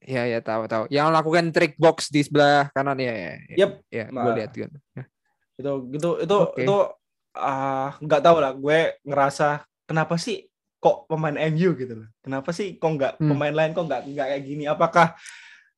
Iya, 0.00 0.22
iya, 0.24 0.40
tahu 0.40 0.62
tahu. 0.64 0.84
Yang 0.88 1.08
lakukan 1.12 1.44
trick 1.52 1.74
box 1.76 2.08
di 2.08 2.24
sebelah 2.24 2.72
kanan 2.72 2.96
ya, 2.96 3.12
ya. 3.12 3.32
ya. 3.44 3.56
Yep. 3.56 3.70
Ya, 3.88 4.04
gue 4.08 4.18
Nah. 4.18 4.34
lihat 4.34 4.52
kan. 4.52 4.70
Ya. 4.96 5.04
Itu 5.54 5.72
gitu 5.90 6.10
itu 6.18 6.36
Oke. 6.38 6.62
itu 6.64 6.76
ah 7.34 7.94
nggak 7.98 8.22
tahu 8.24 8.36
lah 8.40 8.50
gue 8.50 8.78
ngerasa 9.04 9.48
kenapa 9.84 10.18
sih 10.18 10.48
kok 10.78 11.06
pemain 11.06 11.34
MU 11.34 11.70
gitu 11.74 11.94
loh. 11.94 12.08
Kenapa 12.18 12.50
sih 12.50 12.74
kok 12.74 12.88
nggak 12.88 13.12
Hmm. 13.18 13.30
pemain 13.30 13.54
lain 13.54 13.70
kok 13.70 13.84
nggak 13.84 14.02
nggak 14.06 14.26
kayak 14.26 14.42
gini? 14.42 14.64
Apakah 14.64 15.06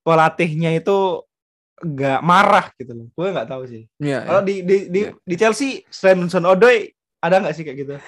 pelatihnya 0.00 0.72
itu 0.72 1.24
nggak 1.80 2.20
marah 2.20 2.66
gitu 2.76 2.92
loh? 2.92 3.06
Gue 3.16 3.32
nggak 3.32 3.48
tahu 3.48 3.62
sih. 3.64 3.82
Iya, 3.96 4.28
Kalau 4.28 4.40
iya. 4.44 4.48
di 4.48 4.54
di 4.62 4.76
di, 4.92 5.00
Iya. 5.08 5.10
di 5.16 5.34
Chelsea 5.40 5.70
selain 5.88 6.20
Hudson 6.20 6.44
Odoi 6.44 6.92
ada 7.20 7.40
nggak 7.40 7.54
sih 7.56 7.64
kayak 7.64 7.78
gitu? 7.80 7.94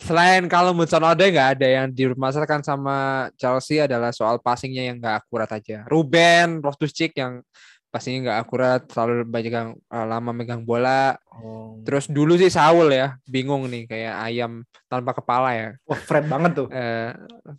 Selain 0.00 0.48
kalau 0.48 0.72
Hudson 0.72 1.04
Odoi 1.04 1.28
nggak 1.28 1.60
ada 1.60 1.68
yang 1.68 1.86
dimasalahkan 1.92 2.64
sama 2.64 3.28
Chelsea 3.36 3.76
adalah 3.76 4.08
soal 4.08 4.40
passingnya 4.40 4.88
yang 4.88 4.96
nggak 4.98 5.20
akurat 5.20 5.50
aja. 5.52 5.84
Ruben, 5.84 6.64
Loftus-Cheek 6.64 7.12
yang 7.20 7.44
passingnya 7.92 8.32
nggak 8.32 8.40
akurat, 8.40 8.80
selalu 8.90 9.22
banyak 9.28 9.52
yang 9.52 9.70
uh, 9.92 10.06
lama 10.08 10.32
megang 10.32 10.64
bola. 10.64 11.14
Oh. 11.28 11.78
Terus 11.84 12.08
dulu 12.08 12.34
sih 12.40 12.50
Saul 12.50 12.90
ya, 12.90 13.20
bingung 13.28 13.68
nih 13.68 13.84
kayak 13.84 14.14
ayam 14.32 14.64
tanpa 14.88 15.12
kepala 15.12 15.52
ya. 15.54 15.68
Wah, 15.86 16.00
Fred 16.00 16.26
banget 16.26 16.64
tuh. 16.64 16.68
Eh, 16.72 17.12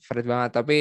Fred 0.03 0.26
banget. 0.26 0.51
Tapi 0.57 0.80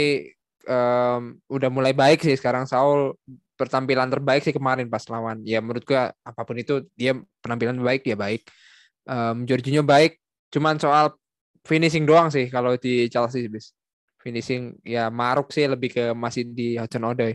em, 0.64 1.22
udah 1.52 1.68
mulai 1.70 1.92
baik 1.92 2.24
sih 2.24 2.34
sekarang 2.34 2.64
Saul 2.64 3.12
pertampilan 3.54 4.10
terbaik 4.10 4.42
sih 4.42 4.54
kemarin 4.54 4.86
pas 4.90 5.02
lawan. 5.10 5.42
Ya 5.46 5.62
menurut 5.62 5.82
gua 5.86 6.10
apa 6.26 6.42
pun 6.42 6.58
itu 6.58 6.86
dia 6.98 7.14
penampilan 7.42 7.78
baik 7.78 8.02
ya 8.06 8.16
baik. 8.18 8.42
Em, 9.06 9.46
Jorginho 9.46 9.82
baik. 9.86 10.18
Cuman 10.50 10.78
soal 10.78 11.14
finishing 11.64 12.04
doang 12.04 12.28
sih 12.28 12.50
kalau 12.52 12.76
di 12.76 13.08
Chelsea 13.08 13.46
bis. 13.48 13.72
Finishing 14.20 14.80
ya 14.84 15.12
maruk 15.12 15.52
sih 15.52 15.68
lebih 15.68 15.90
ke 15.92 16.04
masih 16.12 16.48
di 16.48 16.76
Hudson 16.80 17.04
Odoi. 17.04 17.34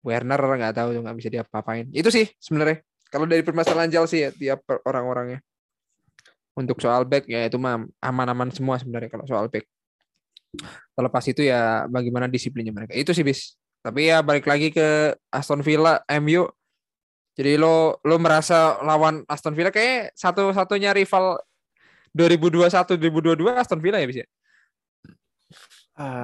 Werner 0.00 0.40
nggak 0.40 0.74
tahu 0.76 0.88
nggak 0.96 1.16
bisa 1.16 1.28
diapa-apain. 1.28 1.86
Itu 1.92 2.08
sih 2.08 2.28
sebenarnya. 2.40 2.80
Kalau 3.10 3.26
dari 3.26 3.42
permasalahan 3.42 3.90
Chelsea 3.90 4.24
ya 4.24 4.30
tiap 4.32 4.64
orang-orangnya. 4.86 5.42
Untuk 6.56 6.82
soal 6.82 7.06
back 7.06 7.28
ya 7.30 7.46
itu 7.46 7.56
mah 7.56 7.86
aman-aman 8.02 8.50
semua 8.50 8.80
sebenarnya 8.80 9.10
kalau 9.12 9.26
soal 9.28 9.46
back. 9.52 9.66
Terlepas 10.96 11.24
itu 11.30 11.46
ya 11.46 11.86
bagaimana 11.86 12.26
disiplinnya 12.26 12.74
mereka. 12.74 12.96
Itu 12.96 13.14
sih 13.14 13.22
bis. 13.22 13.59
Tapi 13.80 14.12
ya 14.12 14.20
balik 14.20 14.44
lagi 14.44 14.68
ke 14.68 15.16
Aston 15.32 15.64
Villa, 15.64 16.04
MU. 16.20 16.44
Jadi 17.36 17.56
lo 17.56 17.96
lo 18.04 18.16
merasa 18.20 18.76
lawan 18.84 19.24
Aston 19.24 19.56
Villa 19.56 19.72
kayak 19.72 20.12
satu-satunya 20.12 20.92
rival 20.92 21.40
2021 22.12 22.68
2022 23.00 23.56
Aston 23.56 23.80
Villa 23.80 23.96
ya 24.02 24.06
bis 24.10 24.20
ya. 24.20 24.28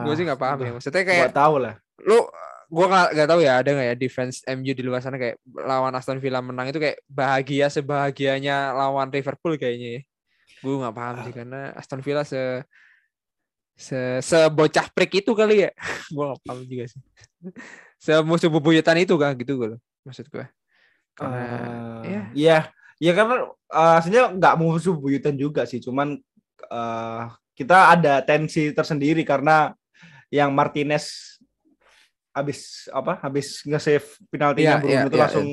Gue 0.05 0.15
sih 0.17 0.25
nggak 0.29 0.41
paham 0.41 0.59
ya. 0.61 0.71
Maksudnya 0.77 1.03
kayak 1.05 1.33
Gak 1.33 1.39
tahu 1.41 1.57
lah. 1.63 1.75
lu 2.05 2.21
gue 2.67 2.87
nggak 2.91 3.09
nggak 3.15 3.29
tahu 3.31 3.41
ya 3.47 3.53
ada 3.63 3.71
nggak 3.73 3.89
ya 3.89 3.97
defense 3.97 4.43
MU 4.51 4.73
di 4.75 4.83
luar 4.83 4.99
sana 5.01 5.17
kayak 5.17 5.39
lawan 5.55 5.95
Aston 5.95 6.19
Villa 6.19 6.43
menang 6.43 6.69
itu 6.69 6.83
kayak 6.83 6.99
bahagia 7.07 7.71
sebahagianya 7.71 8.75
lawan 8.75 9.09
Liverpool 9.09 9.55
kayaknya 9.57 9.89
ya. 9.97 10.03
Gue 10.61 10.75
nggak 10.83 10.93
paham 10.97 11.15
sih 11.25 11.33
karena 11.33 11.73
Aston 11.73 12.03
Villa 12.05 12.27
se 12.27 12.67
se 13.77 14.25
sebocah 14.25 14.89
prik 14.91 15.21
itu 15.21 15.37
kali 15.37 15.69
ya. 15.69 15.71
gue 16.15 16.25
nggak 16.25 16.41
paham 16.43 16.65
juga 16.65 16.85
sih. 16.89 17.01
Semusuh 18.01 18.49
bebuyutan 18.49 18.97
itu 18.97 19.15
kan 19.21 19.37
gitu 19.37 19.53
gue 19.61 19.77
maksud 20.03 20.27
gue. 20.33 20.47
Karena 21.17 21.41
Eh, 21.41 22.05
ya. 22.09 22.23
Iya, 22.33 22.59
ya 23.01 23.13
karena 23.13 23.37
eh, 23.53 23.99
aslinya 24.01 24.25
nggak 24.37 24.55
musuh 24.57 24.97
buyutan 24.97 25.37
juga 25.37 25.69
sih, 25.69 25.81
cuman 25.81 26.17
eh, 26.65 27.23
kita 27.57 27.97
ada 27.97 28.21
tensi 28.25 28.73
tersendiri 28.73 29.25
karena 29.25 29.73
yang 30.33 30.53
Martinez 30.53 31.37
habis 32.37 32.89
apa? 32.93 33.17
Habis 33.25 33.65
nge-save 33.65 34.09
penaltinya 34.29 34.77
Bruno 34.77 34.93
iya, 34.93 35.09
itu 35.09 35.17
iya, 35.17 35.25
langsung 35.25 35.49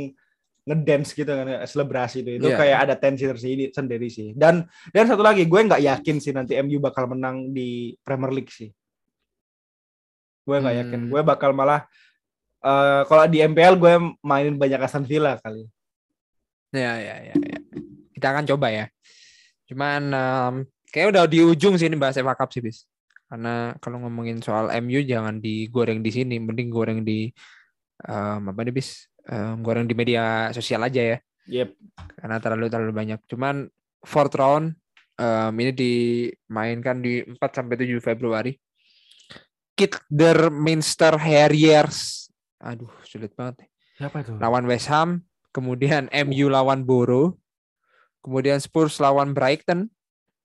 ngedance 0.63 1.11
gitu 1.11 1.27
kan, 1.27 1.47
selebrasi 1.67 2.23
itu. 2.23 2.29
Itu 2.39 2.47
Iya. 2.51 2.57
kayak 2.57 2.77
ada 2.87 2.95
tensi 2.95 3.27
tersendiri 3.27 3.71
sendiri 3.75 4.07
sih. 4.07 4.31
Dan 4.31 4.63
dan 4.95 5.05
satu 5.11 5.19
lagi, 5.19 5.43
gue 5.43 5.59
nggak 5.59 5.83
yakin 5.83 6.17
sih 6.23 6.31
nanti 6.31 6.55
MU 6.59 6.79
bakal 6.79 7.07
menang 7.11 7.51
di 7.51 7.93
Premier 8.01 8.31
League 8.31 8.51
sih. 8.51 8.71
Gue 10.47 10.57
nggak 10.59 10.75
yakin. 10.87 10.99
Hmm. 11.07 11.11
Gue 11.11 11.21
bakal 11.23 11.51
malah 11.51 11.83
eh, 12.63 13.01
kalau 13.07 13.27
di 13.27 13.43
MPL 13.43 13.75
gue 13.75 13.93
mainin 14.23 14.55
banyak 14.55 14.79
Aston 14.87 15.03
Villa 15.03 15.35
kali. 15.43 15.67
Ya, 16.73 16.95
ya, 16.97 17.15
ya, 17.29 17.35
ya. 17.35 17.59
Kita 18.15 18.27
akan 18.33 18.47
coba 18.55 18.71
ya. 18.71 18.85
Cuman 19.69 20.01
em, 20.09 20.55
kayak 20.89 21.07
udah 21.13 21.23
di 21.29 21.43
ujung 21.43 21.75
sini 21.77 21.93
bahas 21.99 22.17
FA 22.17 22.33
Cup 22.33 22.49
sih, 22.49 22.63
bis. 22.63 22.87
Karena 23.29 23.77
kalau 23.77 24.01
ngomongin 24.01 24.41
soal 24.41 24.71
MU 24.81 25.03
jangan 25.05 25.37
digoreng 25.37 26.01
di 26.01 26.09
sini, 26.09 26.41
mending 26.41 26.69
goreng 26.73 26.99
di 27.05 27.29
em, 28.09 28.41
apa 28.47 28.59
nih, 28.65 28.73
bis? 28.73 29.05
Em, 29.23 29.55
goreng 29.63 29.87
di 29.87 29.95
media 29.95 30.51
sosial 30.51 30.83
aja 30.83 31.01
ya. 31.01 31.17
Yep. 31.47 31.69
Karena 32.19 32.37
terlalu 32.43 32.67
terlalu 32.67 32.93
banyak. 32.95 33.19
Cuman 33.27 33.67
fourth 34.03 34.35
round 34.35 34.75
em, 35.19 35.53
ini 35.59 35.71
dimainkan 35.71 36.99
di 36.99 37.23
4 37.23 37.39
sampai 37.39 37.75
7 37.79 37.99
Februari. 38.03 38.51
Kidderminster 39.73 41.17
Harriers. 41.17 42.29
Aduh, 42.61 42.91
sulit 43.03 43.33
banget. 43.33 43.65
nih 43.65 43.69
Siapa 43.93 44.25
itu? 44.25 44.33
lawan 44.41 44.65
West 44.65 44.89
Ham, 44.89 45.21
kemudian 45.53 46.09
MU 46.09 46.49
lawan 46.49 46.85
Borough, 46.85 47.37
kemudian 48.25 48.57
Spurs 48.57 48.97
lawan 48.97 49.37
Brighton, 49.37 49.89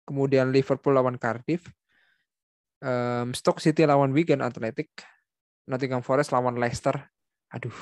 kemudian 0.05 0.53
Liverpool 0.53 0.97
lawan 0.97 1.17
Cardiff, 1.17 1.65
em, 2.85 3.33
Stoke 3.33 3.61
City 3.61 3.89
lawan 3.89 4.13
Wigan 4.13 4.45
Athletic, 4.45 4.93
Nottingham 5.69 6.05
Forest 6.05 6.33
lawan 6.33 6.61
Leicester, 6.61 6.97
aduh, 7.53 7.75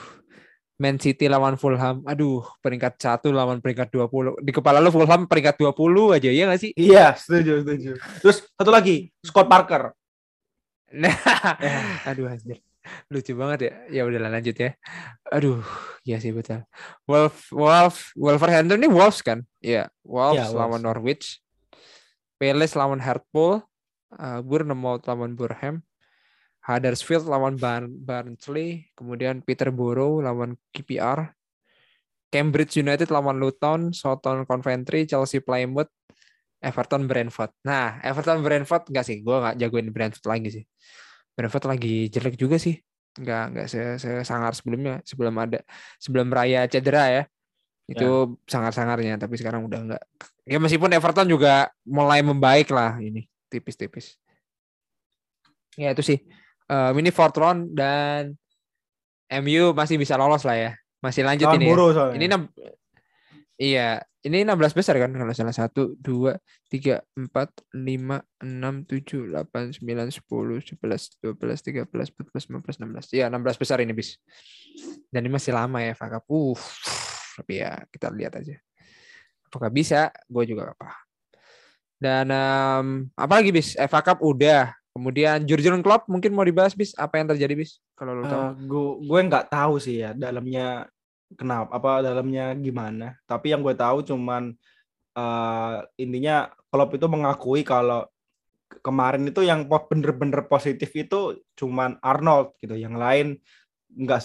Man 0.76 1.00
City 1.00 1.24
lawan 1.24 1.56
Fulham, 1.56 2.04
aduh, 2.04 2.44
peringkat 2.60 3.00
satu 3.00 3.32
lawan 3.32 3.64
peringkat 3.64 3.88
20. 3.88 4.44
Di 4.44 4.52
kepala 4.52 4.76
lu 4.76 4.92
Fulham 4.92 5.24
peringkat 5.24 5.56
20 5.56 5.72
aja, 6.12 6.28
ya 6.28 6.44
nggak 6.44 6.60
sih? 6.60 6.72
Iya, 6.76 7.16
setuju, 7.16 7.64
setuju. 7.64 7.90
Terus 8.20 8.44
satu 8.44 8.68
lagi, 8.68 9.08
Scott 9.24 9.48
Parker. 9.48 9.96
Nah, 10.92 11.16
aduh 12.12 12.28
anjir. 12.28 12.60
Lucu 13.10 13.32
banget 13.34 13.58
ya. 13.66 13.72
Ya 13.88 14.02
udahlah 14.06 14.30
lanjut 14.30 14.52
ya. 14.54 14.76
Aduh, 15.32 15.64
ya 16.04 16.20
sih 16.20 16.30
betul. 16.30 16.60
Wolf 17.08 17.50
Wolf 17.50 18.12
Wolverhampton 18.14 18.78
ini 18.78 18.86
Wolves 18.86 19.24
kan? 19.24 19.42
Iya, 19.58 19.88
Wolves 20.06 20.38
Iya, 20.38 20.44
Wolves. 20.52 20.60
lawan 20.60 20.80
Norwich. 20.84 21.26
Palace 22.36 22.76
lawan 22.76 23.00
Hartlepool. 23.00 23.64
Uh, 24.12 24.38
Bournemouth 24.44 25.02
lawan 25.08 25.34
Burham. 25.34 25.82
Huddersfield 26.66 27.30
lawan 27.30 27.54
Barn 27.54 27.86
Barnsley, 28.02 28.90
kemudian 28.98 29.38
Peterborough 29.46 30.18
lawan 30.18 30.58
QPR. 30.74 31.30
Cambridge 32.26 32.82
United 32.82 33.06
lawan 33.14 33.38
Luton, 33.38 33.94
Southampton 33.94 34.42
Coventry, 34.50 35.06
Chelsea 35.06 35.38
Plymouth, 35.38 35.88
Everton 36.58 37.06
Brentford. 37.06 37.54
Nah, 37.62 38.02
Everton 38.02 38.42
Brentford 38.42 38.90
enggak 38.90 39.06
sih, 39.06 39.22
gua 39.22 39.36
nggak 39.46 39.56
jagoin 39.62 39.88
Brentford 39.94 40.26
lagi 40.26 40.48
sih. 40.50 40.64
Brentford 41.38 41.66
lagi 41.70 42.10
jelek 42.10 42.34
juga 42.34 42.58
sih. 42.58 42.74
Enggak 43.14 43.42
enggak 43.54 43.66
se- 43.70 43.96
sesangar 44.02 44.52
sebelumnya, 44.58 44.98
sebelum 45.06 45.34
ada 45.38 45.62
sebelum 46.02 46.26
Raya 46.34 46.66
cedera 46.66 47.06
ya. 47.08 47.22
Itu 47.86 48.34
sangar-sangarnya, 48.50 49.22
tapi 49.22 49.38
sekarang 49.38 49.62
udah 49.70 49.78
enggak. 49.86 50.02
Ya 50.42 50.58
meskipun 50.58 50.90
Everton 50.90 51.30
juga 51.30 51.70
mulai 51.86 52.26
membaik 52.26 52.74
lah 52.74 52.98
ini, 52.98 53.30
tipis-tipis. 53.46 54.18
Ya 55.78 55.94
itu 55.94 56.02
sih. 56.02 56.18
Eh, 56.66 56.90
ini 56.98 57.10
fourth 57.14 57.38
round 57.38 57.70
dan 57.78 58.34
MU 59.42 59.70
masih 59.70 59.98
bisa 59.98 60.18
lolos 60.18 60.42
lah 60.42 60.58
ya. 60.58 60.72
Masih 60.98 61.22
lanjut 61.22 61.46
Lawan 61.46 61.58
ini 61.62 61.66
ya. 61.66 61.70
Boro 61.70 61.86
soalnya. 61.94 62.14
Ini 62.18 62.26
enam 62.26 62.42
Iya, 63.56 64.04
ini 64.20 64.44
16 64.44 64.76
besar 64.76 65.00
kan 65.00 65.08
kalau 65.16 65.32
salah 65.32 65.56
1 65.56 65.96
2 65.96 66.36
3 66.68 67.00
4 67.08 67.32
5 67.72 67.72
6 67.72 68.84
7 68.84 69.32
8 69.32 69.80
9 69.80 70.12
10 70.12 70.76
11 70.76 71.24
12 71.24 71.88
13 71.88 71.88
14 71.88 72.52
15 72.52 72.84
16. 72.84 73.16
Iya, 73.16 73.32
16 73.32 73.56
besar 73.56 73.80
ini 73.80 73.96
bis. 73.96 74.20
Dan 75.08 75.24
ini 75.24 75.32
masih 75.32 75.56
lama 75.56 75.80
ya 75.80 75.96
FA 75.96 76.12
Cup. 76.12 76.28
Uh, 76.28 76.52
tapi 77.40 77.64
ya 77.64 77.80
kita 77.88 78.12
lihat 78.12 78.36
aja. 78.36 78.60
Apakah 79.48 79.72
bisa? 79.72 80.12
Gue 80.28 80.44
juga 80.44 80.68
gak 80.68 80.76
paham. 80.76 81.04
Dan 81.96 82.26
em, 82.28 82.86
apa 83.16 83.40
lagi 83.40 83.56
bis? 83.56 83.72
FA 83.72 84.04
Cup 84.04 84.20
udah. 84.20 84.68
Kemudian 84.96 85.44
Jurgen 85.44 85.84
Klopp 85.84 86.08
mungkin 86.08 86.32
mau 86.32 86.40
dibahas 86.40 86.72
bis. 86.72 86.96
Apa 86.96 87.20
yang 87.20 87.28
terjadi 87.28 87.52
bis? 87.52 87.76
Kalau 87.92 88.16
lo 88.16 88.24
tahu. 88.24 88.44
gue 88.64 88.88
gue 89.04 89.20
nggak 89.28 89.46
tahu 89.52 89.76
sih 89.76 90.00
ya 90.00 90.16
dalamnya 90.16 90.88
kenapa 91.36 91.68
apa 91.74 92.00
dalamnya 92.00 92.54
gimana 92.54 93.18
tapi 93.26 93.52
yang 93.52 93.60
gue 93.60 93.76
tahu 93.76 94.00
cuman 94.00 94.56
eh, 95.12 95.76
intinya 95.98 96.48
Klopp 96.72 96.96
itu 96.96 97.06
mengakui 97.08 97.60
kalau 97.60 98.08
ke- 98.68 98.80
kemarin 98.80 99.26
itu 99.26 99.42
yang 99.42 99.64
bener-bener 99.66 100.44
positif 100.46 100.92
itu 100.94 101.36
cuman 101.52 101.96
Arnold 102.00 102.54
gitu 102.56 102.76
yang 102.76 102.94
lain 102.96 103.36
nggak 103.92 104.22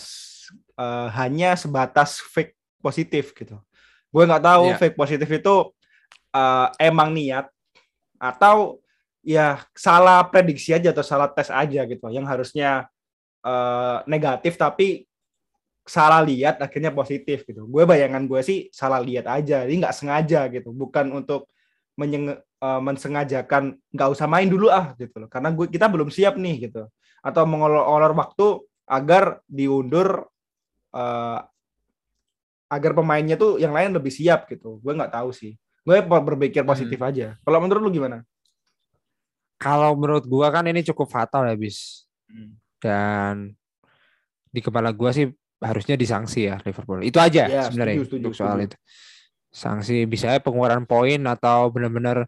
eh, 0.77 1.07
hanya 1.15 1.55
sebatas 1.55 2.19
fake 2.21 2.55
positif 2.79 3.31
gitu 3.33 3.59
Gue 4.11 4.23
nggak 4.27 4.43
tahu 4.43 4.65
Iya. 4.67 4.77
fake 4.77 4.97
positif 4.99 5.29
itu 5.31 5.55
uh, 6.35 6.67
emang 6.75 7.15
niat 7.15 7.47
atau 8.19 8.80
ya 9.21 9.61
salah 9.77 10.25
prediksi 10.25 10.73
aja 10.73 10.89
atau 10.89 11.05
salah 11.05 11.29
tes 11.29 11.49
aja 11.53 11.85
gitu. 11.85 12.05
Yang 12.09 12.25
harusnya 12.27 12.69
uh, 13.45 14.01
negatif 14.09 14.57
tapi 14.57 15.05
salah 15.81 16.21
lihat 16.21 16.61
akhirnya 16.61 16.93
positif 16.93 17.41
gitu. 17.45 17.65
Gue 17.65 17.89
bayangan 17.89 18.25
gue 18.29 18.41
sih 18.45 18.69
salah 18.69 19.01
lihat 19.01 19.25
aja, 19.25 19.65
jadi 19.65 19.75
nggak 19.81 19.95
sengaja 19.97 20.45
gitu, 20.53 20.69
bukan 20.69 21.09
untuk 21.09 21.49
menyeng- 21.97 22.37
uh, 22.61 22.81
mensengajakan 22.81 23.77
nggak 23.89 24.09
usah 24.13 24.29
main 24.29 24.45
dulu 24.45 24.69
ah 24.69 24.93
gitu 24.97 25.25
loh. 25.25 25.29
Karena 25.29 25.49
gue 25.49 25.65
kita 25.67 25.89
belum 25.89 26.13
siap 26.13 26.37
nih 26.37 26.69
gitu. 26.69 26.85
Atau 27.21 27.45
mengolor-olor 27.45 28.13
waktu 28.13 28.61
agar 28.89 29.41
diundur 29.49 30.25
uh, 30.93 31.39
agar 32.71 32.91
pemainnya 32.95 33.35
tuh 33.35 33.59
yang 33.59 33.75
lain 33.75 33.91
lebih 33.91 34.13
siap 34.13 34.47
gitu. 34.47 34.79
Gue 34.79 34.93
nggak 34.95 35.11
tahu 35.11 35.33
sih. 35.33 35.57
Gue 35.81 35.97
berpikir 36.05 36.61
positif 36.61 37.01
aja. 37.01 37.35
Kalau 37.41 37.57
menurut 37.57 37.81
lu 37.81 37.89
gimana? 37.89 38.21
Kalau 39.61 39.93
menurut 39.93 40.25
gua 40.25 40.49
kan 40.49 40.65
ini 40.65 40.81
cukup 40.81 41.05
fatal 41.05 41.45
ya, 41.45 41.53
bis. 41.53 42.09
Dan 42.81 43.53
di 44.49 44.59
kepala 44.59 44.89
gua 44.89 45.13
sih 45.13 45.29
harusnya 45.61 45.93
disanksi 45.93 46.49
ya 46.49 46.57
Liverpool. 46.65 47.05
Itu 47.05 47.21
aja 47.21 47.45
Ya, 47.45 47.69
sebenarnya 47.69 48.01
setuju, 48.01 48.09
setuju, 48.09 48.21
untuk 48.25 48.33
soal 48.33 48.57
setuju. 48.57 48.67
itu. 48.73 48.77
Sanksi 49.51 49.97
bisa 50.09 50.33
pengeluaran 50.41 50.89
poin 50.89 51.21
atau 51.29 51.69
benar-benar 51.69 52.25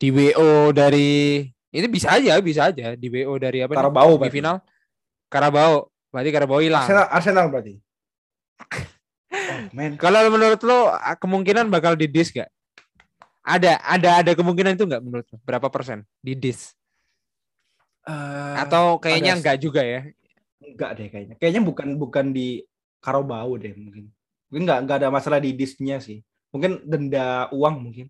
di 0.00 0.08
WO 0.08 0.72
dari 0.72 1.44
ini 1.74 1.86
bisa 1.90 2.16
aja, 2.16 2.40
bisa 2.40 2.72
aja 2.72 2.96
di 2.96 3.06
WO 3.12 3.36
dari 3.36 3.60
apa 3.60 3.76
nih? 3.76 3.78
Carabao 3.84 4.16
di 4.16 4.30
final 4.32 4.56
Karabau. 5.28 5.90
Berarti 6.14 6.30
Karabau 6.30 6.62
hilang. 6.62 6.86
Arsenal, 6.86 7.06
Arsenal 7.10 7.46
berarti. 7.52 7.74
Oh. 9.34 9.98
Kalau 9.98 10.30
menurut 10.30 10.62
lo 10.62 10.94
kemungkinan 11.18 11.66
bakal 11.66 11.98
di 11.98 12.06
dis 12.06 12.30
gak? 12.30 12.46
Ada, 13.44 13.76
ada, 13.84 14.10
ada 14.24 14.32
kemungkinan 14.32 14.72
itu 14.72 14.88
nggak 14.88 15.02
menurut? 15.04 15.28
Berapa 15.44 15.68
persen 15.68 16.00
di 16.24 16.32
dis? 16.32 16.72
Atau 18.56 18.96
kayaknya 18.96 19.36
agak- 19.36 19.40
enggak 19.44 19.58
juga 19.60 19.80
ya? 19.84 20.00
enggak 20.64 20.90
deh 20.96 21.06
kayaknya. 21.12 21.34
Kayaknya 21.36 21.62
bukan 21.62 21.88
bukan 22.00 22.26
di 22.32 22.64
Carabao 23.04 23.60
deh 23.60 23.76
mungkin. 23.76 24.08
Mungkin 24.48 24.62
enggak 24.64 24.78
enggak 24.80 24.96
ada 25.04 25.08
masalah 25.12 25.38
di 25.44 25.52
disknya 25.52 26.00
sih. 26.00 26.24
Mungkin 26.56 26.88
denda 26.88 27.52
uang 27.52 27.76
mungkin. 27.84 28.06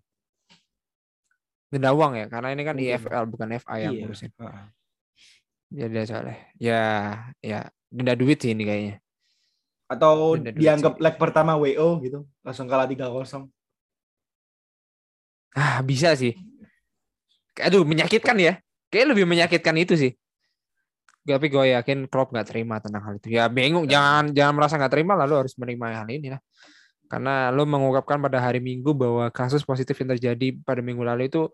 Denda 1.67 1.91
uang 1.91 2.15
ya, 2.15 2.25
karena 2.31 2.55
ini 2.55 2.63
kan 2.63 2.75
Mungkin. 2.79 2.95
IFL 2.95 3.25
bukan 3.27 3.47
FA 3.59 3.75
yang 3.81 3.91
Iya. 3.91 4.01
ngurusin. 4.07 4.31
Heeh. 4.39 4.65
Ya 5.75 5.85
dia 5.91 6.03
soalnya. 6.07 6.37
Ya, 6.55 6.81
ya 7.43 7.59
denda 7.91 8.15
duit 8.15 8.39
sih 8.39 8.55
ini 8.55 8.63
kayaknya. 8.63 8.95
Atau 9.91 10.39
dianggap 10.39 10.95
leg 11.03 11.15
pertama 11.19 11.59
WO 11.59 11.99
gitu, 11.99 12.23
langsung 12.39 12.71
kalah 12.71 12.87
3-0. 12.87 13.51
Ah, 15.55 15.79
bisa 15.81 16.11
sih. 16.19 16.35
Aduh, 17.63 17.87
menyakitkan 17.87 18.35
ya. 18.35 18.59
Kayak 18.91 19.15
lebih 19.15 19.25
menyakitkan 19.25 19.75
itu 19.79 19.95
sih. 19.95 20.11
Tapi 21.25 21.47
gue 21.49 21.73
yakin 21.73 22.05
Klopp 22.05 22.29
nggak 22.35 22.47
terima 22.53 22.77
tentang 22.77 23.01
hal 23.01 23.13
itu. 23.17 23.33
Ya 23.33 23.49
bingung, 23.49 23.89
jangan 23.89 24.29
jangan 24.29 24.53
merasa 24.53 24.77
nggak 24.77 24.93
terima 24.93 25.17
lalu 25.17 25.47
harus 25.47 25.57
menerima 25.57 26.05
hal 26.05 26.07
ini 26.11 26.27
lah. 26.37 26.41
Karena 27.09 27.49
lo 27.49 27.65
mengungkapkan 27.65 28.21
pada 28.21 28.37
hari 28.37 28.61
Minggu 28.61 28.93
bahwa 28.93 29.31
kasus 29.33 29.65
positif 29.65 29.97
yang 29.97 30.13
terjadi 30.13 30.53
pada 30.61 30.85
minggu 30.85 31.01
lalu 31.01 31.29
itu 31.29 31.49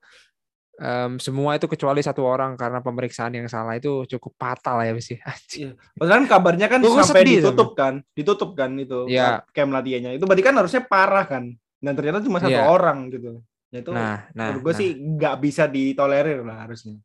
em, 0.76 1.20
semua 1.22 1.56
itu 1.56 1.68
kecuali 1.72 2.02
satu 2.04 2.24
orang 2.26 2.56
karena 2.60 2.82
pemeriksaan 2.84 3.36
yang 3.36 3.48
salah 3.48 3.78
itu 3.78 4.04
cukup 4.18 4.34
fatal 4.36 4.82
ya 4.84 4.92
sih. 5.00 5.20
Anjing. 5.24 5.78
Padahal 5.96 6.26
kabarnya 6.28 6.68
kan 6.68 6.80
Gua 6.84 7.04
sampai 7.06 7.24
sedih 7.24 7.38
ditutup 7.46 7.70
kan, 7.78 7.94
ditutup 8.18 8.50
kan 8.58 8.76
itu 8.76 9.08
Iya. 9.08 9.46
camp 9.56 9.72
latihannya. 9.72 10.18
Itu 10.20 10.26
berarti 10.28 10.44
kan 10.44 10.56
harusnya 10.58 10.82
parah 10.84 11.24
kan. 11.30 11.54
Dan 11.80 11.94
ternyata 11.96 12.20
cuma 12.26 12.42
satu 12.44 12.52
Iya. 12.58 12.68
orang 12.68 13.08
gitu. 13.12 13.40
Ya 13.72 13.80
itu 13.80 13.92
Nah, 13.96 14.28
nah, 14.36 14.52
menurut 14.52 14.62
gue 14.68 14.74
nah. 14.76 14.82
sih 14.84 14.90
nggak 15.00 15.36
bisa 15.40 15.64
ditolerir 15.66 16.44
lah 16.44 16.68
harusnya. 16.68 17.00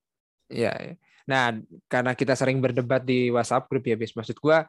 Iya. 0.51 0.73
iya. 0.83 0.95
Nah, 1.27 1.59
karena 1.91 2.15
kita 2.15 2.35
sering 2.39 2.63
berdebat 2.63 3.03
di 3.03 3.31
WhatsApp 3.35 3.67
grup 3.67 3.87
ya, 3.87 3.99
bis 3.99 4.15
maksud 4.15 4.39
gua 4.39 4.67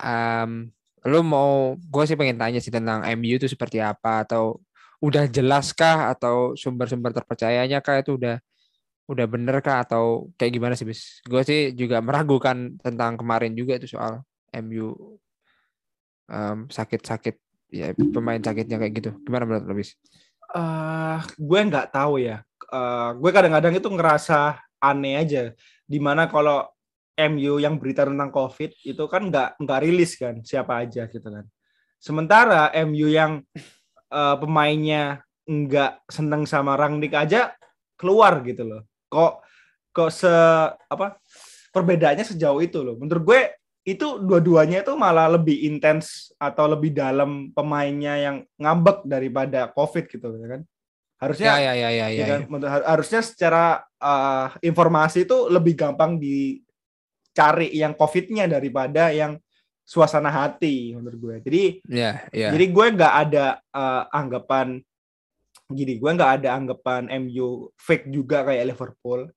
em 0.00 0.68
lu 1.08 1.24
mau 1.24 1.80
gue 1.80 2.04
sih 2.04 2.16
pengen 2.16 2.36
tanya 2.36 2.60
sih 2.60 2.68
tentang 2.68 3.00
MU 3.16 3.40
itu 3.40 3.48
seperti 3.48 3.80
apa 3.80 4.28
atau 4.28 4.60
udah 5.00 5.24
jelaskah 5.32 6.12
atau 6.12 6.52
sumber-sumber 6.52 7.16
terpercayanya 7.16 7.80
kah 7.80 8.04
itu 8.04 8.20
udah 8.20 8.36
udah 9.08 9.26
bener 9.26 9.64
kah 9.64 9.80
atau 9.82 10.28
kayak 10.36 10.52
gimana 10.60 10.74
sih 10.76 10.84
bis? 10.84 11.24
Gue 11.24 11.40
sih 11.42 11.72
juga 11.72 12.04
meragukan 12.04 12.76
tentang 12.84 13.16
kemarin 13.16 13.56
juga 13.56 13.80
itu 13.80 13.88
soal 13.96 14.20
MU 14.52 15.16
em, 16.28 16.68
sakit-sakit 16.68 17.34
ya 17.72 17.96
pemain 17.96 18.38
sakitnya 18.38 18.76
kayak 18.76 18.92
gitu. 19.00 19.10
Gimana 19.24 19.48
menurut 19.48 19.64
lo 19.66 19.74
bis? 19.74 19.96
Eh 20.54 21.18
gue 21.38 21.60
nggak 21.68 21.90
tahu 21.94 22.22
ya. 22.22 22.42
Eh, 22.70 23.10
gue 23.18 23.30
kadang-kadang 23.30 23.74
itu 23.74 23.88
ngerasa 23.90 24.60
aneh 24.82 25.14
aja. 25.18 25.54
Di 25.86 25.98
mana 25.98 26.30
kalau 26.30 26.66
MU 27.18 27.60
yang 27.60 27.76
berita 27.76 28.08
tentang 28.08 28.32
COVID 28.32 28.70
itu 28.86 29.04
kan 29.10 29.28
nggak 29.28 29.60
nggak 29.60 29.80
rilis 29.84 30.16
kan 30.16 30.40
siapa 30.46 30.86
aja 30.86 31.04
gitu 31.10 31.28
kan. 31.28 31.44
Sementara 32.00 32.72
MU 32.86 33.06
yang 33.10 33.42
eh, 34.10 34.36
pemainnya 34.38 35.22
nggak 35.50 36.06
seneng 36.06 36.46
sama 36.46 36.78
Rangnick 36.78 37.12
aja 37.12 37.52
keluar 37.98 38.40
gitu 38.46 38.64
loh. 38.64 38.82
Kok 39.10 39.32
kok 39.90 40.10
se 40.14 40.30
apa 40.86 41.18
perbedaannya 41.74 42.24
sejauh 42.24 42.62
itu 42.62 42.80
loh. 42.80 42.96
Menurut 42.98 43.22
gue 43.26 43.40
itu 43.90 44.22
dua-duanya 44.22 44.86
itu 44.86 44.92
malah 44.94 45.26
lebih 45.26 45.66
intens 45.66 46.30
atau 46.38 46.70
lebih 46.70 46.94
dalam 46.94 47.50
pemainnya 47.50 48.14
yang 48.16 48.36
ngambek 48.56 49.02
daripada 49.04 49.70
COVID 49.74 50.04
gitu 50.06 50.26
ya 50.38 50.48
kan. 50.58 50.62
Harusnya 51.20 51.48
Ya 51.52 51.56
ya 51.60 51.72
ya 51.76 51.90
ya 51.90 52.06
ya 52.08 52.08
ya. 52.08 52.26
kan? 52.32 52.40
Har- 52.64 52.86
harusnya 52.96 53.20
secara 53.20 53.84
uh, 54.00 54.54
informasi 54.64 55.28
itu 55.28 55.52
lebih 55.52 55.76
gampang 55.76 56.16
dicari 56.16 57.68
yang 57.76 57.92
COVID-nya 57.92 58.48
daripada 58.48 59.12
yang 59.12 59.36
suasana 59.84 60.30
hati 60.30 60.94
menurut 60.94 61.18
gue. 61.18 61.36
Jadi 61.44 61.62
Ya 61.90 62.24
ya. 62.30 62.54
jadi 62.54 62.64
gue 62.70 62.86
nggak 62.96 63.14
ada 63.28 63.58
uh, 63.74 64.06
anggapan 64.14 64.80
gini, 65.70 65.98
gue 65.98 66.10
nggak 66.10 66.32
ada 66.42 66.48
anggapan 66.56 67.06
MU 67.26 67.70
fake 67.76 68.10
juga 68.10 68.42
kayak 68.46 68.74
Liverpool. 68.74 69.30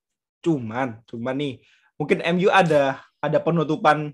Cuman, 0.43 0.99
cuman 1.07 1.35
nih 1.35 1.53
mungkin 1.97 2.19
MU 2.35 2.47
ada 2.49 3.01
ada 3.23 3.39
penutupan 3.39 4.11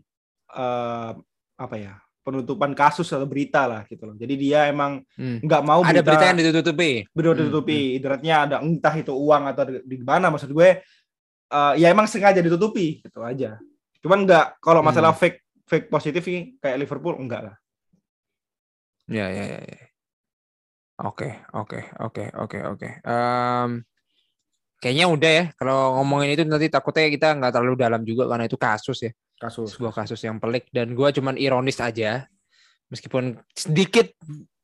uh, 0.53 1.11
apa 1.59 1.75
ya? 1.77 1.93
Penutupan 2.19 2.77
kasus 2.77 3.09
atau 3.09 3.25
berita 3.25 3.65
lah 3.65 3.81
gitu 3.89 4.05
loh. 4.05 4.13
Jadi 4.13 4.33
dia 4.37 4.69
emang 4.69 5.01
Hmm. 5.17 5.41
nggak 5.41 5.61
mau 5.65 5.81
Ada 5.81 6.03
berita 6.05 6.25
yang 6.29 6.37
ditutupi. 6.37 7.07
benar 7.09 7.33
Hmm, 7.33 7.39
ditutupi. 7.41 7.79
Ibaratnya 7.97 8.35
ada 8.45 8.55
entah 8.61 8.93
itu 8.93 9.09
uang 9.15 9.43
atau 9.49 9.63
di, 9.81 9.95
mana 10.03 10.29
maksud 10.29 10.51
gue 10.53 10.83
eh, 11.49 11.73
ya 11.81 11.87
emang 11.89 12.05
sengaja 12.05 12.37
ditutupi 12.43 13.01
gitu 13.01 13.25
aja. 13.25 13.57
Cuman 14.05 14.29
nggak 14.29 14.61
kalau 14.61 14.85
masalah 14.85 15.09
Hmm. 15.15 15.21
fake 15.25 15.39
fake 15.65 15.87
positif 15.89 16.21
sih 16.21 16.53
kayak 16.61 16.77
Liverpool 16.85 17.17
enggak 17.17 17.49
lah. 17.49 17.55
Ya, 19.09 19.25
ya, 19.33 19.45
ya, 19.57 19.59
ya. 19.65 19.79
Oke, 21.01 21.31
oke, 21.55 21.79
oke, 21.97 22.23
oke, 22.35 22.57
oke. 22.75 22.87
Em, 23.01 23.69
kayaknya 24.77 25.05
udah 25.09 25.31
ya. 25.31 25.45
Kalau 25.57 25.97
ngomongin 25.97 26.35
itu 26.35 26.43
nanti 26.45 26.67
takutnya 26.69 27.07
kita 27.09 27.33
nggak 27.39 27.51
terlalu 27.55 27.75
dalam 27.79 28.01
juga 28.05 28.27
karena 28.29 28.45
itu 28.45 28.59
kasus 28.59 29.07
ya, 29.07 29.11
Kasus. 29.39 29.79
sebuah 29.79 29.95
kasus 29.95 30.19
yang 30.21 30.37
pelik. 30.37 30.67
Dan 30.69 30.91
gua 30.93 31.15
cuman 31.15 31.39
ironis 31.39 31.79
aja, 31.79 32.27
meskipun 32.91 33.39
sedikit 33.55 34.11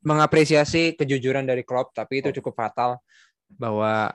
mengapresiasi 0.05 0.99
kejujuran 0.99 1.47
dari 1.47 1.63
Klopp, 1.65 1.95
tapi 1.95 2.19
itu 2.21 2.30
cukup 2.41 2.53
fatal 2.53 2.99
bahwa 3.49 4.11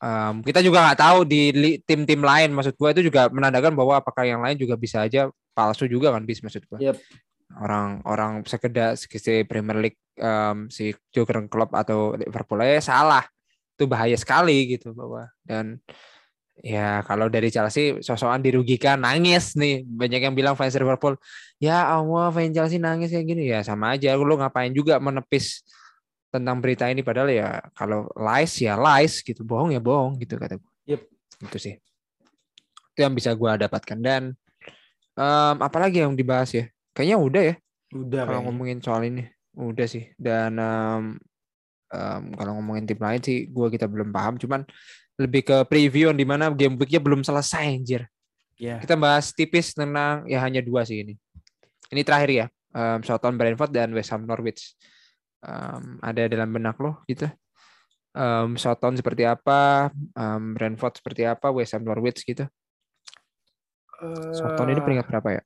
em, 0.00 0.40
kita 0.46 0.62
juga 0.62 0.86
nggak 0.86 1.00
tahu 1.02 1.18
di 1.26 1.50
tim-tim 1.84 2.22
lain. 2.22 2.54
Maksud 2.54 2.78
gua 2.78 2.94
itu 2.94 3.02
juga 3.04 3.26
menandakan 3.28 3.74
bahwa 3.74 3.98
apakah 4.00 4.24
yang 4.24 4.40
lain 4.40 4.56
juga 4.56 4.78
bisa 4.78 5.04
aja 5.04 5.28
palsu 5.52 5.84
juga 5.90 6.14
kan, 6.14 6.22
bis 6.24 6.40
maksud 6.40 6.64
gua 6.70 6.78
Yep. 6.80 6.96
orang-orang 7.58 8.46
sekedar 8.46 8.94
si 8.94 9.42
Premier 9.44 9.78
League 9.82 10.00
em, 10.16 10.70
si 10.70 10.94
Jurgen 11.10 11.50
Klopp 11.50 11.74
atau 11.74 12.14
Liverpool 12.14 12.62
aja 12.62 12.94
salah 12.94 13.26
itu 13.74 13.88
bahaya 13.88 14.14
sekali 14.14 14.76
gitu 14.76 14.92
bahwa 14.92 15.26
dan 15.42 15.80
ya 16.60 17.00
kalau 17.04 17.26
dari 17.32 17.48
Chelsea 17.48 17.98
sosokan 18.04 18.40
dirugikan. 18.44 19.00
Nangis 19.00 19.56
nih. 19.56 19.84
Banyak 19.84 20.20
yang 20.30 20.34
bilang 20.36 20.54
fans 20.54 20.76
Liverpool 20.76 21.16
ya 21.60 21.84
Allah 21.88 22.32
fans 22.32 22.52
Chelsea 22.56 22.80
nangis 22.80 23.12
kayak 23.12 23.26
gini. 23.26 23.50
Ya 23.52 23.60
sama 23.64 23.96
aja. 23.96 24.12
Lu 24.16 24.36
ngapain 24.36 24.72
juga 24.72 25.00
menepis 25.00 25.64
tentang 26.30 26.62
berita 26.62 26.86
ini? 26.88 27.02
Padahal 27.02 27.28
ya 27.32 27.60
kalau 27.74 28.08
lies 28.14 28.52
ya 28.60 28.76
lies 28.78 29.20
gitu. 29.24 29.42
Bohong 29.42 29.74
ya 29.74 29.80
bohong 29.82 30.20
gitu 30.20 30.36
kata 30.40 30.56
gue 30.56 30.70
Yep. 30.88 31.02
itu 31.50 31.58
sih. 31.58 31.74
Itu 32.94 33.00
yang 33.04 33.14
bisa 33.16 33.32
gue 33.34 33.50
dapatkan. 33.66 33.98
Dan 34.00 34.22
em, 35.16 35.56
apalagi 35.60 36.04
yang 36.04 36.14
dibahas 36.14 36.52
ya? 36.54 36.64
Kayaknya 36.94 37.18
udah 37.18 37.42
ya 37.42 37.54
Udah 37.90 38.22
kalau 38.22 38.46
ngomongin 38.46 38.78
soal 38.78 39.02
ini. 39.02 39.26
Udah 39.58 39.86
sih. 39.90 40.10
Dan 40.14 40.56
em, 40.58 41.18
em, 41.90 42.22
kalau 42.38 42.58
ngomongin 42.58 42.86
tim 42.86 43.00
lain 43.02 43.20
sih 43.22 43.50
gue 43.50 43.66
kita 43.70 43.90
belum 43.90 44.14
paham. 44.14 44.38
Cuman 44.38 44.62
lebih 45.20 45.44
ke 45.44 45.56
preview 45.68 46.16
di 46.16 46.24
mana 46.24 46.48
game 46.48 46.80
weeknya 46.80 47.00
belum 47.02 47.20
selesai 47.20 47.68
anjir 47.68 48.04
Ya. 48.60 48.76
kita 48.76 48.92
bahas 48.92 49.32
tipis 49.32 49.72
tentang 49.72 50.28
ya 50.28 50.36
hanya 50.44 50.60
dua 50.60 50.84
sih 50.84 51.00
ini 51.00 51.16
ini 51.88 52.04
terakhir 52.04 52.28
ya 52.28 52.46
um, 52.76 53.00
Southampton 53.00 53.40
Brentford 53.40 53.72
dan 53.72 53.88
West 53.96 54.12
Ham 54.12 54.28
Norwich 54.28 54.76
um, 55.44 56.00
ada 56.00 56.28
dalam 56.28 56.50
benak 56.52 56.76
lo 56.80 57.02
gitu? 57.08 57.28
Um, 58.10 58.58
Soton 58.58 58.98
seperti 58.98 59.22
apa, 59.22 59.90
um, 60.18 60.58
Brentford 60.58 60.98
seperti 60.98 61.22
apa, 61.24 61.54
West 61.54 61.78
Ham 61.78 61.86
Norwich 61.86 62.26
gitu. 62.26 62.44
Soton 64.32 64.72
ini 64.72 64.80
peringkat 64.80 65.06
berapa 65.12 65.28
ya? 65.38 65.42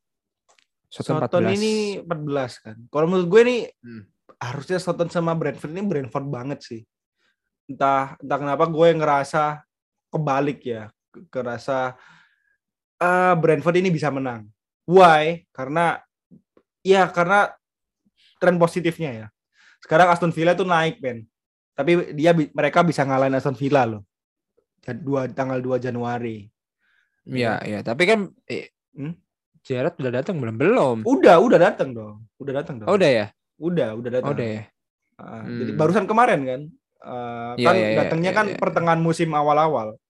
Soton, 0.86 1.18
Soton 1.18 1.42
14. 1.42 1.58
ini 1.58 1.74
14 2.06 2.64
kan. 2.64 2.76
Kalau 2.86 3.06
menurut 3.10 3.26
gue 3.26 3.42
nih 3.42 3.60
hmm. 3.66 4.02
harusnya 4.38 4.78
Soton 4.78 5.10
sama 5.10 5.34
Brentford 5.34 5.74
ini 5.74 5.82
Brentford 5.82 6.26
banget 6.30 6.62
sih. 6.62 6.80
Entah 7.64 8.18
entah 8.20 8.38
kenapa 8.38 8.64
gue 8.68 8.88
ngerasa 8.92 9.64
kebalik 10.12 10.60
ya, 10.62 10.92
kerasa 11.32 11.96
uh, 13.00 13.34
Brentford 13.38 13.80
ini 13.80 13.90
bisa 13.90 14.12
menang. 14.12 14.46
Why? 14.84 15.48
Karena 15.50 16.00
ya 16.84 17.08
karena 17.08 17.52
tren 18.38 18.60
positifnya 18.60 19.10
ya. 19.10 19.26
Sekarang 19.80 20.12
Aston 20.12 20.32
Villa 20.32 20.56
tuh 20.56 20.68
naik, 20.68 21.00
Ben. 21.00 21.24
Tapi 21.76 22.16
dia 22.16 22.32
mereka 22.32 22.80
bisa 22.84 23.04
ngalahin 23.04 23.36
Aston 23.36 23.56
Villa 23.56 23.84
loh. 23.84 24.04
Dua 24.84 25.28
tanggal 25.32 25.60
2 25.64 25.80
Januari. 25.80 26.48
Iya, 27.24 27.60
iya. 27.64 27.80
Tapi 27.80 28.02
kan 28.04 28.28
eh, 28.48 28.72
hmm? 28.96 29.16
Jared 29.64 29.96
udah 29.96 30.12
datang 30.12 30.36
belum? 30.36 30.56
Belum. 30.60 30.96
Udah, 31.08 31.40
udah 31.40 31.56
datang 31.56 31.96
dong. 31.96 32.28
Udah 32.36 32.52
datang 32.60 32.84
dong. 32.84 32.88
Oh, 32.88 33.00
udah 33.00 33.10
ya? 33.10 33.26
Udah, 33.56 33.96
udah 33.96 34.10
datang. 34.20 34.28
Oh, 34.28 34.36
udah 34.36 34.48
ya. 34.48 34.62
Uh, 35.16 35.40
hmm. 35.40 35.58
Jadi 35.64 35.70
barusan 35.72 36.04
kemarin 36.04 36.40
kan. 36.44 36.60
Uh, 37.04 37.52
ya, 37.60 37.68
kan 37.68 37.76
ya, 37.76 37.88
datangnya 38.00 38.32
ya, 38.32 38.36
kan 38.40 38.46
ya, 38.48 38.56
pertengahan 38.56 39.00
musim 39.04 39.28
awal-awal. 39.36 40.00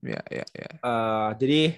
Ya, 0.00 0.20
ya, 0.32 0.48
ya. 0.48 0.70
Uh, 0.80 1.36
jadi 1.36 1.76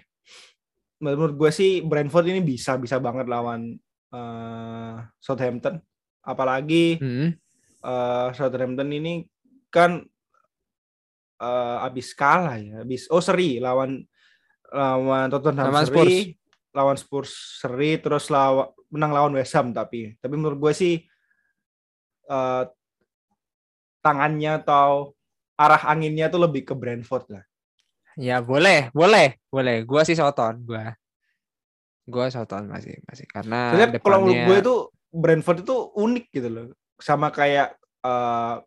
menurut 1.02 1.34
gue 1.34 1.50
sih 1.50 1.82
Brentford 1.82 2.30
ini 2.30 2.42
bisa 2.42 2.78
bisa 2.78 3.02
banget 3.02 3.26
lawan 3.26 3.74
uh, 4.14 5.02
Southampton. 5.18 5.82
Apalagi 6.22 7.02
hmm. 7.02 7.28
uh, 7.82 8.30
Southampton 8.30 8.94
ini 8.94 9.26
kan 9.74 10.06
uh, 11.42 11.86
abis 11.86 12.14
kalah 12.14 12.62
ya, 12.62 12.86
abis 12.86 13.10
oh 13.10 13.22
seri 13.22 13.58
lawan 13.58 14.06
lawan 14.68 15.32
Tottenham 15.32 15.72
lawan 15.72 15.86
seri, 15.88 15.96
Spurs. 15.96 16.14
lawan 16.76 16.96
Spurs 17.00 17.32
seri, 17.64 17.90
terus 17.98 18.28
lawan 18.30 18.70
menang 18.88 19.12
lawan 19.12 19.32
West 19.36 19.52
Ham 19.56 19.72
tapi 19.72 20.16
tapi 20.16 20.34
menurut 20.36 20.58
gue 20.62 20.72
sih 20.72 20.94
uh, 22.28 22.64
tangannya 24.04 24.62
atau 24.62 25.12
arah 25.58 25.82
anginnya 25.90 26.30
tuh 26.30 26.46
lebih 26.46 26.62
ke 26.68 26.74
Brentford 26.74 27.26
lah. 27.34 27.44
Ya 28.18 28.42
boleh, 28.42 28.90
boleh, 28.90 29.38
boleh. 29.50 29.86
Gua 29.86 30.02
sih 30.02 30.18
Soton, 30.18 30.62
gua. 30.66 30.94
Gua 32.08 32.26
Soton 32.30 32.66
masih, 32.66 32.98
masih 33.06 33.26
karena 33.30 33.74
depannya... 33.74 34.00
kalau 34.02 34.18
menurut 34.24 34.42
gue 34.48 34.56
itu 34.58 34.74
Brentford 35.14 35.58
itu 35.62 35.76
unik 35.94 36.24
gitu 36.34 36.48
loh. 36.50 36.66
Sama 36.98 37.30
kayak 37.30 37.78
uh, 38.02 38.58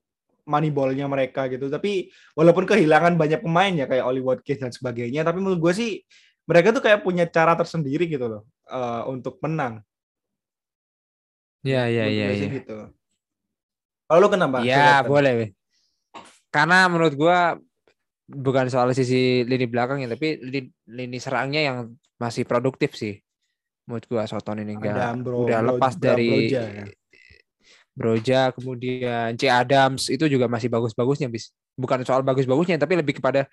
Moneyball-nya 0.47 1.07
mereka 1.11 1.51
gitu. 1.51 1.67
Tapi 1.67 2.11
walaupun 2.35 2.63
kehilangan 2.63 3.19
banyak 3.19 3.43
pemain 3.43 3.73
ya 3.75 3.85
kayak 3.91 4.07
Oli 4.07 4.23
Watkins 4.23 4.61
dan 4.61 4.71
sebagainya, 4.71 5.27
tapi 5.27 5.43
menurut 5.43 5.59
gue 5.59 5.73
sih 5.75 5.91
mereka 6.47 6.75
tuh 6.75 6.83
kayak 6.83 7.03
punya 7.05 7.27
cara 7.29 7.55
tersendiri 7.55 8.07
gitu 8.07 8.27
loh 8.27 8.43
uh, 8.71 9.07
untuk 9.07 9.39
menang. 9.43 9.83
Iya 11.61 11.87
iya 11.87 12.05
iya. 12.09 12.25
Ya. 12.33 12.47
Gitu. 12.49 12.77
Kalau 14.11 14.27
lu 14.27 14.27
kenapa? 14.27 14.59
Iya 14.59 15.07
boleh. 15.07 15.55
Karena 16.51 16.83
menurut 16.91 17.15
gue 17.15 17.39
bukan 18.27 18.67
soal 18.67 18.91
sisi 18.91 19.47
lini 19.47 19.71
belakang 19.71 20.03
ya, 20.03 20.11
tapi 20.11 20.35
lini, 20.43 20.67
lini 20.91 21.15
serangnya 21.15 21.63
yang 21.63 21.77
masih 22.19 22.43
produktif 22.43 22.91
sih. 22.99 23.15
Menurut 23.87 24.03
gue 24.11 24.19
Soton 24.27 24.59
ini 24.59 24.75
enggak 24.75 25.15
udah 25.23 25.59
lepas 25.63 25.95
bro, 25.95 26.03
dari 26.11 26.27
Broja, 26.27 26.63
ya? 26.67 26.85
Broja, 27.95 28.41
kemudian 28.51 29.39
C 29.39 29.47
Adams 29.47 30.11
itu 30.11 30.27
juga 30.27 30.51
masih 30.51 30.67
bagus-bagusnya 30.67 31.31
bis. 31.31 31.55
Bukan 31.79 32.03
soal 32.03 32.19
bagus-bagusnya 32.19 32.75
tapi 32.75 32.99
lebih 32.99 33.23
kepada 33.23 33.47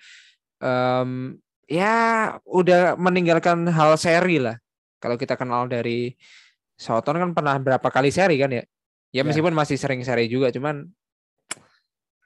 um, 0.59 1.39
ya 1.71 2.35
udah 2.43 2.99
meninggalkan 2.99 3.63
hal 3.71 3.95
seri 3.95 4.43
lah. 4.43 4.59
Kalau 4.99 5.15
kita 5.15 5.39
kenal 5.39 5.71
dari 5.71 6.19
Soton 6.75 7.15
kan 7.15 7.31
pernah 7.31 7.55
berapa 7.63 7.89
kali 7.95 8.11
seri 8.11 8.43
kan 8.43 8.51
ya? 8.51 8.67
Ya, 9.09 9.25
ya. 9.25 9.29
meskipun 9.29 9.57
masih 9.57 9.81
sering 9.81 10.05
seri 10.05 10.29
juga 10.29 10.53
cuman 10.53 10.85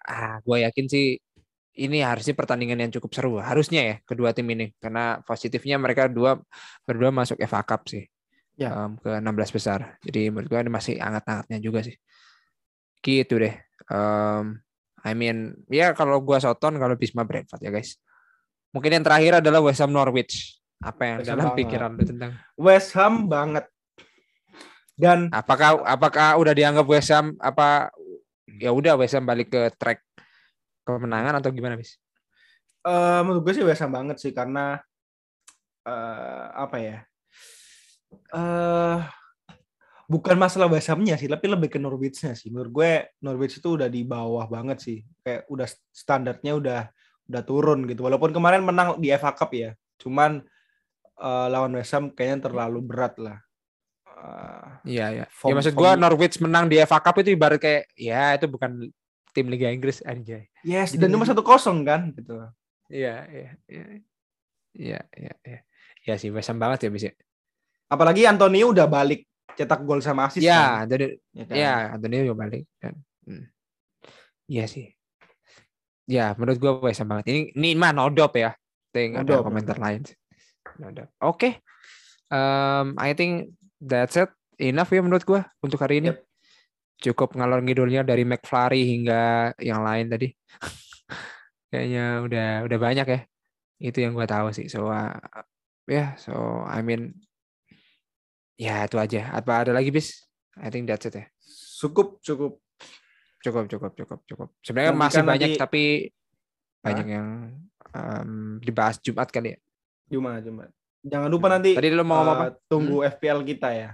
ah 0.03 0.43
gue 0.43 0.67
yakin 0.67 0.87
sih 0.91 1.15
ini 1.79 2.03
harusnya 2.03 2.35
pertandingan 2.35 2.83
yang 2.83 2.91
cukup 2.91 3.11
seru 3.15 3.39
harusnya 3.39 3.81
ya 3.87 3.97
kedua 4.03 4.35
tim 4.35 4.51
ini 4.51 4.75
karena 4.83 5.23
positifnya 5.23 5.79
mereka 5.79 6.11
dua 6.11 6.43
berdua 6.83 7.15
masuk 7.15 7.39
FA 7.39 7.63
Cup 7.63 7.87
sih 7.87 8.03
ya. 8.57 8.71
um, 8.87 8.99
ke 8.99 9.11
16 9.11 9.57
besar. 9.57 9.97
Jadi 10.05 10.29
menurut 10.29 10.49
gue 10.49 10.59
ini 10.59 10.73
masih 10.73 10.95
hangat-hangatnya 11.01 11.59
juga 11.63 11.81
sih. 11.85 11.97
Gitu 13.03 13.35
deh. 13.41 13.55
Um, 13.91 14.61
I 15.03 15.13
mean, 15.19 15.59
ya 15.67 15.93
kalau 15.97 16.23
gue 16.23 16.39
Soton, 16.39 16.79
kalau 16.79 16.95
Bisma 16.95 17.27
Brentford 17.27 17.63
ya 17.63 17.71
guys. 17.75 17.99
Mungkin 18.73 19.01
yang 19.01 19.05
terakhir 19.05 19.45
adalah 19.45 19.61
West 19.61 19.83
Ham 19.85 19.93
Norwich. 19.93 20.57
Apa 20.83 21.03
yang 21.05 21.19
West 21.21 21.29
dalam 21.29 21.47
banget. 21.53 21.59
pikiran 21.63 21.91
lu 21.95 22.05
tentang 22.07 22.33
West 22.57 22.91
Ham 22.97 23.29
banget. 23.29 23.65
Dan 24.93 25.33
apakah 25.33 25.83
apakah 25.89 26.37
udah 26.37 26.53
dianggap 26.53 26.87
West 26.87 27.11
Ham 27.11 27.35
apa 27.41 27.89
ya 28.47 28.71
udah 28.71 28.95
West 29.01 29.17
Ham 29.17 29.25
balik 29.25 29.53
ke 29.53 29.73
track 29.81 30.05
kemenangan 30.85 31.41
atau 31.41 31.51
gimana, 31.55 31.79
Bis? 31.79 31.97
Uh, 32.83 33.23
menurut 33.23 33.47
gue 33.47 33.55
sih 33.63 33.67
West 33.67 33.81
Ham 33.81 33.95
banget 33.95 34.19
sih 34.19 34.35
karena 34.35 34.83
uh, 35.87 36.47
apa 36.55 36.77
ya? 36.83 36.99
uh, 38.33 38.99
bukan 40.09 40.37
masalah 40.37 40.69
West 40.69 40.93
Ham-nya 40.93 41.17
sih, 41.17 41.29
tapi 41.29 41.49
lebih 41.49 41.73
ke 41.73 41.79
Norwich-nya 41.81 42.37
sih. 42.37 42.53
Menurut 42.53 42.73
gue 42.73 42.91
Norwich 43.25 43.61
itu 43.61 43.69
udah 43.81 43.89
di 43.89 44.05
bawah 44.05 44.45
banget 44.49 44.79
sih. 44.85 44.99
Kayak 45.25 45.49
udah 45.49 45.69
standarnya 45.93 46.53
udah 46.59 46.81
udah 47.33 47.43
turun 47.47 47.89
gitu. 47.89 48.05
Walaupun 48.05 48.35
kemarin 48.35 48.63
menang 48.65 49.01
di 49.01 49.09
FA 49.15 49.33
Cup 49.33 49.51
ya. 49.57 49.73
Cuman 49.97 50.43
uh, 51.17 51.47
lawan 51.49 51.73
West 51.77 51.95
Ham 51.97 52.13
kayaknya 52.13 52.51
terlalu 52.51 52.81
berat 52.85 53.15
lah. 53.17 53.39
Uh, 54.23 54.79
iya 54.87 55.07
ya. 55.11 55.27
ya 55.27 55.53
maksud 55.59 55.75
gue 55.75 55.91
Norwich 55.99 56.39
menang 56.39 56.71
di 56.71 56.79
FA 56.87 57.03
Cup 57.03 57.19
itu 57.19 57.35
ibarat 57.35 57.59
kayak 57.59 57.91
ya 57.99 58.39
itu 58.39 58.47
bukan 58.47 58.87
tim 59.35 59.47
Liga 59.51 59.67
Inggris 59.67 59.99
anjay. 60.07 60.47
Yes, 60.63 60.95
dan 60.95 61.11
cuma 61.11 61.27
satu 61.27 61.43
kosong 61.43 61.83
kan 61.83 62.15
gitu. 62.15 62.39
Iya, 62.87 63.27
iya, 63.33 63.51
iya. 63.67 63.85
Iya, 64.73 65.01
iya, 65.17 65.35
iya. 65.43 65.61
Ya 66.07 66.15
sih, 66.21 66.31
West 66.31 66.53
Ham 66.53 66.61
banget 66.61 66.87
ya 66.87 66.91
bisa. 66.93 67.11
Apalagi 67.89 68.29
Antonio 68.29 68.71
udah 68.71 68.87
balik 68.87 69.27
cetak 69.59 69.83
gol 69.83 69.99
sama 70.05 70.29
asis. 70.29 70.45
Ya, 70.45 70.85
kan? 70.85 70.93
jadi 70.93 71.07
ya, 71.35 71.45
kan? 71.49 71.55
ya 71.57 71.75
Antonio 71.97 72.21
udah 72.31 72.39
balik 72.39 72.63
kan. 72.79 72.95
Hmm. 73.27 73.49
Iya 74.47 74.65
sih. 74.69 74.87
Ya, 76.07 76.37
menurut 76.37 76.61
gua 76.61 76.73
West 76.85 77.03
banget. 77.03 77.25
Ini 77.33 77.41
ini 77.57 77.69
mah 77.75 77.91
nodop 77.97 78.37
ya. 78.37 78.53
Think 78.93 79.17
ada 79.17 79.41
komentar 79.41 79.81
lain. 79.81 80.05
Nodop. 80.77 81.09
Oke. 81.25 81.37
Okay. 81.37 81.53
Um, 82.33 82.97
I 82.97 83.13
think 83.13 83.57
that's 83.83 84.15
it. 84.15 84.31
Enough 84.63 84.95
ya 84.95 85.03
menurut 85.03 85.25
gua 85.27 85.43
untuk 85.59 85.83
hari 85.83 85.99
ini. 85.99 86.15
Yep. 86.15 86.19
Cukup 87.03 87.35
ngalor 87.35 87.67
ngidulnya 87.67 88.07
dari 88.07 88.23
McFlurry 88.23 88.87
hingga 88.87 89.51
yang 89.59 89.83
lain 89.83 90.07
tadi. 90.07 90.31
Kayaknya 91.75 92.05
udah 92.23 92.49
udah 92.71 92.79
banyak 92.79 93.07
ya. 93.11 93.21
Itu 93.83 93.99
yang 94.07 94.15
gua 94.15 94.31
tahu 94.31 94.55
sih. 94.55 94.71
So 94.71 94.87
uh, 94.87 95.11
ya, 95.91 95.91
yeah, 95.91 96.09
so 96.15 96.63
I 96.63 96.87
mean 96.87 97.19
Ya 98.63 98.87
itu 98.87 98.95
aja. 98.95 99.33
Apa 99.35 99.67
ada 99.67 99.73
lagi 99.75 99.91
bis? 99.91 100.23
I 100.55 100.71
think 100.71 100.87
that's 100.87 101.03
it 101.09 101.19
ya. 101.19 101.27
Cukup, 101.83 102.23
cukup. 102.23 102.63
Cukup, 103.43 103.67
cukup, 103.67 103.93
cukup, 103.99 104.21
cukup. 104.23 104.49
Sebenarnya 104.63 104.95
Nanti 104.95 105.03
masih 105.03 105.23
banyak 105.27 105.51
nanti... 105.51 105.59
tapi 105.59 105.83
banyak 106.79 107.07
yang 107.11 107.27
um, 107.91 108.63
dibahas 108.63 109.03
Jumat 109.03 109.35
kali 109.35 109.57
ya. 109.57 109.59
Jumat, 110.07 110.47
Jumat. 110.47 110.71
Jangan 111.03 111.29
lupa 111.29 111.47
nanti 111.51 111.75
Tadi 111.75 111.91
lo 111.91 112.07
mau 112.07 112.23
uh, 112.23 112.31
apa? 112.31 112.45
Tunggu 112.71 113.03
hmm? 113.03 113.11
FPL 113.19 113.39
kita 113.43 113.69
ya. 113.75 113.91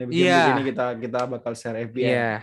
Iya. 0.00 0.56
Ini 0.56 0.62
kita 0.72 0.84
kita 0.96 1.20
bakal 1.28 1.52
share 1.56 1.84
FPL. 1.88 2.04
Iya. 2.04 2.16
Yeah. 2.16 2.38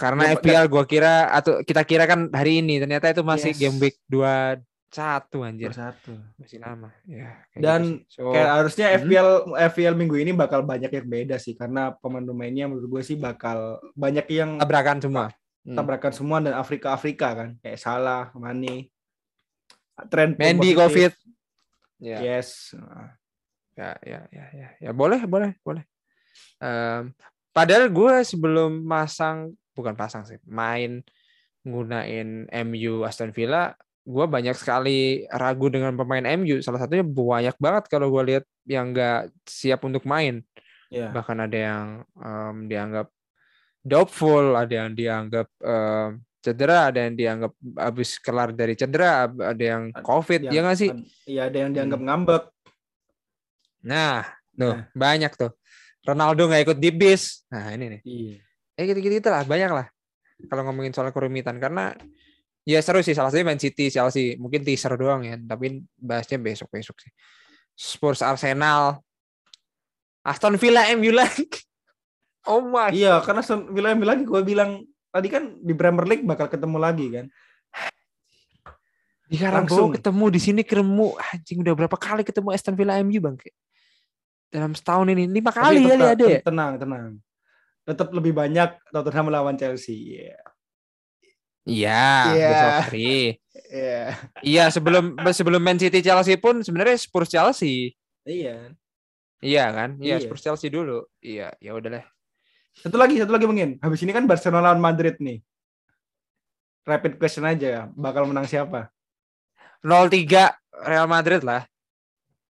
Karena 0.00 0.32
ya, 0.32 0.38
FPL 0.38 0.64
gua 0.70 0.84
kira 0.88 1.28
atau 1.28 1.60
kita 1.60 1.82
kira 1.84 2.08
kan 2.08 2.30
hari 2.32 2.64
ini 2.64 2.80
ternyata 2.80 3.10
itu 3.10 3.26
masih 3.26 3.52
yes. 3.52 3.60
game 3.60 3.76
week 3.82 3.96
2 4.08 4.62
satu 4.94 5.42
anjir. 5.42 5.74
Satu. 5.74 6.14
Masih 6.38 6.62
lama. 6.62 6.94
Ya. 7.02 7.42
Dan 7.58 8.06
gitu 8.06 8.22
so, 8.22 8.30
kayak 8.30 8.50
harusnya 8.62 8.86
FPL 9.02 9.28
hmm? 9.50 9.58
FPL 9.74 9.94
minggu 9.98 10.16
ini 10.22 10.30
bakal 10.30 10.62
banyak 10.62 10.86
yang 10.86 11.06
beda 11.10 11.36
sih 11.42 11.58
karena 11.58 11.90
pemain-pemainnya 11.98 12.70
menurut 12.70 12.86
gue 12.86 13.02
sih 13.02 13.18
bakal 13.18 13.82
banyak 13.98 14.26
yang 14.30 14.62
tabrakan 14.62 15.02
semua. 15.02 15.26
Hmm. 15.66 15.74
Tabrakan 15.74 16.12
semua 16.14 16.38
dan 16.38 16.54
Afrika 16.54 16.94
Afrika 16.94 17.34
kan 17.34 17.48
kayak 17.58 17.82
Salah, 17.82 18.30
Mane. 18.38 18.94
Tren 20.06 20.38
Mendy 20.38 20.78
Covid. 20.78 21.10
Yeah. 21.98 22.20
Yes. 22.22 22.74
Ya, 23.74 23.98
ya, 24.06 24.20
ya, 24.30 24.44
ya, 24.54 24.68
ya, 24.78 24.90
boleh, 24.94 25.26
boleh, 25.26 25.58
boleh. 25.66 25.82
Um, 26.62 27.10
padahal 27.50 27.90
gue 27.90 28.14
sebelum 28.22 28.86
masang, 28.86 29.58
bukan 29.74 29.98
pasang 29.98 30.22
sih, 30.22 30.38
main 30.46 31.02
nggunain 31.66 32.46
MU 32.70 33.02
Aston 33.02 33.34
Villa, 33.34 33.74
gue 34.04 34.26
banyak 34.28 34.54
sekali 34.54 35.24
ragu 35.32 35.72
dengan 35.72 35.96
pemain 35.96 36.22
MU. 36.38 36.60
Salah 36.62 36.86
satunya 36.86 37.02
banyak 37.02 37.56
banget 37.58 37.84
kalau 37.90 38.12
gue 38.14 38.22
lihat 38.36 38.44
yang 38.68 38.94
nggak 38.94 39.32
siap 39.48 39.82
untuk 39.82 40.06
main. 40.06 40.44
Yeah. 40.92 41.10
Bahkan 41.10 41.38
ada 41.42 41.58
yang 41.58 41.86
um, 42.14 42.70
dianggap 42.70 43.10
doubtful, 43.82 44.54
ada 44.54 44.86
yang 44.86 44.96
dianggap 44.96 45.48
eh, 45.60 46.08
cedera, 46.44 46.92
ada 46.92 47.08
yang 47.08 47.16
dianggap 47.16 47.52
habis 47.80 48.20
kelar 48.20 48.52
dari 48.52 48.76
cedera, 48.76 49.24
ada 49.24 49.64
yang 49.64 49.88
COVID, 49.96 50.52
ya 50.52 50.60
nggak 50.60 50.76
sih? 50.76 50.90
Iya, 51.24 51.48
ada 51.48 51.56
yang 51.64 51.70
dianggap 51.72 52.00
Hmm. 52.00 52.06
ngambek. 52.12 52.44
Nah, 53.84 54.24
tuh 54.52 54.72
Nah. 54.76 54.84
banyak 54.92 55.32
tuh. 55.32 55.52
Ronaldo 56.04 56.44
nggak 56.44 56.62
ikut 56.68 56.78
di 56.78 56.90
bis. 56.92 57.48
Nah 57.48 57.72
ini 57.72 57.96
nih. 57.96 58.00
Iya. 58.04 58.36
Eh 58.76 58.84
gitu-gitu 58.92 59.28
lah, 59.32 59.42
banyak 59.42 59.72
lah. 59.72 59.86
Kalau 60.44 60.68
ngomongin 60.68 60.92
soal 60.92 61.08
kerumitan 61.08 61.56
karena 61.56 61.96
ya 62.62 62.80
seru 62.84 63.00
sih 63.00 63.16
salah 63.16 63.32
satunya 63.32 63.48
Man 63.48 63.60
City, 63.60 63.88
Chelsea, 63.88 64.36
mungkin 64.36 64.60
teaser 64.60 64.92
doang 64.96 65.24
ya, 65.24 65.40
tapi 65.40 65.80
bahasnya 65.96 66.36
besok-besok 66.36 66.96
sih. 67.00 67.12
Spurs 67.72 68.20
Arsenal, 68.20 69.00
Aston 70.22 70.60
Villa 70.60 70.84
MU 70.92 71.12
lagi. 71.12 71.48
Oh 72.44 72.60
my. 72.60 72.92
Iya, 72.92 73.24
karena 73.24 73.40
Aston 73.40 73.72
Villa 73.72 73.96
yang 73.96 74.04
lagi 74.04 74.28
gue 74.28 74.36
bilang 74.44 74.84
tadi 75.14 75.30
kan 75.30 75.54
di 75.56 75.70
Premier 75.72 76.02
League 76.04 76.26
bakal 76.26 76.50
ketemu 76.50 76.76
lagi 76.76 77.06
kan. 77.08 77.26
Di 79.24 79.40
Karangbawa 79.40 79.64
Langsung. 79.64 79.90
ketemu 79.94 80.24
di 80.28 80.40
sini 80.42 80.60
ketemu 80.60 81.06
anjing 81.16 81.58
udah 81.62 81.74
berapa 81.74 81.96
kali 81.96 82.22
ketemu 82.22 82.48
Aston 82.50 82.74
Villa 82.74 82.98
MU 83.00 83.18
Bang? 83.18 83.38
Dalam 84.50 84.74
setahun 84.74 85.06
ini 85.08 85.24
lima 85.24 85.50
kali 85.50 85.80
kali 85.80 85.88
tetap- 85.88 86.12
ada 86.12 86.24
ya. 86.28 86.40
Tenang, 86.42 86.72
tenang. 86.76 87.10
Tetap 87.84 88.08
lebih 88.10 88.32
banyak 88.32 88.68
Tottenham 88.90 89.24
melawan 89.28 89.54
Chelsea. 89.54 90.20
Iya. 90.20 90.36
Iya, 91.64 92.04
Iya. 92.28 92.44
best 92.44 92.62
of 92.62 92.78
three. 92.86 93.24
Iya. 93.72 94.02
Iya, 94.44 94.64
sebelum 94.68 95.04
sebelum 95.32 95.58
Man 95.58 95.80
City 95.80 96.00
Chelsea 96.00 96.36
pun 96.36 96.60
sebenarnya 96.60 96.94
Spurs 96.94 97.28
Chelsea. 97.28 97.96
Iya. 98.22 98.76
Iya 99.40 99.64
kan? 99.68 99.90
Iya, 99.96 100.16
Iya. 100.16 100.22
Spurs 100.22 100.42
Chelsea 100.42 100.68
dulu. 100.68 101.08
Iya, 101.18 101.52
ya 101.58 101.72
udahlah. 101.72 102.04
Satu 102.74 102.96
lagi, 102.98 103.16
satu 103.16 103.30
lagi 103.30 103.46
mungkin. 103.46 103.78
Habis 103.78 104.02
ini 104.02 104.10
kan 104.10 104.26
Barcelona 104.26 104.70
lawan 104.70 104.82
Madrid 104.82 105.16
nih. 105.18 105.38
Rapid 106.84 107.16
question 107.16 107.46
aja, 107.46 107.88
bakal 107.94 108.28
menang 108.28 108.44
siapa? 108.44 108.92
0-3 109.80 110.52
Real 110.84 111.08
Madrid 111.08 111.40
lah. 111.40 111.64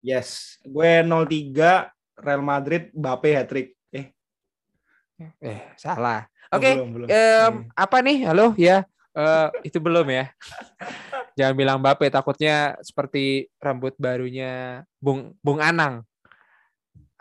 Yes, 0.01 0.57
gue 0.63 1.05
0-3 1.05 1.91
Real 2.17 2.41
Madrid, 2.41 2.89
Mbappe 2.91 3.29
hat-trick. 3.31 3.75
Eh, 3.91 4.09
Eh, 5.39 5.59
salah. 5.77 6.25
oh, 6.49 6.57
Oke, 6.57 6.73
belum, 6.73 6.89
belum. 6.91 7.07
em, 7.07 7.13
Iya. 7.13 7.77
apa 7.77 7.97
nih? 8.01 8.17
Halo, 8.25 8.47
ya. 8.57 8.83
Eh, 9.13 9.47
itu 9.63 9.77
belum 9.77 10.09
ya. 10.09 10.33
Jangan 11.37 11.53
bilang 11.53 11.77
Mbappe, 11.77 12.09
takutnya 12.09 12.73
seperti 12.81 13.45
rambut 13.61 13.93
barunya 13.95 14.81
Bung 14.97 15.37
Bung 15.45 15.61
Anang. 15.61 16.01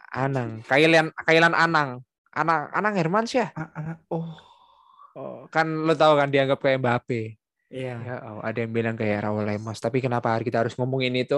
Anang, 0.09 0.65
Kailan 0.65 1.13
Kailan 1.23 1.53
Anang. 1.53 2.01
Anang 2.33 2.73
Anang 2.73 2.97
Hermansyah. 2.97 3.53
Ah, 3.53 3.69
anak, 3.77 3.99
oh, 4.09 4.25
Oh, 5.13 5.45
kan 5.53 5.69
lo 5.69 5.93
tahu 5.93 6.17
kan 6.17 6.33
dianggap 6.33 6.65
kayak 6.65 6.81
Mbappe. 6.81 7.37
iya. 7.69 8.01
Ya, 8.01 8.17
oh, 8.33 8.41
ada 8.41 8.65
yang 8.65 8.73
bilang 8.73 8.97
kayak 8.97 9.29
Raul 9.29 9.45
Lemos. 9.45 9.77
Tapi 9.77 10.01
kenapa 10.01 10.33
kita 10.41 10.65
harus 10.65 10.73
ngomongin 10.73 11.13
itu? 11.13 11.37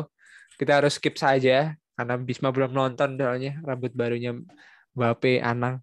Kita 0.54 0.78
harus 0.78 0.94
skip 0.94 1.18
saja 1.18 1.74
karena 1.98 2.14
Bisma 2.18 2.50
belum 2.54 2.70
nonton 2.70 3.18
soalnya 3.18 3.58
rambut 3.66 3.90
barunya 3.90 4.38
Mbappe 4.94 5.42
Anang. 5.42 5.82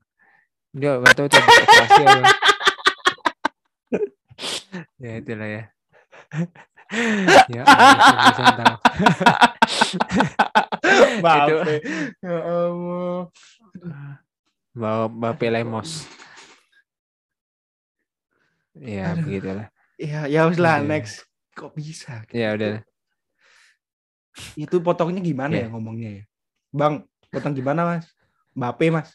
Dia 0.72 1.04
nggak 1.04 1.16
tahu 1.20 1.28
operasi 1.28 2.04
apa. 2.08 2.32
ya 5.04 5.12
itulah 5.20 5.50
ya. 5.52 5.64
ya. 7.52 7.64
Mbappe. 11.20 11.76
Ya 12.24 12.40
Allah. 12.40 13.28
Bawa 14.72 15.12
Mbappe 15.12 15.48
Lemos. 15.52 16.08
Ya, 18.72 19.12
Aduh. 19.12 19.28
begitulah. 19.28 19.68
Iya, 20.00 20.26
ya 20.32 20.48
wis 20.48 20.58
lah 20.58 20.80
Aduh. 20.80 20.88
next. 20.88 21.28
Kok 21.52 21.76
bisa? 21.76 22.24
Ya 22.32 22.56
udah. 22.56 22.80
Itu 24.56 24.80
potongnya 24.80 25.20
gimana 25.20 25.52
Iya. 25.60 25.68
ya 25.68 25.76
ngomongnya 25.76 26.10
ya? 26.10 26.24
Bang, 26.72 27.04
potong 27.28 27.52
gimana, 27.52 27.84
Mas? 27.84 28.08
Mbappe, 28.56 28.88
Mas. 28.88 29.12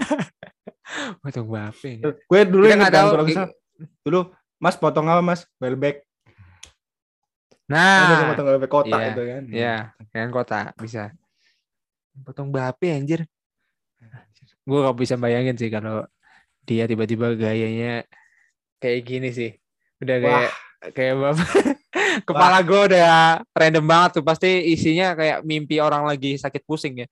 Potong 1.22 1.46
Mbappe. 1.46 2.00
Gue 2.00 2.40
dulu 2.48 2.64
yang 2.64 2.80
nggak 2.80 2.96
tahu. 2.96 3.08
kalau 3.12 3.26
salah, 3.28 3.52
dulu 4.02 4.20
Mas 4.56 4.76
potong 4.76 5.06
apa, 5.08 5.20
Mas? 5.20 5.44
Ada 5.60 5.76
yang 5.76 6.00
Nah, 7.70 8.26
potong 8.34 8.46
Welbeck 8.50 8.72
kotak 8.72 8.98
iya, 8.98 9.12
itu 9.14 9.22
kan. 9.22 9.42
Ya, 9.46 9.74
yang 10.10 10.32
kota 10.34 10.74
bisa. 10.80 11.12
Potong 12.26 12.50
Mbappe 12.50 12.88
anjir. 12.90 13.28
Gue 14.64 14.78
gak 14.84 14.96
bisa 14.98 15.14
bayangin 15.18 15.56
sih 15.56 15.70
kalau 15.72 16.04
dia 16.64 16.84
tiba-tiba 16.86 17.34
gayanya 17.34 18.04
kayak 18.78 19.00
gini 19.04 19.28
sih. 19.34 19.50
Udah 20.00 20.16
kayak 20.20 20.52
kayak 20.96 21.14
bapak. 21.18 21.48
Kepala 22.28 22.58
gue 22.64 22.80
udah 22.94 23.42
random 23.52 23.84
banget 23.84 24.10
tuh. 24.20 24.24
Pasti 24.24 24.48
isinya 24.72 25.12
kayak 25.14 25.44
mimpi 25.44 25.78
orang 25.78 26.08
lagi 26.08 26.40
sakit 26.40 26.64
pusing 26.64 27.04
ya. 27.04 27.08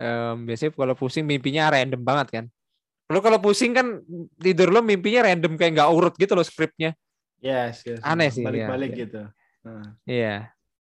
Em, 0.00 0.48
biasanya 0.48 0.72
kalau 0.74 0.96
pusing 0.96 1.24
mimpinya 1.28 1.68
random 1.70 2.00
banget 2.00 2.28
kan. 2.40 2.44
Lu 3.12 3.20
kalau 3.20 3.38
pusing 3.38 3.76
kan 3.76 4.00
tidur 4.40 4.72
lo 4.72 4.80
mimpinya 4.80 5.28
random 5.28 5.60
kayak 5.60 5.78
nggak 5.78 5.90
urut 5.92 6.14
gitu 6.16 6.32
loh 6.32 6.46
skripnya. 6.46 6.96
Yes, 7.42 7.82
yes. 7.82 8.00
Aneh 8.06 8.30
sih, 8.30 8.46
Balik-balik 8.46 8.90
iya. 8.94 9.00
gitu. 9.02 9.22
Nah, 9.66 9.86
Iya, 10.06 10.36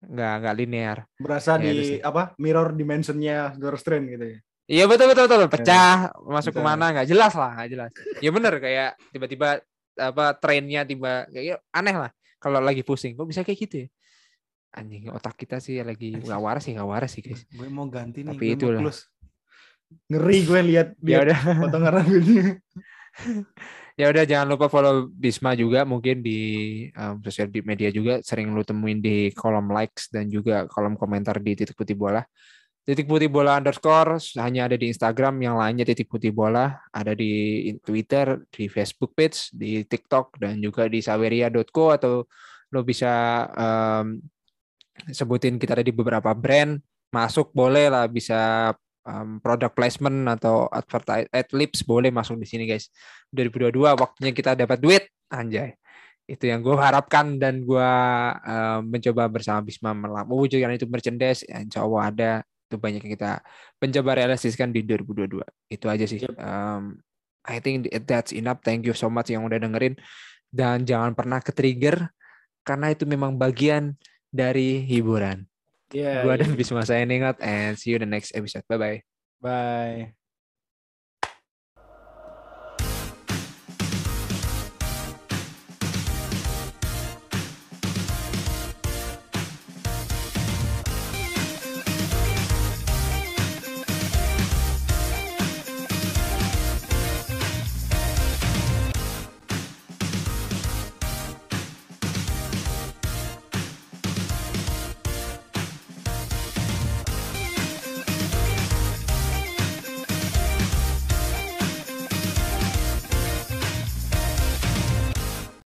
nggak 0.03 0.33
nggak 0.43 0.55
linear. 0.59 0.97
berasa 1.15 1.55
Ya, 1.55 1.71
di 1.71 2.03
apa? 2.03 2.35
Mirror 2.35 2.75
dimensionnya 2.75 3.55
Doctor 3.55 3.79
Strange 3.79 4.07
gitu 4.13 4.25
ya. 4.35 4.39
Iya 4.69 4.85
betul 4.85 5.09
betul 5.09 5.25
betul 5.25 5.49
pecah 5.49 6.13
masuk 6.29 6.53
Betul. 6.53 6.61
ke 6.61 6.69
mana 6.69 6.85
nggak 6.93 7.09
jelas 7.09 7.33
lah 7.33 7.57
nggak 7.57 7.69
jelas. 7.73 7.91
Ya 8.21 8.29
bener 8.29 8.53
kayak 8.61 8.89
tiba-tiba 9.09 9.65
apa 9.97 10.25
trennya 10.37 10.85
tiba 10.85 11.25
kayak 11.33 11.57
aneh 11.73 11.95
lah 11.97 12.11
kalau 12.37 12.61
lagi 12.61 12.85
pusing 12.85 13.17
kok 13.17 13.25
bisa 13.25 13.41
kayak 13.41 13.59
gitu 13.65 13.75
ya. 13.83 13.87
Anjing 14.69 15.09
otak 15.09 15.33
kita 15.33 15.57
sih 15.57 15.81
lagi 15.81 16.13
nggak 16.13 16.37
waras 16.37 16.69
sih 16.69 16.77
nggak 16.77 16.85
waras 16.85 17.11
sih 17.17 17.25
guys. 17.25 17.41
Gue 17.49 17.65
mau 17.65 17.89
ganti 17.89 18.21
nih, 18.21 18.29
Tapi 18.29 18.45
gue 18.45 18.53
itulah. 18.61 18.77
mau 18.77 18.93
close. 18.93 19.09
Ngeri 20.05 20.37
gue 20.45 20.61
lihat 20.69 20.87
Ya 21.01 21.17
lihat 21.17 21.23
udah 21.25 21.39
potongan 21.65 21.91
rambutnya. 21.97 22.45
ya 23.99 24.05
udah 24.07 24.23
jangan 24.23 24.47
lupa 24.47 24.69
follow 24.69 25.09
Bisma 25.09 25.57
juga 25.57 25.83
mungkin 25.83 26.21
di 26.21 26.39
um, 26.93 27.19
sosial 27.25 27.49
di 27.49 27.65
media 27.65 27.89
juga 27.89 28.21
sering 28.21 28.53
lu 28.53 28.61
temuin 28.61 29.01
di 29.01 29.33
kolom 29.33 29.73
likes 29.73 30.07
dan 30.07 30.29
juga 30.29 30.69
kolom 30.69 30.93
komentar 30.93 31.41
di 31.41 31.57
titik 31.57 31.73
putih 31.73 31.97
bola. 31.97 32.21
Titik 32.89 33.05
putih 33.05 33.29
bola 33.29 33.61
underscore 33.61 34.17
hanya 34.41 34.65
ada 34.65 34.73
di 34.73 34.89
Instagram, 34.89 35.37
yang 35.45 35.61
lainnya 35.61 35.85
titik 35.85 36.09
putih 36.09 36.33
bola 36.33 36.81
ada 36.89 37.13
di 37.13 37.69
Twitter, 37.85 38.41
di 38.49 38.65
Facebook 38.65 39.13
page, 39.13 39.53
di 39.53 39.85
TikTok 39.85 40.41
dan 40.41 40.57
juga 40.57 40.89
di 40.89 40.97
saweria.co 40.97 41.93
atau 41.93 42.25
lo 42.73 42.81
bisa 42.81 43.45
em, 43.53 44.17
sebutin 45.05 45.61
kita 45.61 45.77
ada 45.77 45.85
di 45.85 45.93
beberapa 45.93 46.33
brand 46.33 46.81
masuk 47.13 47.53
boleh 47.53 47.93
lah 47.93 48.09
bisa 48.09 48.73
em, 49.05 49.37
product 49.37 49.77
placement 49.77 50.25
atau 50.41 50.65
advertise 50.73 51.29
ad 51.29 51.45
libs 51.53 51.85
boleh 51.85 52.09
masuk 52.09 52.41
di 52.41 52.49
sini 52.49 52.65
guys. 52.65 52.89
2022 53.29 53.85
waktunya 54.01 54.33
kita 54.33 54.57
dapat 54.57 54.81
duit 54.81 55.03
anjay. 55.29 55.77
Itu 56.25 56.49
yang 56.49 56.65
gue 56.65 56.73
harapkan 56.73 57.37
dan 57.37 57.61
gue 57.61 57.91
mencoba 58.81 59.29
bersama 59.29 59.61
Bisma 59.61 59.93
mewujudkan 60.25 60.73
itu 60.73 60.89
merchandise 60.89 61.45
ya, 61.45 61.61
insya 61.61 61.85
Allah 61.85 62.03
ada 62.09 62.31
itu 62.69 62.77
banyak 62.77 63.01
yang 63.01 63.13
kita 63.17 63.41
mencoba 63.81 64.11
realisasikan 64.21 64.69
di 64.69 64.85
2022 64.85 65.41
itu 65.73 65.85
aja 65.89 66.05
sih 66.05 66.21
Yep. 66.21 66.37
Um, 66.37 67.01
I 67.49 67.57
think 67.57 67.89
that's 68.05 68.29
enough 68.29 68.61
thank 68.61 68.85
you 68.85 68.93
so 68.93 69.09
much 69.09 69.33
yang 69.33 69.41
udah 69.41 69.57
dengerin 69.57 69.97
dan 70.53 70.85
jangan 70.85 71.17
pernah 71.17 71.41
ke 71.41 71.49
trigger 71.49 72.13
karena 72.61 72.93
itu 72.93 73.09
memang 73.09 73.33
bagian 73.41 73.97
dari 74.29 74.85
hiburan 74.85 75.49
Iya. 75.89 76.21
gue 76.21 76.33
iya. 76.37 76.41
dan 76.45 76.53
Bisma 76.53 76.85
saya 76.85 77.01
ingat 77.01 77.41
and 77.41 77.73
see 77.73 77.89
you 77.89 77.97
the 77.97 78.05
next 78.05 78.37
episode 78.37 78.61
bye 78.69 78.77
bye 78.77 79.01
Bye. 79.41 80.18